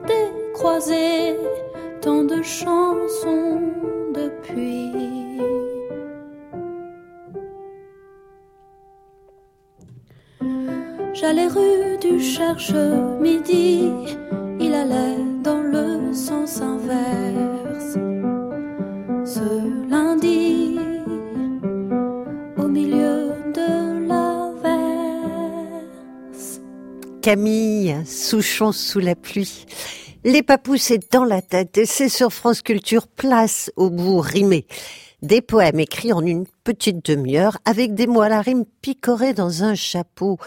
décroisé 0.06 1.36
tant 2.02 2.22
de 2.24 2.42
chansons 2.42 3.60
depuis. 4.14 4.92
J'allais 11.14 11.46
rue 11.46 11.96
du 12.00 12.20
Cherche 12.20 12.74
Midi, 13.20 13.90
il 14.60 14.74
allait 14.74 15.24
dans 15.42 15.62
le 15.62 16.12
sens 16.12 16.60
inverse. 16.60 17.67
Camille, 27.22 27.96
Souchon 28.06 28.72
sous 28.72 29.00
la 29.00 29.14
pluie. 29.14 29.66
Les 30.24 30.42
papous, 30.42 30.76
c'est 30.76 31.12
dans 31.12 31.24
la 31.24 31.42
tête 31.42 31.76
et 31.78 31.86
c'est 31.86 32.08
sur 32.08 32.32
France 32.32 32.62
Culture, 32.62 33.06
place 33.08 33.72
au 33.76 33.90
bout 33.90 34.20
rimé. 34.20 34.66
Des 35.22 35.42
poèmes 35.42 35.80
écrits 35.80 36.12
en 36.12 36.24
une 36.24 36.46
petite 36.64 37.04
demi-heure 37.04 37.58
avec 37.64 37.94
des 37.94 38.06
mots 38.06 38.20
à 38.20 38.28
la 38.28 38.40
rime 38.40 38.64
picorés 38.82 39.34
dans 39.34 39.64
un 39.64 39.74
chapeau. 39.74 40.38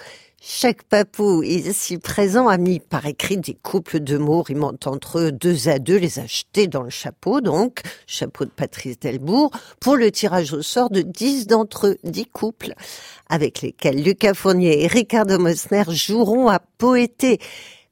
Chaque 0.44 0.82
papou 0.82 1.44
ici 1.44 2.00
présent 2.00 2.48
a 2.48 2.58
mis 2.58 2.80
par 2.80 3.06
écrit 3.06 3.38
des 3.38 3.54
couples 3.54 4.00
de 4.00 4.18
mots 4.18 4.42
rimant 4.42 4.74
entre 4.86 5.20
eux. 5.20 5.32
Deux 5.32 5.70
à 5.70 5.78
deux, 5.78 5.98
les 5.98 6.18
a 6.18 6.26
jetés 6.26 6.66
dans 6.66 6.82
le 6.82 6.90
chapeau, 6.90 7.42
donc, 7.42 7.82
chapeau 8.08 8.46
de 8.46 8.50
Patrice 8.50 9.00
Delbourg, 9.00 9.52
pour 9.80 9.98
le 9.98 10.10
tirage 10.10 10.52
au 10.54 10.64
sort 10.64 10.90
de 10.90 11.02
dix 11.02 11.46
d'entre 11.46 11.90
eux, 11.90 11.98
dix 12.04 12.26
couples, 12.26 12.74
avec 13.30 13.62
lesquels 13.62 14.02
Lucas 14.02 14.34
Fournier 14.34 14.84
et 14.84 14.88
Ricardo 14.88 15.38
Mosner 15.38 15.84
joueront 15.90 16.48
à 16.48 16.58
poéter 16.80 17.38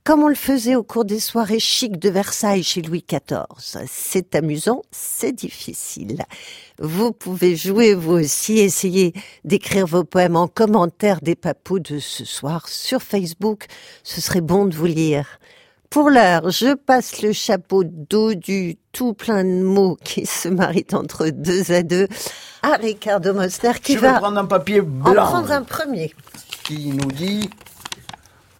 comme 0.04 0.24
on 0.24 0.28
le 0.28 0.36
faisait 0.36 0.76
au 0.76 0.84
cours 0.84 1.06
des 1.06 1.20
soirées 1.20 1.60
chic 1.60 2.00
de 2.00 2.10
Versailles 2.10 2.64
chez 2.64 2.82
Louis 2.82 3.06
XIV. 3.08 3.86
C'est 3.88 4.36
amusant, 4.36 4.82
c'est 4.92 5.34
difficile. 5.34 6.24
Vous 6.80 7.12
pouvez 7.12 7.56
jouer 7.56 7.94
vous 7.94 8.14
aussi, 8.14 8.60
essayer 8.60 9.14
d'écrire 9.44 9.86
vos 9.86 10.04
poèmes 10.04 10.36
en 10.36 10.48
commentaire 10.48 11.22
des 11.22 11.36
papous 11.36 11.80
de 11.80 12.00
ce 12.00 12.26
soir 12.26 12.68
sur 12.68 13.02
Facebook. 13.02 13.66
Ce 14.04 14.22
serait 14.22 14.42
bon 14.42 14.66
de 14.66 14.76
vous 14.76 14.86
lire. 14.86 15.40
Pour 15.90 16.12
l'heure, 16.12 16.52
je 16.52 16.76
passe 16.76 17.24
le 17.24 17.34
chapeau 17.34 17.84
dodu 17.84 18.78
tout 18.92 19.14
plein 19.14 19.44
de 19.44 19.64
mots 19.64 19.98
qui 20.04 20.26
se 20.26 20.48
marient 20.48 20.86
entre 20.94 21.30
deux 21.30 21.72
à 21.72 21.82
deux 21.82 22.08
à 22.62 22.76
Ricardo 22.76 23.34
Mosner 23.34 23.74
qui 23.82 23.94
Je 23.94 24.00
va 24.00 24.20
prendre 24.20 24.38
un 24.38 24.46
papier 24.46 24.82
en 24.82 24.84
blanc 24.84 25.26
prendre 25.26 25.52
un 25.52 25.64
premier. 25.64 26.14
qui 26.64 26.90
nous 26.90 27.12
dit 27.12 27.50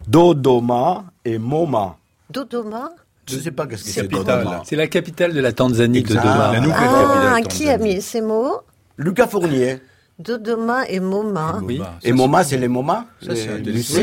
Dodoma 0.10 1.06
et 1.24 1.38
Moma. 1.38 1.96
Dodoma 2.32 2.90
Je 3.28 3.36
ne 3.36 3.42
sais 3.42 3.52
pas 3.52 3.68
qu'est-ce 3.68 3.84
que 3.84 3.90
c'est. 3.92 4.08
Dodoma. 4.08 4.64
C'est 4.66 4.76
la 4.76 4.88
capitale 4.88 5.34
de 5.34 5.40
la 5.40 5.54
Tanzanie 5.54 6.00
Exact. 6.00 6.24
Dodoma. 6.24 6.52
La 6.52 6.60
Ah, 6.76 7.42
capitale 7.42 7.48
qui 7.48 7.70
a 7.70 7.78
mis 7.78 8.02
ces 8.02 8.22
mots 8.22 8.62
Lucas 8.98 9.28
Fournier. 9.28 9.78
Dodoma 10.18 10.88
et 10.90 11.00
Moma. 11.00 11.60
Oui. 11.64 11.80
Et 12.04 12.12
Moma, 12.12 12.44
c'est 12.44 12.58
les 12.58 12.68
Moma 12.68 13.06
Ça, 13.22 13.36
c'est 13.36 13.60
le- 13.60 13.82
c'est 13.84 14.02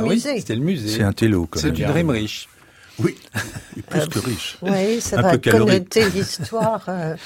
oui, 0.00 0.08
musée. 0.08 0.38
C'était 0.38 0.54
le 0.54 0.62
musée. 0.62 0.88
C'est 0.88 1.02
un 1.02 1.12
télo, 1.12 1.46
quand 1.50 1.58
C'est 1.58 1.76
une 1.76 1.90
rime 1.90 2.10
riche. 2.10 2.48
Oui. 3.02 3.16
Plus 3.90 4.06
que 4.08 4.18
riche. 4.20 4.58
Oui, 4.62 5.00
ça 5.00 5.18
Un 5.18 5.22
va 5.22 5.38
connoter 5.38 6.08
l'histoire. 6.10 6.84
euh. 6.88 7.16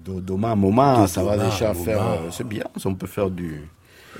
Dodoma, 0.00 0.54
Moma, 0.54 1.06
ça 1.06 1.22
va 1.22 1.36
déjà 1.36 1.74
faire. 1.74 2.00
euh, 2.02 2.16
C'est 2.30 2.48
bien, 2.48 2.64
on 2.84 2.94
peut 2.94 3.06
faire 3.06 3.28
du. 3.28 3.68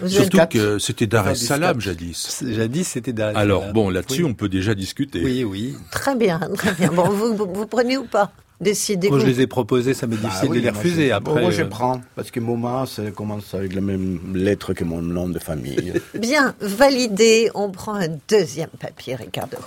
Surtout 0.06 0.38
que 0.50 0.78
c'était 0.78 1.06
Dar 1.06 1.28
es 1.28 1.34
sketch. 1.34 1.80
jadis. 1.80 2.44
Jadis, 2.46 2.84
c'était 2.84 3.12
Dar 3.12 3.30
es 3.32 3.36
Alors 3.36 3.72
bon, 3.72 3.90
là-dessus, 3.90 4.22
Oui. 4.24 4.30
on 4.30 4.34
peut 4.34 4.48
déjà 4.48 4.74
discuter. 4.74 5.20
Oui, 5.24 5.44
oui. 5.44 5.76
Très 5.90 6.14
bien, 6.14 6.38
très 6.54 6.72
bien. 6.72 6.90
Bon, 6.92 7.08
vous, 7.08 7.34
vous, 7.34 7.46
vous 7.52 7.66
prenez 7.66 7.96
ou 7.96 8.04
pas? 8.04 8.30
Décidez-vous. 8.60 9.14
Moi, 9.14 9.24
je 9.24 9.30
les 9.30 9.40
ai 9.42 9.46
proposés, 9.46 9.94
ça 9.94 10.08
m'est 10.08 10.16
Bah 10.16 10.28
difficile 10.28 10.48
oui, 10.50 10.58
de 10.58 10.62
les 10.64 10.70
refuser. 10.70 11.12
Après, 11.12 11.32
Bon, 11.34 11.40
moi, 11.42 11.50
je 11.52 11.62
euh, 11.62 11.66
prends, 11.66 12.00
parce 12.16 12.32
que 12.32 12.40
Moma, 12.40 12.86
ça 12.86 13.08
commence 13.12 13.54
avec 13.54 13.72
la 13.72 13.80
même 13.80 14.34
lettre 14.34 14.72
que 14.74 14.82
mon 14.82 15.00
nom 15.00 15.28
de 15.28 15.38
famille. 15.38 15.92
Bien, 16.14 16.54
validé. 16.60 17.50
On 17.54 17.70
prend 17.70 17.94
un 17.94 18.08
deuxième 18.28 18.70
papier, 18.70 19.14
Ricardo. 19.14 19.58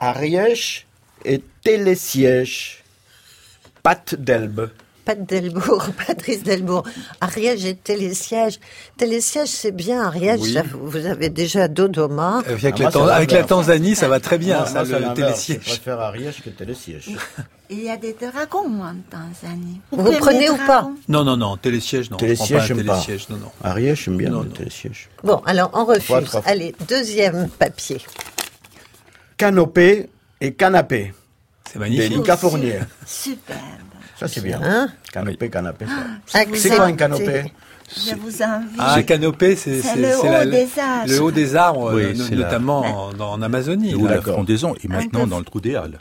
Ariège 0.00 0.86
et 1.24 1.42
télésiège. 1.64 2.82
Pâte 3.82 4.14
d'Elbe. 4.14 4.70
Pat 5.04 5.24
Delbourg, 5.26 5.84
Patrice 6.06 6.42
Delbourg. 6.42 6.84
Ariège 7.20 7.64
et 7.64 7.74
télésiège. 7.74 8.58
Télésiège, 8.96 9.48
c'est 9.48 9.72
bien. 9.72 10.02
Ariège, 10.02 10.40
Oui. 10.40 10.52
ça, 10.54 10.62
vous 10.72 11.06
avez 11.06 11.28
déjà 11.28 11.66
Dodoma. 11.68 12.42
Avec, 12.46 12.64
Ah, 12.64 12.78
la, 12.78 12.90
moi, 12.90 12.90
c'est 13.08 13.12
avec 13.12 13.32
la. 13.32 13.42
Tanzanie, 13.44 13.94
ça 13.96 14.08
va 14.08 14.20
très 14.20 14.38
bien, 14.38 14.58
Moi, 14.58 14.66
ça, 14.66 14.84
moi, 14.84 14.98
le. 15.00 15.06
Je 15.16 15.58
préfère 15.58 16.00
Ariège 16.00 16.42
que 16.44 16.50
télésiège. 16.50 17.10
Il 17.70 17.82
y 17.84 17.88
a 17.90 17.96
des 17.96 18.14
dragons 18.20 18.82
en 18.82 18.94
Tanzanie. 19.10 19.80
Vous 19.90 20.12
prenez 20.18 20.50
ou 20.50 20.56
pas 20.66 20.90
Non, 21.08 21.24
non, 21.24 21.36
non, 21.36 21.56
télésiège, 21.56 22.10
non. 22.10 22.18
je 22.20 22.26
prends 22.26 22.34
Télésiège, 22.34 22.66
j'aime 22.66 22.84
pas. 22.84 23.00
télésiège, 23.00 23.28
non, 23.30 23.36
non. 23.38 23.50
Ariège, 23.64 24.04
j'aime 24.04 24.18
bien 24.18 24.30
Non, 24.30 24.40
le 24.42 24.48
non. 24.48 24.54
télésiège. 24.54 25.08
Bon, 25.24 25.40
alors 25.46 25.70
on 25.72 25.84
refuse. 25.86 26.04
Trois, 26.04 26.20
trois. 26.22 26.42
Allez, 26.44 26.74
deuxième 26.86 27.48
papier. 27.48 27.98
Canopée 29.36 30.08
et 30.40 30.52
canapé. 30.54 31.14
C'est 31.66 31.74
Des 31.74 31.78
magnifique. 31.78 32.16
Lucas 32.16 32.36
Fournier. 32.36 32.80
Ça, 34.18 34.28
c'est 34.28 34.40
bien. 34.42 34.60
Hein 34.62 34.88
Canopé, 35.12 35.50
canapé. 35.50 35.84
ça. 36.26 36.44
Vous 36.46 36.54
C'est 36.56 36.68
quoi 36.70 36.80
un 36.80 36.84
invite. 36.84 36.96
canopé 36.98 37.52
Je 37.96 38.14
vous 38.14 38.42
invite. 38.42 38.70
Ah, 38.78 38.94
un 38.94 39.02
canopé, 39.02 39.56
c'est 39.56 39.80
le 39.96 40.16
haut 40.18 40.24
la- 40.24 40.46
des 40.46 40.68
arbres. 40.78 41.08
Le 41.08 41.20
haut 41.22 41.30
des 41.30 41.56
arbres, 41.56 41.94
Oui, 41.94 42.16
no- 42.16 42.24
c'est 42.24 42.34
la- 42.36 42.44
notamment 42.46 43.10
en, 43.18 43.42
Amazonie. 43.42 43.94
Ou 43.94 44.06
la 44.06 44.20
frondaison, 44.22 44.74
et 44.82 44.88
maintenant 44.88 45.26
dans 45.26 45.38
le 45.38 45.44
trou 45.44 45.60
des 45.60 45.74
Halles. 45.74 45.98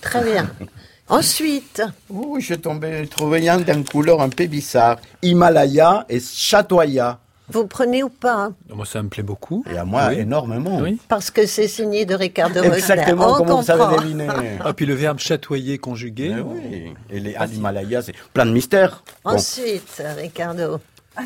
Très 0.00 0.24
bien. 0.24 0.50
Ensuite, 1.08 1.82
Ouh, 2.08 2.38
je 2.38 2.44
suis 2.46 2.58
tombé, 2.60 3.06
trouvé 3.08 3.48
un 3.48 3.58
d'une 3.58 3.84
couleur 3.84 4.20
un 4.20 4.28
peu 4.28 4.46
bizarre. 4.46 4.98
Himalaya 5.22 6.06
et 6.08 6.20
Chatoya. 6.20 7.18
Vous 7.52 7.66
prenez 7.66 8.02
ou 8.02 8.08
pas 8.08 8.34
hein 8.34 8.54
Moi, 8.68 8.86
ça 8.86 9.02
me 9.02 9.08
plaît 9.08 9.22
beaucoup. 9.22 9.64
Et 9.72 9.76
à 9.76 9.84
moi, 9.84 10.08
Oui. 10.08 10.18
énormément. 10.20 10.78
Oui. 10.78 10.98
Parce 11.08 11.30
que 11.30 11.46
c'est 11.46 11.68
signé 11.68 12.04
de 12.06 12.14
Ricardo 12.14 12.62
Mosner. 12.62 12.76
Exactement, 12.78 13.32
On 13.32 13.34
comme 13.44 13.50
vous 13.50 13.62
savez 13.62 13.80
comprend. 13.80 13.96
deviner. 14.00 14.28
Ah, 14.64 14.72
puis 14.72 14.86
le 14.86 14.94
verbe 14.94 15.18
chatoyer 15.18 15.78
conjugué. 15.78 16.34
Oui. 16.44 16.92
Et 17.10 17.20
les 17.20 17.34
à 17.34 17.46
l'Himalaya, 17.46 18.02
c'est 18.02 18.14
plein 18.32 18.46
de 18.46 18.52
mystères. 18.52 19.02
Bon. 19.24 19.32
Ensuite, 19.32 20.02
Ricardo. 20.18 20.80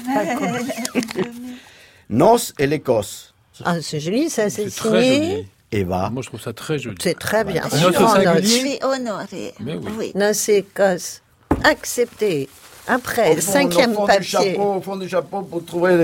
Noces 2.10 2.52
et 2.58 2.66
l'Écosse. 2.66 3.34
Ah, 3.64 3.76
c'est 3.80 4.00
joli, 4.00 4.30
ça, 4.30 4.50
c'est 4.50 4.68
C'est 4.68 4.76
très 4.88 5.02
signé. 5.02 5.30
joli. 5.36 5.46
Eva. 5.72 6.10
Moi, 6.10 6.22
je 6.22 6.28
trouve 6.28 6.40
ça 6.40 6.52
très 6.52 6.78
joli. 6.78 6.96
C'est 7.00 7.18
très 7.18 7.44
bien. 7.44 7.62
Oh, 7.64 7.68
singulier 7.70 8.42
Je 8.42 8.46
suis 8.46 8.78
honorée. 8.82 9.54
Mais 9.60 9.76
oui. 9.98 10.12
Noce 10.14 10.48
Écosse. 10.48 11.22
Accepté. 11.64 12.48
Après, 12.86 13.32
Au 13.32 13.34
fond- 13.40 13.52
cinquième 13.52 13.92
au 13.92 13.94
fond 13.94 14.06
papier. 14.06 14.20
Du 14.20 14.26
chapeau, 14.26 14.74
au 14.74 14.80
fond 14.80 14.96
du 14.96 15.08
chapeau 15.08 15.42
pour 15.42 15.64
trouver 15.64 15.96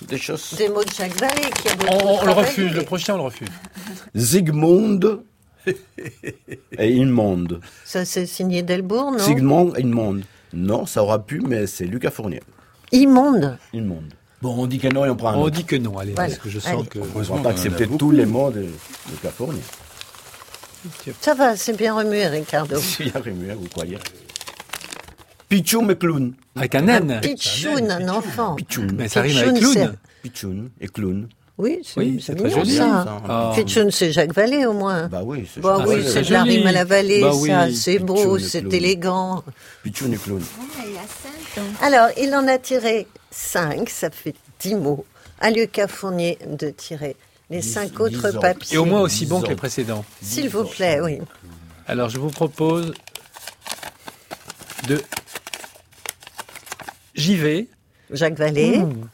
des, 0.00 0.06
des 0.06 0.18
choses. 0.18 0.54
Des 0.56 0.68
mots 0.68 0.82
de 0.84 0.90
Jacques 0.90 1.18
Vallée 1.20 1.50
qui 1.62 1.68
a 1.68 1.72
On, 1.72 1.96
beaucoup 1.98 2.18
on 2.22 2.26
le 2.26 2.32
refuse, 2.32 2.72
le 2.74 2.82
prochain, 2.82 3.14
on 3.14 3.18
le 3.18 3.22
refuse. 3.24 3.48
Zygmunt 4.16 5.00
et 6.78 6.90
Inmonde. 6.92 7.60
Ça, 7.84 8.04
c'est 8.04 8.26
signé 8.26 8.62
Delbourg, 8.62 9.12
non? 9.12 9.18
Zygmunt 9.18 9.72
et 9.76 9.82
Inmonde. 9.82 10.22
Non, 10.54 10.86
ça 10.86 11.02
aura 11.02 11.18
pu, 11.24 11.40
mais 11.40 11.66
c'est 11.66 11.84
Lucas 11.84 12.10
Fournier. 12.10 12.42
Immonde. 12.92 13.58
Inmonde. 13.72 14.12
Bon, 14.42 14.54
on 14.58 14.66
dit 14.66 14.78
que 14.80 14.88
non 14.88 15.04
et 15.04 15.08
on 15.10 15.16
prend 15.16 15.28
un 15.30 15.36
On 15.36 15.42
autre. 15.42 15.56
dit 15.56 15.64
que 15.64 15.76
non, 15.76 15.98
allez, 15.98 16.12
Voilà. 16.14 16.30
parce 16.30 16.40
que 16.42 16.50
je 16.50 16.58
Allez. 16.66 16.76
sens 16.78 16.88
que... 16.88 16.98
On 16.98 17.02
va 17.02 17.08
Heureusement 17.14 17.38
pas 17.42 17.50
accepter 17.50 17.86
tous 17.86 18.10
les 18.10 18.26
mots 18.26 18.50
de 18.50 18.66
Lucas 19.10 19.30
Fournier. 19.36 19.62
Ça 21.20 21.34
va, 21.34 21.56
c'est 21.56 21.76
bien 21.76 21.94
remué, 21.94 22.26
Ricardo. 22.26 22.76
Il 22.98 23.06
y 23.06 23.10
a 23.16 23.20
rien, 23.20 23.34
vous 23.56 23.68
croyez? 23.68 23.98
Pichoum 25.52 25.90
et 25.90 25.96
clown. 25.96 26.32
Avec 26.56 26.74
un 26.74 26.88
N. 26.88 27.20
Pichoun, 27.20 27.90
un 27.90 28.08
enfant. 28.08 28.54
Pichoun. 28.54 28.92
Mais 28.96 29.06
ça 29.08 29.20
rime 29.20 29.36
avec 29.36 29.54
clown. 29.60 29.96
Pichoun 30.22 30.70
et 30.80 30.88
clown. 30.88 31.28
Oui, 31.58 31.80
c'est 31.84 32.00
Oui, 32.00 32.16
c'est 32.24 32.32
c'est 32.32 32.38
très 32.38 32.50
joli. 32.50 32.70
ça. 32.74 33.04
ça. 33.04 33.22
Ah. 33.28 33.54
C'est 33.90 34.12
Jacques 34.12 34.32
Vallée, 34.32 34.64
au 34.64 34.72
moins. 34.72 35.08
Bah 35.08 35.20
oui, 35.22 35.46
c'est 35.52 35.60
Bah 35.60 35.84
oui, 35.86 36.02
c'est 36.06 36.22
de 36.22 36.32
la 36.32 36.42
rime 36.44 36.66
à 36.66 36.72
la 36.72 36.84
vallée, 36.86 37.20
Bah 37.20 37.32
ça. 37.46 37.68
C'est 37.70 37.98
beau, 37.98 38.38
c'est 38.38 38.72
élégant. 38.72 39.44
Pichoun 39.82 40.14
et 40.14 40.16
clown. 40.16 40.40
Ah, 40.58 40.82
il 40.86 40.92
y 40.94 40.96
a 40.96 41.00
cinq 41.02 41.62
ans. 41.62 41.66
Alors, 41.82 42.08
il 42.18 42.34
en 42.34 42.48
a 42.48 42.56
tiré 42.56 43.06
cinq, 43.30 43.90
ça 43.90 44.08
fait 44.08 44.34
dix 44.58 44.74
mots. 44.74 45.04
À 45.38 45.50
Lucas 45.50 45.88
Fournier 45.88 46.38
de 46.48 46.70
tirer 46.70 47.14
les 47.50 47.58
Dix- 47.60 47.72
cinq 47.74 47.90
dix 47.90 48.00
autres 48.00 48.36
ans. 48.38 48.40
papiers. 48.40 48.74
Et 48.76 48.78
au 48.78 48.86
moins 48.86 49.02
aussi 49.02 49.26
bon 49.26 49.42
que 49.42 49.48
les 49.48 49.54
précédents. 49.56 50.02
S'il 50.22 50.48
vous 50.48 50.64
plaît, 50.64 51.00
oui. 51.02 51.18
Alors, 51.86 52.08
je 52.08 52.18
vous 52.18 52.30
propose 52.30 52.94
de... 54.88 54.98
J'y 57.14 57.36
vais. 57.36 57.68
Jacques 58.10 58.38
Vallée. 58.38 58.78
Mmh. 58.78 59.08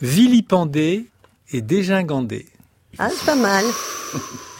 vilipendé 0.00 1.06
et 1.52 1.60
dégingandé. 1.60 2.46
Ah, 2.98 3.08
c'est 3.10 3.26
pas 3.26 3.36
mal. 3.36 3.64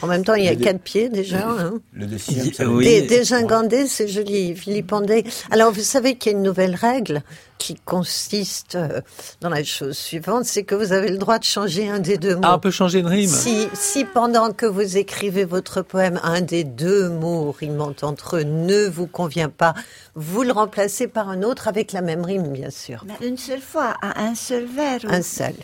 En 0.03 0.07
même 0.07 0.25
temps, 0.25 0.35
il 0.35 0.45
y 0.45 0.49
a 0.49 0.53
Le 0.53 0.57
dé- 0.57 0.65
quatre 0.65 0.81
pieds 0.83 1.09
déjà. 1.09 1.49
hein. 1.49 1.75
Le 1.93 2.07
deuxième, 2.07 2.47
Il- 2.47 2.55
ça 2.55 2.67
oui. 2.69 2.85
Dé- 2.85 3.03
Dégingandé, 3.03 3.87
c'est 3.87 4.07
joli. 4.09 4.53
Vilipendé. 4.53 5.25
Alors, 5.51 5.73
vous 5.73 5.81
savez 5.81 6.17
qu'il 6.17 6.33
y 6.33 6.35
a 6.35 6.39
une 6.39 6.45
nouvelle 6.45 6.75
règle 6.75 7.23
qui 7.59 7.77
consiste 7.87 8.75
euh, 8.75 9.01
dans 9.41 9.49
la 9.49 9.65
chose 9.65 9.97
suivante, 9.97 10.45
c'est 10.45 10.65
que 10.65 10.75
vous 10.75 10.93
avez 10.93 11.09
le 11.11 11.17
droit 11.17 11.39
de 11.39 11.45
changer 11.45 11.89
un 11.89 12.01
des 12.01 12.19
deux 12.19 12.35
mots. 12.35 12.41
Ah, 12.45 12.57
on 12.57 12.59
peut 12.59 12.71
changer 12.71 13.01
de 13.01 13.07
rime. 13.09 13.31
Si, 13.31 13.69
si 13.73 14.05
pendant 14.05 14.51
que 14.53 14.67
vous 14.67 14.99
écrivez 14.99 15.45
votre 15.45 15.81
poème, 15.81 16.21
un 16.23 16.43
des 16.43 16.65
deux 16.65 17.09
mots 17.09 17.53
rimant 17.59 17.95
entre 18.03 18.37
eux 18.39 18.43
ne 18.43 18.87
vous 18.87 19.07
convient 19.07 19.49
pas, 19.49 19.73
vous 20.15 20.43
le 20.43 20.53
remplacez 20.53 21.07
par 21.07 21.31
un 21.31 21.43
autre 21.43 21.69
avec 21.69 21.93
la 21.93 22.03
même 22.03 22.25
rime, 22.25 22.49
bien 22.53 22.71
sûr. 22.71 23.07
Mais 23.07 23.27
une 23.27 23.39
seule 23.39 23.61
fois, 23.63 23.95
à 24.03 24.21
un 24.23 24.35
seul 24.35 24.67
vers. 24.67 25.01
Un 25.09 25.23
seul. 25.23 25.55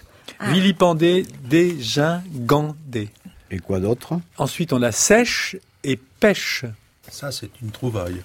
Vilipendé, 0.53 1.26
dégingandé. 1.51 3.11
Et 3.51 3.59
quoi 3.59 3.80
d'autre? 3.80 4.20
Ensuite, 4.38 4.72
on 4.72 4.82
a 4.82 4.92
sèche 4.92 5.57
et 5.84 5.96
pêche. 5.96 6.64
Ça, 7.11 7.32
c'est 7.32 7.51
une 7.62 7.70
trouvaille. 7.70 8.22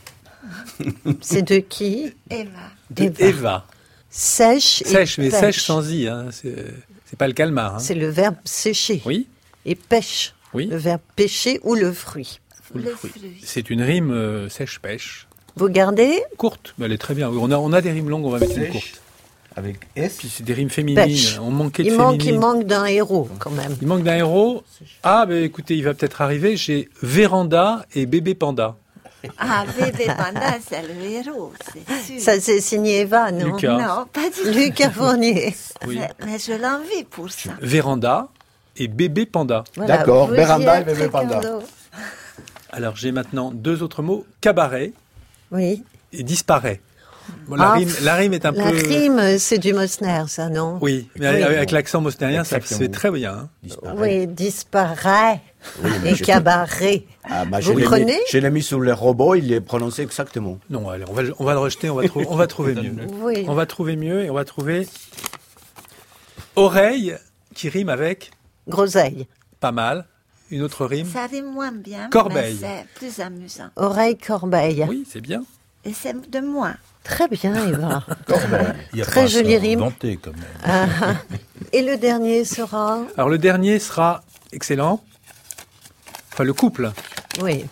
C'est 1.22 1.42
de 1.42 1.58
qui? 1.58 2.14
Eva. 2.30 2.50
De 2.92 3.06
Eva. 3.06 3.26
Eva. 3.26 3.68
Sèche 4.12 4.84
et 4.84 4.86
Sèche, 4.86 5.18
mais 5.18 5.30
pêche. 5.30 5.40
sèche 5.40 5.64
sans 5.64 5.90
i. 5.92 6.08
Hein. 6.08 6.28
C'est 6.32 7.18
pas 7.18 7.28
le 7.28 7.34
calmar. 7.34 7.76
hein. 7.76 7.80
C'est 7.80 7.96
le 7.96 8.08
verbe 8.08 8.36
sécher. 8.46 9.02
Oui. 9.06 9.28
Et 9.66 9.74
pêche. 9.76 10.36
Oui. 10.54 10.68
Le 10.68 10.78
verbe 10.78 11.02
pêcher 11.16 11.60
ou 11.64 11.74
le 11.74 11.92
fruit. 11.92 12.40
Ou 12.76 12.78
le 12.78 12.92
fruit. 12.92 13.12
C'est 13.44 13.70
une 13.72 13.82
rime 13.82 14.12
euh, 14.12 14.48
sèche-pêche. 14.50 15.28
Vous 15.56 15.70
gardez? 15.70 16.22
Courte, 16.38 16.76
mais 16.78 16.86
elle 16.86 16.92
est 16.94 16.98
très 17.00 17.16
bien. 17.16 17.30
On 17.30 17.50
a, 17.50 17.58
on 17.58 17.74
a 17.74 17.82
des 17.82 17.92
rimes 17.92 18.10
longues, 18.10 18.26
on 18.26 18.30
va 18.30 18.40
mettre 18.40 18.56
une 18.58 18.64
Sèche. 18.66 18.72
courte. 18.72 19.02
Avec 19.58 19.78
S 19.96 20.18
Puis 20.18 20.30
c'est 20.30 20.44
des 20.44 20.54
rimes 20.54 20.70
féminines. 20.70 21.04
Pêche. 21.04 21.40
On 21.40 21.50
manquait 21.50 21.84
de 21.84 21.90
Il 21.90 21.98
manque, 21.98 22.24
il 22.26 22.38
manque 22.40 22.64
d'un 22.66 22.86
héros, 22.86 23.30
quand 23.40 23.52
même. 23.52 23.76
Il 23.82 23.88
manque 23.88 24.04
d'un 24.04 24.16
héros. 24.18 24.64
Ah, 25.04 25.26
ben 25.26 25.44
écoutez, 25.44 25.76
il 25.78 25.84
va 25.84 25.94
peut-être 25.94 26.22
arriver. 26.22 26.58
J'ai 26.58 26.90
Véranda 27.02 27.86
et 27.96 28.06
Bébé 28.06 28.36
Panda. 28.36 28.76
Ah, 29.40 29.66
bébé 29.80 30.06
panda, 30.06 30.58
c'est 30.70 30.84
le 30.84 31.02
héros, 31.04 31.52
c'est 31.74 32.04
sûr. 32.06 32.22
Ça, 32.22 32.40
c'est 32.40 32.62
signé 32.62 33.00
Eva, 33.02 33.32
non? 33.32 33.56
Lucas. 33.56 33.76
Non, 33.78 34.06
pas 34.14 34.30
du 34.30 34.42
tout. 34.44 34.50
Lucas 34.58 34.92
Fournier. 34.92 35.56
Oui. 35.88 35.98
Mais, 36.00 36.12
mais 36.26 36.38
je 36.40 36.54
l'envie 36.54 37.04
pour 37.10 37.32
ça. 37.32 37.52
Véranda 37.60 38.28
et 38.78 38.88
Bébé 38.88 39.26
Panda. 39.26 39.64
Voilà, 39.76 39.98
D'accord, 39.98 40.28
Véranda 40.28 40.82
et 40.82 40.84
bébé 40.84 41.10
panda. 41.10 41.42
Alors 42.72 42.96
j'ai 42.96 43.12
maintenant 43.12 43.52
deux 43.52 43.84
autres 43.84 44.02
mots 44.02 44.26
cabaret 44.42 44.94
Oui. 45.52 45.84
et 46.14 46.24
disparaît. 46.24 46.82
Bon, 47.48 47.56
la, 47.56 47.72
Ah, 47.72 47.74
rime, 47.74 47.90
la 48.04 48.16
rime 48.16 48.34
est 48.34 48.46
un 48.46 48.52
La 48.52 48.64
peu. 48.72 48.78
rime, 48.78 49.38
c'est 49.38 49.58
du 49.60 49.74
Mosner, 49.74 50.24
ça, 50.28 50.50
non 50.50 50.80
Oui, 50.82 51.10
mais 51.18 51.30
Oui. 51.30 51.44
avec 51.44 51.72
l'accent 51.72 52.02
mosnérien, 52.02 52.44
ça 52.44 52.58
c'est 52.64 52.90
très 52.92 53.12
bien. 53.12 53.34
hein. 53.34 53.50
disparaît. 53.64 53.96
Oui, 53.98 54.28
disparaît 54.28 55.42
et 56.06 56.14
cabaret. 56.16 57.04
Ah, 57.24 57.46
bah, 57.46 57.60
je 57.62 57.72
Vous 57.72 57.78
l'ai 57.78 57.84
mis- 57.84 57.88
prenez 57.90 58.20
Je 58.32 58.38
l'ai 58.38 58.50
mis 58.52 58.64
sur 58.64 58.80
le 58.80 58.94
robot, 58.94 59.36
il 59.36 59.52
est 59.54 59.62
prononcé 59.62 60.02
exactement. 60.04 60.60
Non, 60.70 60.90
allez, 60.90 61.06
on 61.08 61.14
va, 61.14 61.22
le- 61.24 61.34
on 61.40 61.44
va 61.44 61.54
le 61.54 61.60
rejeter, 61.60 61.90
on 61.90 61.96
va, 61.96 62.08
trou- 62.08 62.26
on 62.28 62.36
va 62.36 62.48
trouver 62.48 62.74
mieux. 62.76 62.94
Oui. 63.22 63.46
On 63.48 63.54
va 63.54 63.66
trouver 63.66 63.96
mieux 63.96 64.24
et 64.24 64.30
on 64.30 64.34
va 64.36 64.46
trouver 64.46 64.88
oreille 66.56 67.16
qui 67.54 67.70
rime 67.70 67.90
avec 67.90 68.32
Groseille. 68.68 69.28
pas 69.60 69.72
mal. 69.72 70.06
Une 70.52 70.62
autre 70.62 70.86
rime. 70.86 71.08
Ça 71.12 71.26
rime 71.26 71.52
moins 71.52 71.72
bien, 71.72 72.08
Corbeille. 72.12 72.58
c'est 72.62 72.86
plus 72.96 73.20
amusant. 73.20 73.70
Oreille 73.78 74.16
corbeille. 74.16 74.86
Oui, 74.88 75.04
c'est 75.12 75.22
bien. 75.22 75.44
Et 75.84 75.92
c'est 75.94 76.30
de 76.30 76.40
moi. 76.40 76.74
Très 77.06 77.28
bien, 77.30 77.54
Eva. 77.70 78.04
Il 78.94 79.00
y 79.00 79.02
a 79.02 79.06
Très 79.06 79.28
jolie 79.28 79.58
rime. 79.58 79.80
inventé, 79.80 80.18
quand 80.22 80.32
même. 80.34 80.44
Ah, 80.66 80.86
ah. 81.02 81.14
Et 81.72 81.82
le 81.82 81.96
dernier 81.98 82.44
sera 82.46 83.00
Alors 83.16 83.30
le 83.30 83.38
dernier 83.38 83.80
sera 83.80 84.24
excellent. 84.52 85.02
Enfin 86.34 86.44
le 86.44 86.54
couple. 86.54 86.92
Oui. 87.42 87.66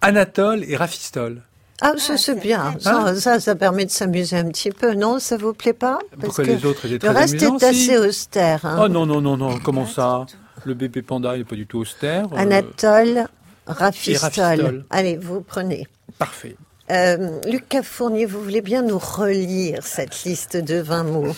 Anatole 0.00 0.64
et 0.66 0.74
Raphistole. 0.76 1.42
Ah, 1.80 1.92
ça 1.98 2.16
c'est 2.16 2.38
bien. 2.40 2.74
Ça, 2.80 3.14
ça, 3.20 3.40
ça 3.40 3.54
permet 3.56 3.84
de 3.84 3.90
s'amuser 3.90 4.36
un 4.36 4.44
petit 4.48 4.70
peu, 4.70 4.94
non 4.94 5.18
Ça 5.18 5.36
vous 5.36 5.52
plaît 5.52 5.72
pas? 5.72 5.98
Parce 6.10 6.24
Pourquoi 6.26 6.44
que 6.44 6.50
les 6.50 6.64
autres 6.64 6.86
étaient 6.86 7.06
Le 7.06 7.12
très 7.12 7.22
reste 7.22 7.34
amusants, 7.42 7.58
est 7.58 7.64
assez 7.64 7.74
si. 7.74 7.96
austère. 7.98 8.64
hein. 8.64 8.78
Oh 8.84 8.88
non, 8.88 9.04
non, 9.06 9.20
non, 9.20 9.36
non, 9.36 9.58
comment 9.58 9.86
ça? 9.86 10.26
Le 10.64 10.74
bébé 10.74 11.02
panda, 11.02 11.34
il 11.34 11.40
n'est 11.40 11.44
pas 11.44 11.56
du 11.56 11.66
tout 11.66 11.78
austère. 11.80 12.26
euh, 12.32 12.36
Anatole, 12.36 13.26
Raphistole. 13.66 14.16
Raphistole. 14.46 14.84
Allez, 14.90 15.16
vous 15.16 15.40
prenez. 15.40 15.88
Parfait. 16.18 16.56
Euh, 16.90 17.40
Lucas 17.46 17.82
Fournier, 17.82 18.26
vous 18.26 18.42
voulez 18.42 18.60
bien 18.60 18.82
nous 18.82 18.98
relire 18.98 19.86
cette 19.86 20.24
liste 20.24 20.56
de 20.56 20.80
20 20.80 21.04
mots? 21.04 21.36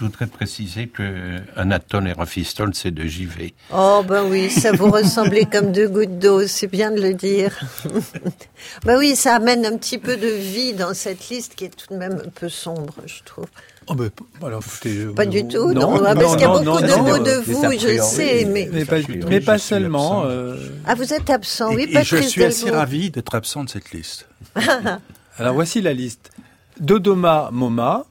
Je 0.00 0.06
voudrais 0.06 0.26
préciser 0.26 0.86
que 0.86 1.36
Anatole 1.56 2.08
et 2.08 2.12
Raphistole, 2.12 2.74
c'est 2.74 2.90
de 2.90 3.04
JV. 3.04 3.52
Oh, 3.74 4.02
ben 4.08 4.24
oui, 4.24 4.48
ça 4.48 4.72
vous 4.72 4.90
ressemblait 4.90 5.44
comme 5.44 5.72
deux 5.72 5.88
gouttes 5.88 6.18
d'eau, 6.18 6.46
c'est 6.46 6.68
bien 6.68 6.90
de 6.90 7.02
le 7.02 7.12
dire. 7.12 7.60
ben 8.86 8.96
oui, 8.98 9.14
ça 9.14 9.34
amène 9.34 9.66
un 9.66 9.76
petit 9.76 9.98
peu 9.98 10.16
de 10.16 10.26
vie 10.26 10.72
dans 10.72 10.94
cette 10.94 11.28
liste 11.28 11.54
qui 11.54 11.66
est 11.66 11.76
tout 11.76 11.92
de 11.92 11.98
même 11.98 12.22
un 12.24 12.30
peu 12.30 12.48
sombre, 12.48 12.94
je 13.04 13.22
trouve. 13.24 13.48
Oh, 13.92 13.94
ben, 13.96 14.08
alors, 14.40 14.62
euh, 14.86 15.12
Pas 15.14 15.26
du 15.26 15.48
tout, 15.48 15.72
non, 15.72 15.98
non, 15.98 16.04
ah, 16.06 16.14
parce 16.14 16.34
qu'il 16.36 16.42
y 16.42 16.44
a 16.44 16.46
non, 16.46 16.58
beaucoup 16.62 16.80
non, 16.80 16.80
de 16.80 16.86
non, 16.86 17.02
mots 17.02 17.18
de 17.18 17.32
vous, 17.44 17.72
je 17.72 18.00
sais, 18.00 18.44
mais... 18.44 18.68
Mais 18.72 18.84
pas, 18.84 18.98
mais 19.28 19.40
pas 19.40 19.58
seulement. 19.58 20.22
euh, 20.26 20.56
Ah, 20.86 20.94
vous 20.94 21.12
êtes 21.12 21.28
absent, 21.28 21.74
oui, 21.74 21.82
et, 21.82 21.90
et 21.90 21.92
Patrice 21.94 22.22
je 22.22 22.28
suis 22.28 22.44
assez 22.44 22.70
ravi 22.70 23.10
d'être 23.10 23.34
absent 23.34 23.64
de 23.64 23.68
cette 23.68 23.90
liste. 23.90 24.28
Alors 25.38 25.54
voici 25.54 25.80
la 25.80 25.92
liste. 25.92 26.30
Dodoma 26.78 27.48
Moma, 27.50 28.04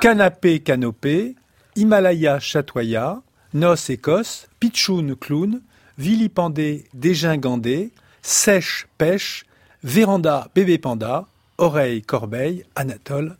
Canapé 0.00 0.58
Canopé, 0.58 1.36
Himalaya 1.76 2.40
Chatoya, 2.40 3.20
Noce 3.54 3.90
Écosse, 3.90 4.48
Pichoun 4.58 5.14
Clown, 5.14 5.60
Vilipendé 5.98 6.86
Dégingandé, 6.94 7.92
Sèche 8.22 8.88
Pêche, 8.98 9.44
Véranda 9.84 10.48
Bébé 10.52 10.78
Panda, 10.78 11.26
Oreille 11.58 12.02
Corbeille, 12.02 12.64
Anatole 12.74 13.36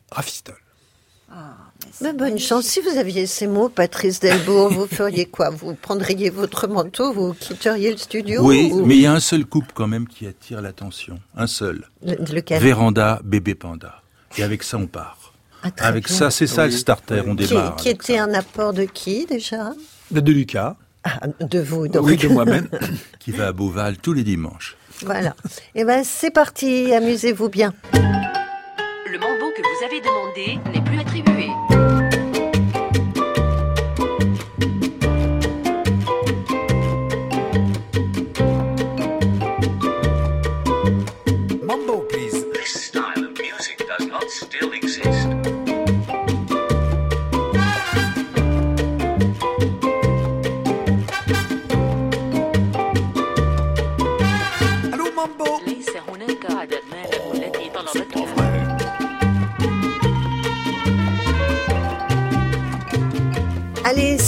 Raphistole. 1.29 2.07
Mais 2.07 2.13
bonne 2.13 2.39
chance. 2.39 2.65
Si 2.65 2.81
vous 2.81 2.97
aviez 2.99 3.27
ces 3.27 3.47
mots, 3.47 3.69
Patrice 3.69 4.21
Delbourg, 4.21 4.71
vous 4.71 4.87
feriez 4.87 5.27
quoi? 5.27 5.51
Vous 5.51 5.75
prendriez 5.75 6.31
votre 6.31 6.67
manteau, 6.69 7.13
vous 7.13 7.35
quitteriez 7.35 7.91
le 7.93 7.97
studio 7.99 8.43
Oui, 8.45 8.71
ou- 8.73 8.85
mais 8.85 8.97
il 8.97 9.03
y 9.03 9.07
a 9.07 9.13
un 9.13 9.21
seul 9.21 9.45
couple 9.45 9.73
quand 9.75 9.87
même 9.87 10.07
qui 10.07 10.27
attire 10.27 10.61
l'attention. 10.63 11.19
Un 11.37 11.47
seul. 11.47 11.85
Le- 12.05 12.17
lequel? 12.35 12.63
Véranda, 12.63 13.21
bébé 13.25 13.55
panda. 13.55 14.03
Et 14.37 14.43
avec 14.43 14.63
ça, 14.63 14.77
on 14.79 14.87
part. 14.87 15.33
Ah, 15.63 15.71
avec 15.79 16.07
bien. 16.07 16.17
ça, 16.17 16.31
c'est 16.31 16.47
ça 16.47 16.65
Oui. 16.65 16.71
le 16.71 16.77
starter, 16.77 17.23
on 17.27 17.35
Qui, 17.35 17.47
démarre. 17.49 17.77
qui 17.77 17.89
était 17.89 18.19
un 18.19 18.33
apport 18.35 18.73
de 18.73 18.85
qui 18.85 19.27
déjà? 19.27 19.73
De, 20.11 20.21
de 20.21 20.33
Lucas. 20.33 20.77
Ah, 21.05 21.21
De 21.41 21.59
vous, 21.61 21.89
donc. 21.89 22.05
Oui, 22.07 22.17
de 22.17 22.29
moi-même. 22.29 22.69
qui 23.19 23.33
va 23.33 23.49
à 23.49 23.53
Beauval 23.53 23.97
tous 23.99 24.13
les 24.13 24.25
dimanches. 24.25 24.77
Voilà. 25.05 25.35
Eh 25.75 25.85
ben, 25.85 26.03
c'est 26.05 26.31
parti. 26.31 26.93
Amusez-vous 26.93 27.49
bien. 27.49 27.73
Le 27.95 29.19
mambo 29.19 29.48
que 29.63 29.79
vous 29.79 29.85
avez 29.85 30.01
demandé 30.01 30.59
n'est 30.73 30.85
plus 30.85 30.99
attribué. 31.01 31.58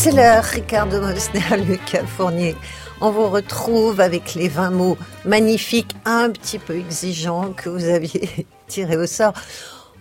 C'est 0.03 0.13
l'heure, 0.13 0.45
Ricardo 0.45 1.01
Mosner, 1.01 1.63
Lucas 1.69 2.07
Fournier. 2.07 2.57
On 3.03 3.11
vous 3.11 3.29
retrouve 3.29 4.01
avec 4.01 4.35
les 4.35 4.49
20 4.49 4.71
mots 4.71 4.97
magnifiques, 5.27 5.95
un 6.07 6.31
petit 6.31 6.59
peu 6.59 6.77
exigeants 6.79 7.53
que 7.53 7.69
vous 7.69 7.85
aviez 7.85 8.47
tirés 8.67 8.97
au 8.97 9.07
sort. 9.07 9.35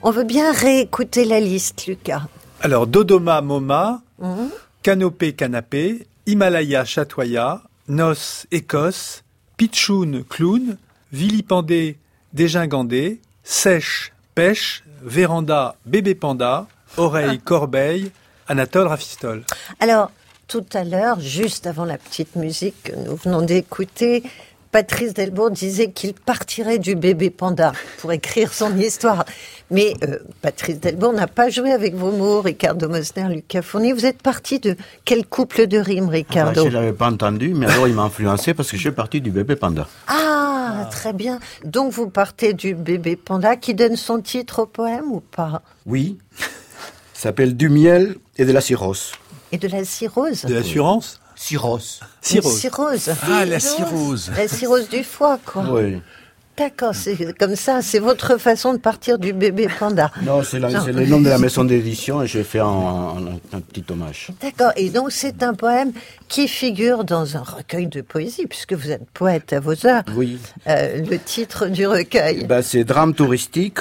On 0.02 0.12
veut 0.12 0.24
bien 0.24 0.54
réécouter 0.54 1.26
la 1.26 1.40
liste, 1.42 1.86
Lucas. 1.88 2.22
Alors 2.62 2.88
Dodoma 2.88 3.42
Moma, 3.42 4.02
Mhm. 4.20 4.50
Canopé 4.84 5.34
Canapé, 5.34 6.08
Himalaya 6.26 6.86
Chatoya, 6.86 7.62
Noce 7.90 8.48
Écosse, 8.52 9.24
Pichoun 9.58 10.24
Clown, 10.30 10.78
Vilipendé 11.12 11.98
Dégingandé, 12.34 13.20
Sèche 13.44 14.14
Pêche, 14.36 14.84
Véranda 15.04 15.76
Bébé 15.86 16.16
Panda, 16.16 16.68
Oreille 16.98 17.40
Corbeille, 17.40 18.12
Anatole 18.50 18.88
Raphistole. 18.88 19.44
Alors, 19.80 20.12
tout 20.48 20.66
à 20.74 20.84
l'heure, 20.84 21.20
juste 21.20 21.68
avant 21.68 21.86
la 21.86 21.98
petite 21.98 22.36
musique 22.36 22.76
que 22.84 22.96
nous 22.96 23.16
venons 23.16 23.44
d'écouter, 23.44 24.24
Patrice 24.72 25.14
Delbourg 25.14 25.50
disait 25.50 25.92
qu'il 25.92 26.14
partirait 26.14 26.78
du 26.78 26.96
bébé 26.96 27.30
panda 27.32 27.72
pour 28.00 28.12
écrire 28.12 28.54
son 28.54 28.78
histoire. 28.78 29.26
Mais 29.72 29.94
euh, 30.04 30.20
Patrice 30.42 30.80
Delbourg 30.80 31.14
n'a 31.14 31.28
pas 31.28 31.50
joué 31.50 31.72
avec 31.72 31.96
vos 31.96 32.12
mots, 32.12 32.42
Ricardo 32.42 32.88
Mosner, 32.88 33.30
Lucas 33.30 33.62
Fournier. 33.64 33.94
Vous 33.94 34.06
êtes 34.06 34.22
parti 34.22 34.60
de 34.60 34.76
quel 35.06 35.26
couple 35.26 35.68
de 35.68 35.78
rimes, 35.78 36.10
Ah, 36.10 36.14
Ricardo 36.14 36.66
je 36.66 36.70
l'avais 36.70 36.94
pas 36.94 37.10
entendu, 37.12 37.54
mais 37.56 37.66
alors 37.68 37.88
il 37.88 37.94
m'a 37.96 38.04
influencé 38.04 38.54
parce 38.54 38.70
que 38.70 38.78
je 38.78 38.82
suis 38.82 38.92
parti 38.92 39.22
du 39.22 39.32
bébé 39.32 39.56
panda. 39.56 39.88
Ah, 40.08 40.88
très 40.92 41.14
bien. 41.14 41.40
Donc 41.66 41.92
vous 41.92 42.10
partez 42.10 42.54
du 42.54 42.76
bébé 42.76 43.16
panda 43.16 43.56
qui 43.56 43.74
donne 43.74 43.96
son 43.96 44.22
titre 44.22 44.60
au 44.64 44.66
poème 44.68 45.12
ou 45.12 45.20
pas? 45.20 45.62
Oui. 45.88 46.18
Ça 47.20 47.24
s'appelle 47.24 47.58
Du 47.58 47.68
miel 47.68 48.16
et 48.38 48.46
de 48.46 48.54
la 48.54 48.62
cirrhose. 48.62 49.12
Et 49.52 49.58
de 49.58 49.68
la 49.68 49.84
cirrhose 49.84 50.44
De 50.46 50.54
l'assurance 50.54 51.20
Cirrhose. 51.36 52.00
Une 52.34 52.42
cirrhose. 52.44 53.10
Ah, 53.30 53.44
la 53.46 53.60
cirrhose. 53.60 54.32
La 54.38 54.48
cirrhose 54.48 54.88
du 54.88 55.04
foie, 55.04 55.38
quoi. 55.46 55.66
Oui. 55.70 56.02
D'accord, 56.58 56.96
c'est 56.96 57.38
comme 57.38 57.58
ça, 57.58 57.82
c'est 57.82 58.00
votre 58.00 58.38
façon 58.38 58.74
de 58.74 58.78
partir 58.78 59.20
du 59.20 59.34
bébé 59.34 59.68
panda. 59.80 60.12
Non, 60.22 60.44
c'est 60.44 60.60
la- 60.60 60.70
Non. 60.70 60.82
c'est 60.86 60.94
le 60.94 61.06
nom 61.08 61.20
de 61.20 61.28
la 61.28 61.38
maison 61.38 61.66
d'édition 61.66 62.22
et 62.24 62.28
j'ai 62.28 62.44
fait 62.46 62.60
un, 62.60 62.66
un- 62.68 63.40
un 63.58 63.60
petit 63.60 63.84
hommage. 63.90 64.30
D'accord, 64.42 64.72
et 64.78 64.90
donc 64.90 65.12
c'est 65.12 65.44
un 65.44 65.54
poème 65.56 65.92
qui 66.30 66.48
figure 66.48 67.04
dans 67.04 67.36
un 67.36 67.42
recueil 67.44 67.88
de 67.88 68.00
poésie, 68.00 68.46
puisque 68.48 68.72
vous 68.74 68.92
êtes 68.92 69.10
poète 69.14 69.52
à 69.52 69.60
vos 69.60 69.86
heures. 69.86 70.04
Oui. 70.16 70.38
Euh, 70.68 71.02
le 71.02 71.18
titre 71.20 71.68
du 71.68 71.86
recueil, 71.86 72.46
Ben, 72.46 72.62
c'est 72.62 72.86
Drame 72.86 73.14
touristique 73.14 73.80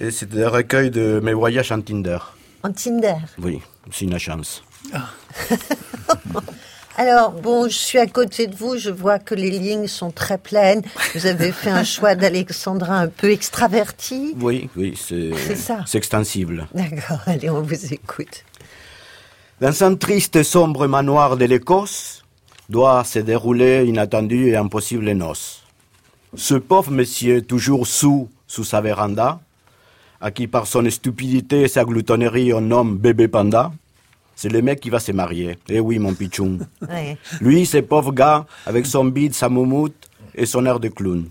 et 0.00 0.10
c'est 0.10 0.28
un 0.42 0.48
recueil 0.48 0.90
de 0.90 1.20
mes 1.22 1.34
voyages 1.34 1.70
en 1.70 1.80
Tinder. 1.80 2.18
En 2.62 2.72
Tinder. 2.72 3.16
Oui, 3.38 3.60
c'est 3.90 4.04
une 4.04 4.18
chance. 4.18 4.62
Alors, 6.96 7.30
bon, 7.32 7.64
je 7.68 7.74
suis 7.76 7.98
à 7.98 8.06
côté 8.06 8.46
de 8.46 8.54
vous, 8.54 8.76
je 8.76 8.90
vois 8.90 9.18
que 9.18 9.34
les 9.34 9.50
lignes 9.50 9.86
sont 9.86 10.10
très 10.10 10.36
pleines. 10.36 10.82
Vous 11.14 11.26
avez 11.26 11.50
fait 11.50 11.70
un 11.70 11.84
choix 11.84 12.14
d'alexandrin 12.14 13.00
un 13.02 13.08
peu 13.08 13.30
extraverti. 13.30 14.34
Oui, 14.38 14.68
oui, 14.76 14.94
c'est 15.00 15.30
C'est 15.46 15.56
ça. 15.56 15.84
c'est 15.86 15.96
extensible. 15.98 16.66
D'accord, 16.74 17.20
allez, 17.26 17.48
on 17.48 17.62
vous 17.62 17.92
écoute. 17.94 18.44
Dans 19.62 19.82
un 19.84 19.94
triste 19.94 20.36
et 20.36 20.44
sombre 20.44 20.86
manoir 20.88 21.36
de 21.38 21.44
l'Écosse, 21.46 22.22
doit 22.68 23.02
se 23.04 23.18
dérouler 23.18 23.84
inattendu 23.86 24.48
et 24.48 24.56
impossible 24.56 25.10
noce. 25.12 25.62
Ce 26.34 26.54
pauvre 26.54 26.90
monsieur, 26.92 27.42
toujours 27.42 27.86
sous 27.86 28.28
sous 28.46 28.64
sa 28.64 28.80
véranda, 28.80 29.40
à 30.20 30.30
qui 30.30 30.46
par 30.46 30.66
son 30.66 30.88
stupidité 30.90 31.62
et 31.62 31.68
sa 31.68 31.84
gloutonnerie 31.84 32.52
on 32.52 32.60
nomme 32.60 32.96
bébé 32.98 33.28
panda, 33.28 33.72
c'est 34.36 34.48
le 34.48 34.62
mec 34.62 34.80
qui 34.80 34.90
va 34.90 35.00
se 35.00 35.12
marier. 35.12 35.58
Eh 35.68 35.80
oui, 35.80 35.98
mon 35.98 36.14
pichoun. 36.14 36.66
Ouais. 36.88 37.16
Lui, 37.40 37.66
ce 37.66 37.78
pauvre 37.78 38.12
gars, 38.12 38.46
avec 38.66 38.86
son 38.86 39.04
bide, 39.04 39.34
sa 39.34 39.48
moumoute 39.48 40.08
et 40.34 40.46
son 40.46 40.64
air 40.66 40.80
de 40.80 40.88
clown. 40.88 41.26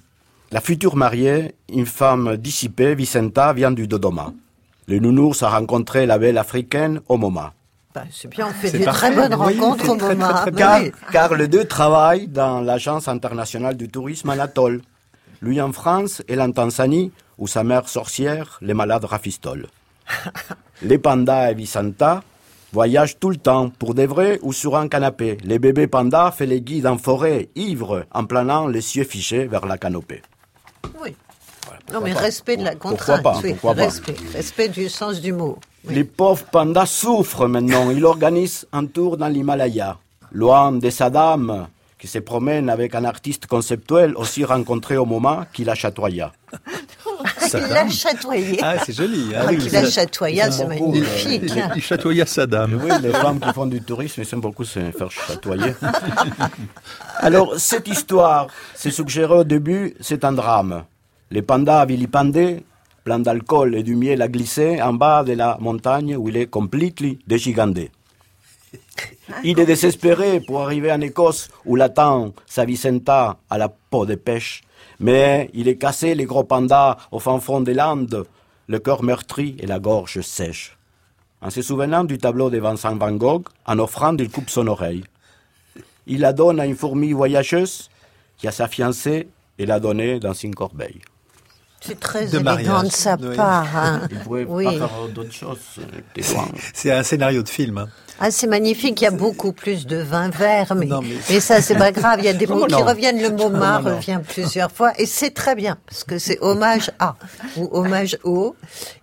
La 0.52 0.62
future 0.62 0.96
mariée, 0.96 1.56
une 1.72 1.86
femme 1.86 2.38
dissipée, 2.38 2.96
Vicenta, 2.96 3.54
vient 3.54 3.72
du 3.72 3.88
Dodoma. 3.88 4.32
Le 4.88 5.00
nounours 5.00 5.44
a 5.44 5.50
rencontré 5.50 6.06
la 6.06 6.18
belle 6.18 6.38
africaine 6.38 7.02
au 7.08 7.18
MoMA. 7.18 7.54
Bah, 7.94 8.04
c'est 8.12 8.28
bien, 8.28 8.48
on 8.48 8.52
fait 8.54 8.72
des 8.72 8.84
parfait. 8.86 9.12
très 9.12 9.16
bonnes 9.16 9.34
Oui, 9.40 9.60
rencontres 9.60 9.86
c'est 9.86 9.92
au 9.92 9.96
très, 9.98 10.16
moment. 10.16 10.28
très, 10.34 10.52
très 10.52 10.64
Ah, 10.64 10.80
car, 10.80 10.82
oui. 10.82 10.92
car 11.12 11.34
les 11.36 11.48
deux 11.48 11.66
travaillent 11.66 12.28
dans 12.28 12.62
l'Agence 12.62 13.08
internationale 13.08 13.76
du 13.78 13.90
tourisme 13.90 14.30
Anatole. 14.30 14.82
Lui 15.42 15.60
en 15.62 15.72
France, 15.72 16.22
elle 16.28 16.42
en 16.42 16.52
Tanzanie, 16.52 17.12
où 17.40 17.48
sa 17.48 17.64
mère 17.64 17.90
sorcière 17.90 18.60
les 18.62 18.76
malades 18.76 19.06
rafistole. 19.06 19.68
les 20.84 21.00
pandas 21.00 21.52
et 21.52 21.56
Vicenta 21.56 22.22
voyagent 22.72 23.18
tout 23.20 23.32
le 23.32 23.38
temps, 23.38 23.70
pour 23.70 23.96
des 23.96 24.06
vrais 24.06 24.38
ou 24.44 24.54
sur 24.54 24.76
un 24.76 24.88
canapé. 24.88 25.38
Les 25.44 25.58
bébés 25.58 25.88
pandas 25.88 26.32
fait 26.32 26.46
les 26.46 26.62
guides 26.62 26.86
en 26.86 26.98
forêt, 26.98 27.50
ivres, 27.56 28.06
en 28.12 28.26
planant 28.26 28.68
les 28.68 28.98
yeux 28.98 29.04
fichés 29.04 29.48
vers 29.48 29.66
la 29.66 29.78
canopée. 29.78 30.22
Oui. 31.02 31.16
Non, 31.92 32.02
mais 32.02 32.14
pas 32.14 32.20
respect 32.20 32.58
de 32.58 32.64
la 32.64 32.72
Pourquoi 32.72 32.92
contrainte. 32.92 33.24
pas, 33.24 33.40
oui, 33.44 33.54
pourquoi 33.54 33.76
pas. 33.76 33.86
respect, 33.86 34.16
respect 34.34 34.70
du 34.70 34.90
sens 34.90 35.20
du 35.20 35.34
mot. 35.34 35.58
Les 35.86 36.04
pauvres 36.04 36.46
pandas 36.46 36.86
souffrent 36.86 37.48
maintenant. 37.48 37.90
Ils 37.90 38.06
organisent 38.06 38.68
un 38.72 38.86
tour 38.86 39.18
dans 39.18 39.28
l'Himalaya. 39.28 39.98
Loin 40.32 40.72
de 40.72 40.90
sa 40.92 41.10
dame, 41.10 41.68
qui 41.98 42.08
se 42.08 42.20
promène 42.20 42.70
avec 42.70 42.94
un 42.96 43.06
artiste 43.06 43.48
conceptuel 43.48 44.16
aussi 44.16 44.46
rencontré 44.46 44.98
au 44.98 45.06
moment 45.06 45.46
qu'il 45.54 45.70
a 45.70 45.76
chatoya. 45.76 46.32
Il 47.54 47.74
l'a 47.74 47.90
chatoyé. 47.90 48.60
Ah, 48.62 48.76
c'est 48.86 48.94
joli. 48.94 49.32
Ah, 49.36 49.54
qu'il 49.54 49.76
a 49.76 49.90
chatoyé, 49.90 50.44
c'est 50.52 50.66
magnifique. 50.66 51.44
Il, 51.44 51.72
il 51.76 51.82
chatoya 51.82 52.26
sa 52.26 52.46
dame. 52.46 52.80
Oui, 52.84 52.92
les 53.02 53.12
femmes 53.12 53.40
qui 53.40 53.52
font 53.54 53.66
du 53.66 53.82
tourisme, 53.82 54.22
ils 54.22 54.34
aiment 54.34 54.42
beaucoup 54.42 54.66
se 54.66 54.80
faire 54.92 55.12
chatoyer. 55.12 55.74
Alors, 57.18 57.60
cette 57.60 57.88
histoire, 57.88 58.48
c'est 58.76 58.92
suggéré 58.92 59.34
au 59.34 59.44
début, 59.44 59.96
c'est 60.00 60.24
un 60.24 60.32
drame. 60.32 60.84
Les 61.32 61.42
pandas 61.42 61.86
vilipendés, 61.86 62.64
plein 63.04 63.20
d'alcool 63.20 63.76
et 63.76 63.84
du 63.84 63.96
miel 63.96 64.22
à 64.22 64.28
glisser 64.28 64.82
en 64.82 64.94
bas 64.94 65.24
de 65.24 65.34
la 65.34 65.58
montagne 65.60 66.16
où 66.16 66.30
il 66.30 66.38
est 66.38 66.48
complètement 66.48 67.14
dégiganté. 67.28 67.92
Il 69.44 69.60
est 69.60 69.66
désespéré 69.66 70.40
pour 70.40 70.62
arriver 70.62 70.92
en 70.92 71.02
Écosse 71.02 71.50
où 71.66 71.76
l'attend 71.76 72.34
sa 72.46 72.66
Vicenta 72.66 73.38
à 73.50 73.58
la 73.58 73.70
peau 73.70 74.06
de 74.06 74.16
pêche. 74.16 74.62
Mais 75.00 75.50
il 75.54 75.68
est 75.68 75.78
cassé, 75.78 76.16
les 76.16 76.26
gros 76.26 76.44
pandas, 76.44 76.98
au 77.12 77.20
fin 77.20 77.40
fond 77.40 77.62
des 77.62 77.74
Landes, 77.74 78.26
le 78.68 78.80
cœur 78.80 79.04
meurtri 79.04 79.56
et 79.60 79.68
la 79.68 79.80
gorge 79.80 80.22
sèche. 80.22 80.78
En 81.42 81.50
se 81.50 81.62
souvenant 81.62 82.04
du 82.04 82.18
tableau 82.18 82.50
de 82.50 82.58
Vincent 82.60 82.96
Van 82.96 83.14
Gogh, 83.14 83.48
en 83.66 83.80
offrant, 83.80 84.16
il 84.18 84.30
coupe 84.30 84.50
son 84.50 84.68
oreille. 84.68 85.04
Il 86.06 86.20
la 86.22 86.34
donne 86.34 86.60
à 86.60 86.66
une 86.66 86.76
fourmi 86.76 87.14
voyageuse 87.14 87.90
qui 88.38 88.48
a 88.48 88.52
sa 88.52 88.68
fiancée 88.68 89.30
et 89.58 89.66
l'a 89.66 89.80
donnée 89.80 90.20
dans 90.20 90.34
une 90.34 90.56
corbeille. 90.56 91.02
C'est 91.82 92.00
très 92.00 92.26
De 92.26 92.36
élégant 92.40 92.44
mariage, 92.44 92.84
de 92.84 92.92
sa 92.92 93.16
oui. 93.16 93.36
part. 93.36 93.68
hein. 93.76 94.02
Il 94.12 94.18
pouvait 94.20 94.46
Oui. 94.48 94.66
pas 94.66 94.72
faire 94.72 94.90
d'autres 95.14 95.32
choses. 95.34 95.58
des 96.16 96.22
fois. 96.22 96.46
C'est 96.74 96.92
un 96.92 97.04
scénario 97.04 97.42
de 97.44 97.50
film. 97.50 97.78
hein. 97.78 97.88
Ah, 98.22 98.32
c'est 98.32 98.48
magnifique. 98.48 99.00
Il 99.00 99.06
y 99.06 99.08
a 99.08 99.12
beaucoup 99.12 99.54
plus 99.54 99.88
de 99.88 99.96
vin 99.96 100.30
vert, 100.30 100.76
mais, 100.76 100.86
Non, 100.88 101.02
mais- 101.02 101.16
mais 101.30 101.40
ça, 101.40 101.62
c'est 101.62 101.76
pas 101.78 101.94
grave. 101.94 102.20
Il 102.20 102.26
y 102.26 102.28
a 102.28 102.34
des 102.34 102.48
mots 102.48 102.66
qui 102.66 102.74
non 102.74 102.84
reviennent. 102.84 103.22
Le 103.22 103.30
mot 103.30 103.50
non 103.50 103.80
revient 103.82 104.20
plusieurs 104.28 104.72
fois, 104.72 104.92
et 105.00 105.06
c'est 105.06 105.32
très 105.32 105.56
bien 105.56 105.78
parce 105.88 106.04
que 106.04 106.20
c'est 106.20 106.38
hommage 106.42 106.92
à 107.00 107.16
ou 107.56 107.70
hommage 107.72 108.18
au. 108.26 108.56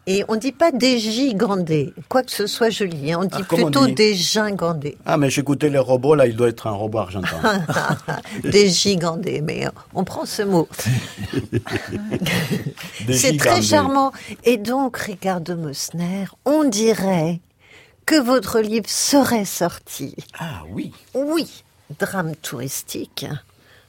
Et 0.09 0.25
on 0.29 0.37
dit 0.37 0.53
pas 0.53 0.71
des 0.71 1.01
gigandés, 1.01 1.93
quoi 2.09 2.23
que 2.23 2.31
ce 2.31 2.47
soit 2.47 2.71
joli. 2.71 3.13
hein. 3.13 3.19
On 3.23 3.25
dit 3.25 3.31
Ah, 3.33 3.41
on 3.51 3.57
plutôt 3.57 3.87
dit 3.87 3.95
des 3.95 4.15
gingandés, 4.15 4.97
Ah, 5.05 5.17
mais 5.17 5.31
j'écoutais 5.31 5.69
le 5.69 5.81
robot, 5.81 6.15
là, 6.15 6.27
il 6.29 6.37
doit 6.37 6.49
être 6.49 6.69
un 6.69 6.73
robot 6.73 6.99
argentin. 6.99 7.65
des 8.45 8.69
gigandés. 8.69 9.41
Mais 9.41 9.67
euh, 9.67 9.71
on 9.95 10.05
prend 10.05 10.25
ce 10.25 10.43
mot. 10.43 10.69
C'est 13.13 13.37
très 13.37 13.63
charmant. 13.63 14.13
Et 14.45 14.57
donc, 14.57 14.97
Ricardo 14.97 15.57
Mosner, 15.57 16.27
on 16.45 16.65
dirait 16.65 17.41
que 18.05 18.21
votre 18.21 18.61
livre 18.61 18.89
serait 18.89 19.45
sorti. 19.45 20.15
Ah 20.39 20.63
oui. 20.71 20.93
Oui, 21.15 21.65
drame 21.99 22.37
touristique, 22.37 23.27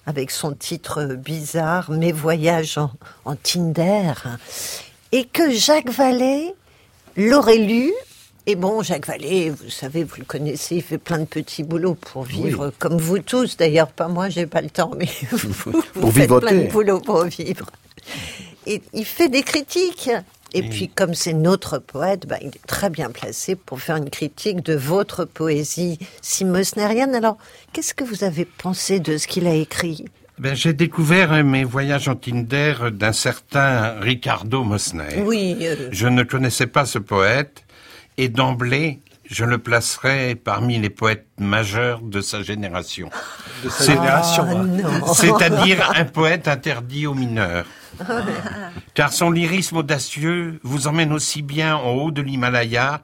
avec 0.07 0.31
son 0.31 0.53
titre 0.53 1.13
bizarre, 1.15 1.91
Mes 1.91 2.11
voyages 2.11 2.77
en, 2.79 2.89
en 3.25 3.35
Tinder, 3.35 4.13
et 5.11 5.25
que 5.25 5.51
Jacques 5.51 5.89
Vallée 5.89 6.53
l'aurait 7.15 7.57
lu. 7.57 7.91
Et 8.45 8.55
bon, 8.55 8.81
Jacques 8.81 9.07
Vallée, 9.07 9.49
vous 9.49 9.69
savez, 9.69 10.03
vous 10.03 10.15
le 10.19 10.25
connaissez, 10.25 10.77
il 10.77 10.81
fait 10.81 10.97
plein 10.97 11.19
de 11.19 11.25
petits 11.25 11.63
boulots 11.63 11.95
pour 11.95 12.23
vivre, 12.23 12.71
comme 12.79 12.97
vous 12.97 13.19
tous. 13.19 13.57
D'ailleurs, 13.57 13.89
pas 13.89 14.07
moi, 14.07 14.29
j'ai 14.29 14.45
pas 14.45 14.61
le 14.61 14.69
temps, 14.69 14.91
mais 14.97 15.09
vous, 15.31 15.83
vous 15.95 16.11
faites 16.11 16.29
plein 16.29 16.53
de 16.53 16.71
boulots 16.71 17.01
pour 17.01 17.23
vivre. 17.25 17.69
Et 18.65 18.81
il 18.93 19.05
fait 19.05 19.27
des 19.27 19.43
critiques. 19.43 20.09
Et 20.53 20.61
puis, 20.61 20.87
comme 20.87 21.13
c'est 21.13 21.33
notre 21.33 21.77
poète, 21.77 22.25
bah, 22.25 22.37
il 22.41 22.47
est 22.47 22.65
très 22.65 22.89
bien 22.89 23.09
placé 23.09 23.55
pour 23.55 23.81
faire 23.81 23.97
une 23.97 24.09
critique 24.09 24.63
de 24.63 24.75
votre 24.75 25.25
poésie 25.25 25.99
si 26.21 26.45
mosnérienne. 26.45 27.13
Alors, 27.15 27.37
qu'est-ce 27.73 27.93
que 27.93 28.05
vous 28.05 28.23
avez 28.23 28.45
pensé 28.45 29.01
de 29.01 29.17
ce 29.17 29.27
qu'il 29.27 29.45
a 29.45 29.53
écrit? 29.53 30.05
Ben, 30.39 30.55
j'ai 30.55 30.73
découvert 30.73 31.33
euh, 31.33 31.43
mes 31.43 31.63
voyages 31.63 32.07
en 32.07 32.15
Tinder 32.15 32.75
d'un 32.91 33.11
certain 33.13 33.99
Ricardo 33.99 34.63
Mosner. 34.63 35.21
Oui, 35.23 35.57
euh, 35.61 35.89
Je 35.91 36.07
ne 36.07 36.21
connaissais 36.23 36.67
pas 36.67 36.85
ce 36.85 36.99
poète 36.99 37.63
et 38.17 38.29
d'emblée, 38.29 38.99
je 39.29 39.45
le 39.45 39.57
placerai 39.57 40.35
parmi 40.35 40.77
les 40.77 40.91
poètes 40.91 41.25
majeurs 41.39 42.01
de 42.01 42.21
sa 42.21 42.43
génération. 42.43 43.09
De 43.63 43.69
sa 43.69 43.83
C'est- 43.83 43.93
génération. 43.93 44.43
Ah, 44.47 44.51
hein. 44.51 44.63
non. 45.01 45.13
C'est-à-dire 45.15 45.91
un 45.95 46.05
poète 46.05 46.47
interdit 46.47 47.07
aux 47.07 47.15
mineurs. 47.15 47.65
Car 48.93 49.11
son 49.11 49.31
lyrisme 49.31 49.77
audacieux 49.77 50.59
vous 50.61 50.85
emmène 50.87 51.11
aussi 51.11 51.41
bien 51.41 51.75
en 51.75 51.93
haut 51.93 52.11
de 52.11 52.21
l'Himalaya 52.21 53.01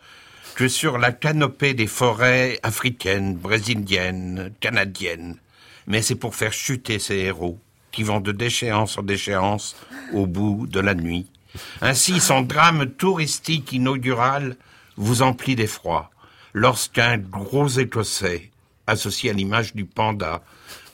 que 0.54 0.68
sur 0.68 1.00
la 1.00 1.12
canopée 1.12 1.74
des 1.74 1.88
forêts 1.88 2.60
africaines, 2.62 3.34
brésiliennes, 3.36 4.52
canadiennes. 4.60 5.38
Mais 5.88 6.02
c'est 6.02 6.16
pour 6.16 6.36
faire 6.36 6.54
chuter 6.54 7.00
ces 7.00 7.18
héros 7.18 7.60
qui 7.92 8.04
vont 8.04 8.20
de 8.20 8.32
déchéance 8.32 8.98
en 8.98 9.04
déchéance 9.04 9.76
au 10.14 10.26
bout 10.26 10.68
de 10.68 10.80
la 10.80 10.96
nuit. 10.96 11.28
Ainsi, 11.82 12.20
son 12.20 12.42
drame 12.42 12.88
touristique 12.88 13.72
inaugural 13.72 14.58
vous 14.98 15.22
emplit 15.22 15.56
d'effroi 15.56 16.10
lorsqu'un 16.54 17.18
gros 17.18 17.68
écossais, 17.68 18.52
associé 18.88 19.32
à 19.32 19.34
l'image 19.34 19.74
du 19.74 19.86
panda, 19.86 20.44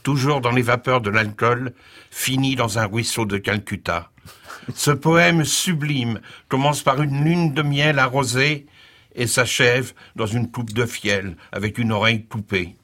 toujours 0.03 0.41
dans 0.41 0.51
les 0.51 0.61
vapeurs 0.61 1.01
de 1.01 1.09
l'alcool, 1.09 1.73
finit 2.11 2.55
dans 2.55 2.79
un 2.79 2.85
ruisseau 2.85 3.25
de 3.25 3.37
Calcutta. 3.37 4.09
Ce 4.75 4.91
poème 4.91 5.45
sublime 5.45 6.19
commence 6.47 6.81
par 6.81 7.01
une 7.01 7.23
lune 7.23 7.53
de 7.53 7.61
miel 7.61 7.99
arrosée 7.99 8.65
et 9.15 9.27
s'achève 9.27 9.93
dans 10.15 10.25
une 10.25 10.49
coupe 10.49 10.73
de 10.73 10.85
fiel 10.85 11.35
avec 11.51 11.77
une 11.77 11.91
oreille 11.91 12.25
coupée. 12.25 12.75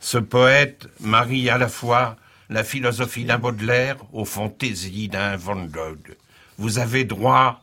Ce 0.00 0.18
poète 0.18 0.88
marie 1.00 1.50
à 1.50 1.58
la 1.58 1.68
fois 1.68 2.16
la 2.50 2.64
philosophie 2.64 3.24
d'un 3.24 3.38
Baudelaire 3.38 3.96
aux 4.12 4.24
fantaisies 4.24 5.08
d'un 5.08 5.36
Van 5.36 5.64
Gogh. 5.64 6.16
Vous 6.56 6.78
avez 6.78 7.04
droit, 7.04 7.60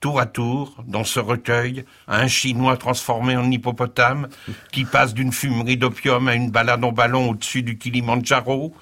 tour 0.00 0.20
à 0.20 0.26
tour, 0.26 0.84
dans 0.86 1.04
ce 1.04 1.20
recueil, 1.20 1.84
à 2.06 2.20
un 2.20 2.28
Chinois 2.28 2.76
transformé 2.76 3.36
en 3.36 3.50
hippopotame 3.50 4.28
qui 4.72 4.84
passe 4.84 5.14
d'une 5.14 5.32
fumerie 5.32 5.76
d'opium 5.76 6.28
à 6.28 6.34
une 6.34 6.50
balade 6.50 6.84
en 6.84 6.92
ballon 6.92 7.30
au-dessus 7.30 7.62
du 7.62 7.78
Kilimandjaro, 7.78 8.74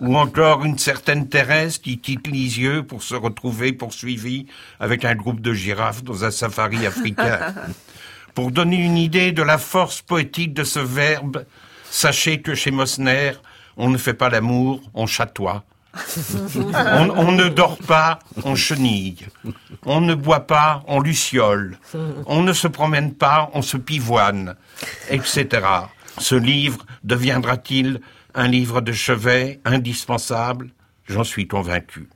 ou 0.00 0.16
encore 0.16 0.64
une 0.64 0.78
certaine 0.78 1.28
Thérèse 1.28 1.78
qui 1.78 1.98
quitte 1.98 2.26
Lisieux 2.26 2.84
pour 2.84 3.02
se 3.02 3.14
retrouver 3.14 3.72
poursuivie 3.72 4.46
avec 4.80 5.04
un 5.04 5.14
groupe 5.14 5.40
de 5.40 5.52
girafes 5.52 6.04
dans 6.04 6.24
un 6.24 6.30
safari 6.30 6.86
africain. 6.86 7.54
Pour 8.34 8.50
donner 8.50 8.76
une 8.76 8.96
idée 8.96 9.32
de 9.32 9.42
la 9.42 9.58
force 9.58 10.00
poétique 10.00 10.54
de 10.54 10.64
ce 10.64 10.78
verbe, 10.78 11.44
sachez 11.92 12.40
que 12.40 12.54
chez 12.54 12.70
Mosner, 12.70 13.32
on 13.76 13.90
ne 13.90 13.98
fait 13.98 14.14
pas 14.14 14.30
l'amour, 14.30 14.80
on 14.94 15.06
chatoie. 15.06 15.62
on, 16.54 17.10
on 17.10 17.32
ne 17.32 17.48
dort 17.48 17.76
pas, 17.76 18.18
on 18.44 18.54
chenille. 18.54 19.26
On 19.84 20.00
ne 20.00 20.14
boit 20.14 20.46
pas, 20.46 20.82
on 20.88 21.00
luciole. 21.00 21.78
On 22.26 22.42
ne 22.42 22.54
se 22.54 22.66
promène 22.66 23.14
pas, 23.14 23.50
on 23.52 23.60
se 23.60 23.76
pivoine, 23.76 24.56
etc. 25.10 25.48
Ce 26.18 26.34
livre 26.34 26.86
deviendra-t-il 27.04 28.00
un 28.34 28.48
livre 28.48 28.80
de 28.80 28.92
chevet 28.92 29.60
indispensable? 29.66 30.70
J'en 31.06 31.24
suis 31.24 31.46
convaincu. 31.46 32.08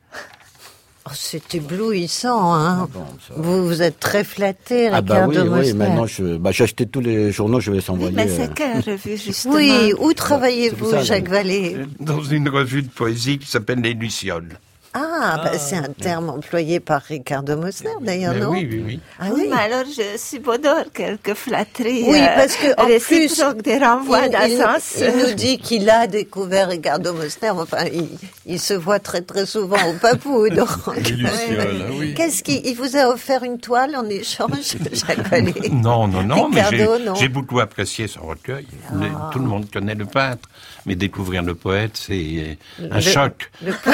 Oh, 1.09 1.13
c'est 1.15 1.55
éblouissant, 1.55 2.53
hein. 2.55 2.89
vous, 3.37 3.65
vous 3.67 3.81
êtes 3.83 4.01
très 4.01 4.25
flatté, 4.25 4.89
Ah 4.89 5.01
bah 5.03 5.27
Ricardo 5.27 5.53
oui, 5.55 5.61
oui, 5.67 5.73
maintenant 5.73 6.07
je, 6.07 6.37
bah, 6.37 6.51
j'ai 6.51 6.65
acheté 6.65 6.85
tous 6.87 7.01
les 7.01 7.31
journaux, 7.31 7.61
je 7.61 7.71
vais 7.71 7.79
les 7.79 7.91
envoyer. 7.91 8.13
Mais 8.15 8.29
euh, 8.29 8.37
c'est 8.37 8.55
quelle 8.55 8.81
revue, 8.81 9.17
justement 9.25 9.55
Oui, 9.55 9.93
où 10.01 10.13
travaillez-vous, 10.13 11.05
Jacques 11.05 11.29
Vallée? 11.29 11.77
Dans 12.01 12.23
une 12.25 12.49
revue 12.49 12.83
de 12.83 12.89
poésie 12.89 13.39
qui 13.39 13.49
s'appelle 13.49 13.81
Les 13.81 13.95
Lucioles. 13.95 14.59
Ah, 14.99 15.41
bah, 15.45 15.59
c'est 15.59 15.77
un 15.77 15.93
terme 15.93 16.31
employé 16.31 16.81
par 16.81 17.03
Ricardo 17.03 17.57
Mosner, 17.57 17.91
d'ailleurs, 18.01 18.35
non 18.35 18.51
oui, 18.51 18.67
oui, 18.71 18.83
oui. 18.87 19.01
Ah 19.21 19.27
oui, 19.33 19.43
oui. 19.43 19.49
mais 19.51 19.61
alors 19.75 19.85
je 19.87 20.17
subodore 20.19 20.85
quelques 20.95 21.35
flatteries. 21.35 22.05
Oui, 22.09 22.19
euh, 22.21 22.27
parce 22.35 22.57
que 22.57 22.69
en 22.81 22.87
plus, 22.99 23.43
des 23.63 23.79
renvois 23.79 24.27
il, 24.27 24.53
il- 24.53 25.13
nous 25.29 25.35
dit 25.35 25.59
qu'il 25.59 25.89
a 25.91 26.07
découvert 26.07 26.69
Ricardo 26.69 27.13
Mosner. 27.13 27.51
Enfin, 27.51 27.85
il, 27.93 28.09
il 28.47 28.59
se 28.61 28.75
voit 28.75 28.99
très 28.99 29.21
très 29.23 29.45
souvent 29.47 29.77
au 29.89 29.93
Papou. 29.95 30.49
Donc, 30.51 30.69
Les 30.97 31.11
Lucioles, 31.11 31.85
ah 31.89 31.91
oui. 31.99 32.15
Qu'est-ce 32.15 32.43
qu'il 32.43 32.65
il 32.67 32.75
vous 32.75 32.97
a 32.97 33.09
offert 33.09 33.43
une 33.45 33.59
toile 33.59 33.95
en 33.97 34.09
échange, 34.09 34.77
Jacques 34.93 35.29
Vallée 35.29 35.55
Non, 35.71 36.09
non, 36.09 36.23
non, 36.23 36.49
mais 36.49 36.63
j'ai- 36.71 36.77
Ricardo, 36.85 37.05
non. 37.05 37.15
j'ai 37.15 37.29
beaucoup 37.29 37.61
apprécié 37.61 38.09
son 38.09 38.23
recueil. 38.23 38.67
Le- 38.95 39.07
Ah. 39.15 39.31
tout 39.33 39.39
le 39.39 39.47
monde 39.47 39.71
connaît 39.71 39.95
le 39.95 40.05
peintre, 40.07 40.49
mais 40.87 40.95
découvrir 40.95 41.43
le 41.43 41.55
poète, 41.55 41.97
c'est 41.97 42.59
un 42.81 42.95
Le- 42.97 43.01
choc. 43.01 43.51
le- 43.63 43.73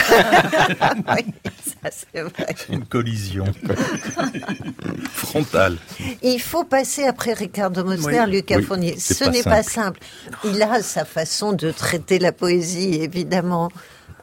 Oui, 1.16 1.24
ça 1.82 1.90
c'est 1.90 2.20
vrai. 2.22 2.54
Une 2.68 2.84
collision 2.84 3.46
frontale. 5.12 5.78
Il 6.22 6.40
faut 6.40 6.64
passer 6.64 7.04
après 7.04 7.32
Ricardo 7.32 7.84
Mosner, 7.84 8.20
Oui. 8.26 8.30
Lucas 8.32 8.56
Oui, 8.58 8.62
Fournier. 8.62 8.94
c'est 8.98 9.14
Ce 9.14 9.24
pas 9.24 9.30
n'est 9.30 9.42
pas 9.42 9.62
simple. 9.62 10.00
simple. 10.42 10.46
Il 10.56 10.62
a 10.62 10.82
sa 10.82 11.04
façon 11.04 11.52
de 11.52 11.70
traiter 11.70 12.18
la 12.18 12.32
poésie, 12.32 12.94
évidemment, 13.02 13.70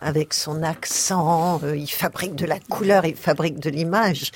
avec 0.02 0.34
son 0.34 0.64
accent. 0.64 1.60
euh, 1.64 1.76
Il 1.76 1.90
fabrique 1.90 2.36
de 2.36 2.46
la 2.46 2.60
couleur, 2.60 3.06
il 3.06 3.16
fabrique 3.16 3.60
de 3.60 3.70
l'image. 3.70 4.32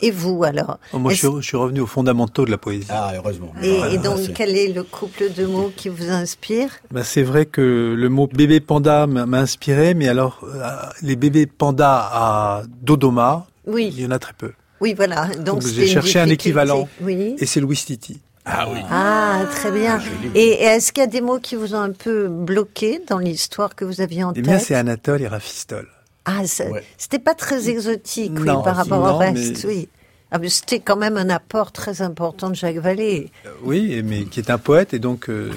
Et 0.00 0.10
vous, 0.10 0.44
alors 0.44 0.78
Oh, 0.92 0.98
Moi, 0.98 1.12
je 1.12 1.18
suis, 1.18 1.28
je 1.40 1.46
suis 1.46 1.56
revenu 1.56 1.80
aux 1.80 1.86
fondamentaux 1.86 2.44
de 2.44 2.50
la 2.50 2.58
poésie. 2.58 2.86
Ah, 2.90 3.12
heureusement. 3.16 3.52
Et, 3.62 3.94
et 3.94 3.98
donc, 3.98 4.20
quel 4.34 4.56
est 4.56 4.68
le 4.72 4.82
couple 4.84 5.32
de 5.36 5.44
mots 5.46 5.72
qui 5.74 5.88
vous 5.88 6.10
inspire? 6.10 6.70
Ben, 6.90 7.02
c'est 7.02 7.22
vrai 7.22 7.46
que 7.46 7.94
le 7.96 8.08
mot 8.08 8.26
bébé 8.26 8.60
panda 8.60 9.06
m'a 9.06 9.38
inspiré, 9.38 9.94
mais 9.94 10.08
alors 10.08 10.40
euh, 10.44 10.66
les 11.02 11.16
bébés 11.16 11.46
pandas 11.46 12.08
à 12.12 12.62
Dodoma, 12.82 13.46
Oui. 13.66 13.92
il 13.96 14.02
y 14.02 14.06
en 14.06 14.10
a 14.12 14.18
très 14.18 14.34
peu. 14.34 14.52
Oui, 14.80 14.94
voilà. 14.94 15.26
Donc, 15.38 15.44
Donc, 15.60 15.66
j'ai 15.66 15.86
cherché 15.88 16.20
un 16.20 16.28
équivalent, 16.28 16.88
Oui. 17.00 17.34
et 17.38 17.46
c'est 17.46 17.58
le 17.60 17.66
Wistiti. 17.66 18.20
Ah 18.50 18.66
oui. 18.72 18.78
Ah, 18.90 19.42
très 19.50 19.70
bien. 19.72 20.00
Et, 20.34 20.40
et 20.40 20.62
est-ce 20.62 20.92
qu'il 20.92 21.02
y 21.02 21.04
a 21.04 21.08
des 21.08 21.20
mots 21.20 21.38
qui 21.38 21.54
vous 21.56 21.74
ont 21.74 21.80
un 21.80 21.90
peu 21.92 22.28
bloqué 22.28 23.00
dans 23.06 23.18
l'histoire 23.18 23.74
que 23.74 23.84
vous 23.84 24.00
aviez 24.00 24.24
en 24.24 24.30
Eh 24.30 24.34
tête? 24.36 24.44
bien, 24.44 24.58
c'est 24.58 24.74
Anatole 24.74 25.20
et 25.22 25.28
Raphistole. 25.28 25.88
Ah, 26.30 26.46
ça- 26.46 26.64
c'était 26.98 27.18
pas 27.18 27.34
très 27.34 27.70
exotique, 27.70 28.32
oui, 28.36 28.44
Non, 28.46 28.62
par 28.62 28.76
rapport 28.76 29.02
au 29.14 29.16
reste, 29.16 29.64
mais- 29.64 29.70
oui. 29.70 29.88
Ah, 30.30 30.38
mais 30.38 30.50
c'était 30.50 30.78
quand 30.80 30.96
même 30.96 31.16
un 31.16 31.30
apport 31.30 31.72
très 31.72 32.02
important 32.02 32.50
de 32.50 32.54
Jacques 32.54 32.76
Vallée. 32.76 33.30
Oui, 33.62 33.94
et- 33.94 34.02
mais 34.02 34.24
qui 34.24 34.40
est 34.40 34.50
un 34.50 34.58
poète, 34.58 34.92
et 34.92 34.98
donc 34.98 35.30
euh, 35.30 35.50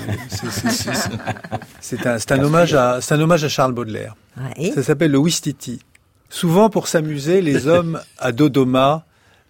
c'est- 1.82 2.32
un, 2.32 2.44
hommage 2.44 2.74
à, 2.74 3.02
c'est 3.02 3.14
un 3.16 3.20
hommage 3.20 3.44
à 3.44 3.50
Charles 3.50 3.74
Baudelaire. 3.74 4.16
Oui. 4.58 4.72
Ça 4.74 4.82
s'appelle 4.82 5.12
le 5.12 5.18
Wistiti. 5.18 5.82
Souvent, 6.30 6.70
pour 6.70 6.88
s'amuser, 6.88 7.42
les 7.42 7.68
hommes 7.68 8.00
à 8.18 8.32
Dodoma 8.32 9.06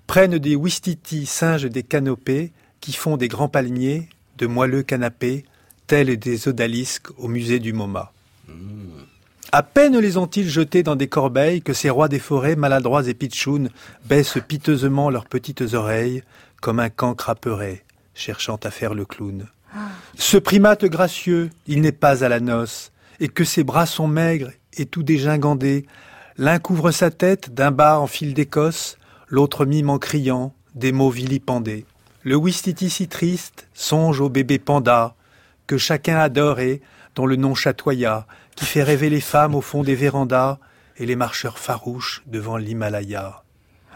prennent 0.08 0.40
des 0.40 0.56
Wistiti, 0.56 1.28
singes 1.28 1.66
des 1.66 1.84
canopées, 1.84 2.52
qui 2.80 2.94
font 2.94 3.16
des 3.16 3.28
grands 3.28 3.48
palmiers, 3.48 4.10
de 4.40 4.48
moelleux 4.48 4.82
canapés, 4.82 5.46
tels 5.86 6.18
des 6.18 6.48
odalisques 6.48 7.10
au 7.20 7.28
musée 7.28 7.60
du 7.60 7.74
MoMA. 7.74 8.12
À 9.52 9.64
peine 9.64 9.98
les 9.98 10.18
ont-ils 10.18 10.50
jetés 10.50 10.84
dans 10.84 10.96
des 10.96 11.08
corbeilles 11.08 11.62
que 11.62 11.74
ces 11.74 11.89
rois 11.89 12.08
des 12.08 12.20
forêts, 12.20 12.56
maladroits 12.56 13.08
et 13.08 13.14
pitchouns, 13.14 13.68
baissent 14.06 14.39
piteusement 14.48 15.10
leurs 15.10 15.26
petites 15.26 15.74
oreilles, 15.74 16.24
comme 16.62 16.80
un 16.80 16.89
cancre 16.89 17.30
apeuré, 17.30 17.84
cherchant 18.14 18.60
à 18.64 18.72
faire 18.72 18.94
le 18.94 19.04
clown. 19.04 19.48
Ce 20.16 20.38
primate 20.38 20.86
gracieux, 20.86 21.50
il 21.68 21.82
n'est 21.82 21.92
pas 21.92 22.24
à 22.24 22.30
la 22.30 22.39
noce, 22.39 22.92
et 23.20 23.28
que 23.28 23.44
ses 23.44 23.64
bras 23.64 23.86
sont 23.86 24.08
maigres 24.08 24.52
et 24.78 24.86
tout 24.86 25.04
dégingandés. 25.04 25.86
L'un 26.38 26.60
couvre 26.60 26.92
sa 26.92 27.12
tête 27.12 27.54
d'un 27.54 27.72
bas 27.72 28.00
en 28.00 28.08
fil 28.08 28.34
d'Écosse, 28.34 28.98
l'autre 29.28 29.66
mime 29.66 29.89
en 29.89 30.00
criant 30.00 30.54
des 30.76 30.92
mots 30.92 31.10
vilipendés. 31.10 31.86
Le 32.24 32.36
Wistiti 32.36 32.89
si 32.89 33.08
triste 33.08 33.68
songe 33.74 34.22
au 34.22 34.30
bébé 34.30 34.60
panda, 34.60 35.16
que 35.68 35.78
chacun 35.78 36.18
adorait, 36.18 36.82
dont 37.16 37.26
le 37.26 37.36
nom 37.36 37.56
chatoya, 37.56 38.28
qui 38.62 38.68
fait 38.68 38.84
rêver 38.84 39.09
les 39.09 39.22
femmes 39.22 39.55
au 39.55 39.62
fond 39.62 39.82
des 39.82 39.95
vérandas 39.95 40.59
et 40.97 41.07
les 41.07 41.16
marcheurs 41.16 41.57
farouches 41.57 42.22
devant 42.28 42.57
l'Himalaya. 42.57 43.43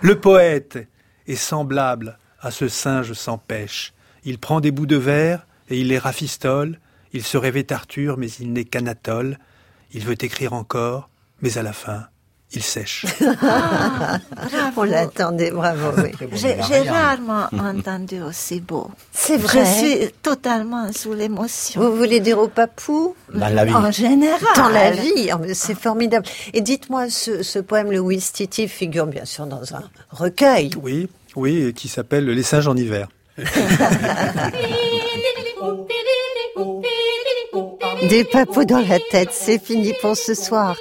Le 0.01 0.19
poète 0.19 0.79
est 1.27 1.35
semblable 1.35 2.17
à 2.41 2.49
ce 2.49 2.67
singe 2.67 3.13
sans 3.13 3.37
pêche. 3.37 3.93
Il 4.23 4.39
prend 4.39 4.61
des 4.61 4.71
bouts 4.71 4.87
de 4.87 4.95
verre 4.95 5.45
et 5.69 5.79
il 5.79 5.89
les 5.89 5.99
rafistole. 5.99 6.79
Il 7.13 7.21
se 7.21 7.37
rêvait 7.37 7.71
Arthur, 7.71 8.17
mais 8.17 8.27
il 8.39 8.53
n'est 8.53 8.65
qu'Anatole. 8.65 9.37
Il 9.91 10.03
veut 10.03 10.17
écrire 10.19 10.53
encore, 10.53 11.11
mais 11.43 11.59
à 11.59 11.63
la 11.63 11.73
fin, 11.73 12.07
il 12.53 12.63
sèche. 12.63 13.05
On 14.77 14.83
l'attendait, 14.83 15.51
bravo. 15.51 15.89
oui. 16.01 16.11
J'ai 16.33 16.89
rarement 16.89 17.47
entendu 17.59 18.21
aussi 18.21 18.61
beau. 18.61 18.89
C'est 19.11 19.37
vrai. 19.37 19.65
Je 19.65 19.69
suis 19.71 20.11
totalement 20.21 20.91
sous 20.93 21.13
l'émotion. 21.13 21.81
Vous 21.81 21.95
voulez 21.97 22.19
dire 22.19 22.39
au 22.39 22.47
papou? 22.47 23.15
Dans 23.33 23.53
la 23.53 23.65
vie. 23.65 23.73
En 23.73 23.91
général. 23.91 24.39
Dans 24.55 24.69
la 24.69 24.91
vie, 24.91 25.29
oh, 25.33 25.37
c'est 25.53 25.77
formidable. 25.77 26.25
Et 26.53 26.61
dites-moi, 26.61 27.09
ce, 27.09 27.43
ce 27.43 27.59
poème, 27.59 27.91
le 27.91 27.99
Wistiti, 27.99 28.67
figure 28.67 29.07
bien 29.07 29.25
sûr 29.25 29.47
dans 29.47 29.73
un 29.75 29.83
recueil. 30.11 30.71
Oui, 30.81 31.09
oui, 31.35 31.73
qui 31.73 31.87
s'appelle 31.89 32.25
Les 32.25 32.43
singes 32.43 32.67
en 32.67 32.75
hiver. 32.77 33.07
Des 38.09 38.23
papous 38.23 38.65
dans 38.65 38.79
la 38.87 38.99
tête, 39.11 39.29
c'est 39.31 39.61
fini 39.63 39.93
pour 40.01 40.15
ce 40.15 40.33
soir. 40.35 40.75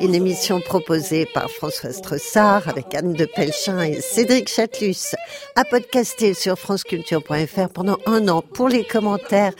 Une 0.00 0.14
émission 0.14 0.60
proposée 0.60 1.24
par 1.24 1.50
Françoise 1.50 2.00
Tressard 2.00 2.68
avec 2.68 2.94
Anne 2.94 3.12
de 3.12 3.26
Pelchin 3.26 3.80
et 3.80 4.00
Cédric 4.00 4.48
Chatelus. 4.48 5.14
À 5.54 5.64
podcaster 5.64 6.34
sur 6.34 6.58
franceculture.fr 6.58 7.68
pendant 7.72 7.98
un 8.06 8.26
an 8.28 8.42
pour 8.42 8.68
les 8.68 8.84
commentaires. 8.84 9.52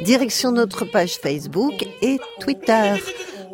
Direction 0.00 0.52
notre 0.52 0.86
page 0.86 1.18
Facebook 1.18 1.74
et 2.00 2.18
Twitter. 2.40 2.94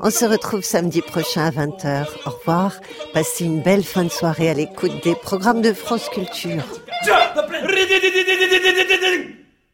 On 0.00 0.10
se 0.10 0.24
retrouve 0.24 0.62
samedi 0.62 1.02
prochain 1.02 1.46
à 1.46 1.50
20h. 1.50 2.06
Au 2.24 2.30
revoir. 2.30 2.72
Passez 3.12 3.44
une 3.44 3.62
belle 3.62 3.84
fin 3.84 4.04
de 4.04 4.10
soirée 4.10 4.48
à 4.48 4.54
l'écoute 4.54 5.02
des 5.02 5.16
programmes 5.16 5.60
de 5.60 5.72
France 5.72 6.08
Culture. 6.08 6.62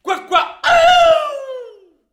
Quoi, 0.02 0.18
quoi 0.28 0.40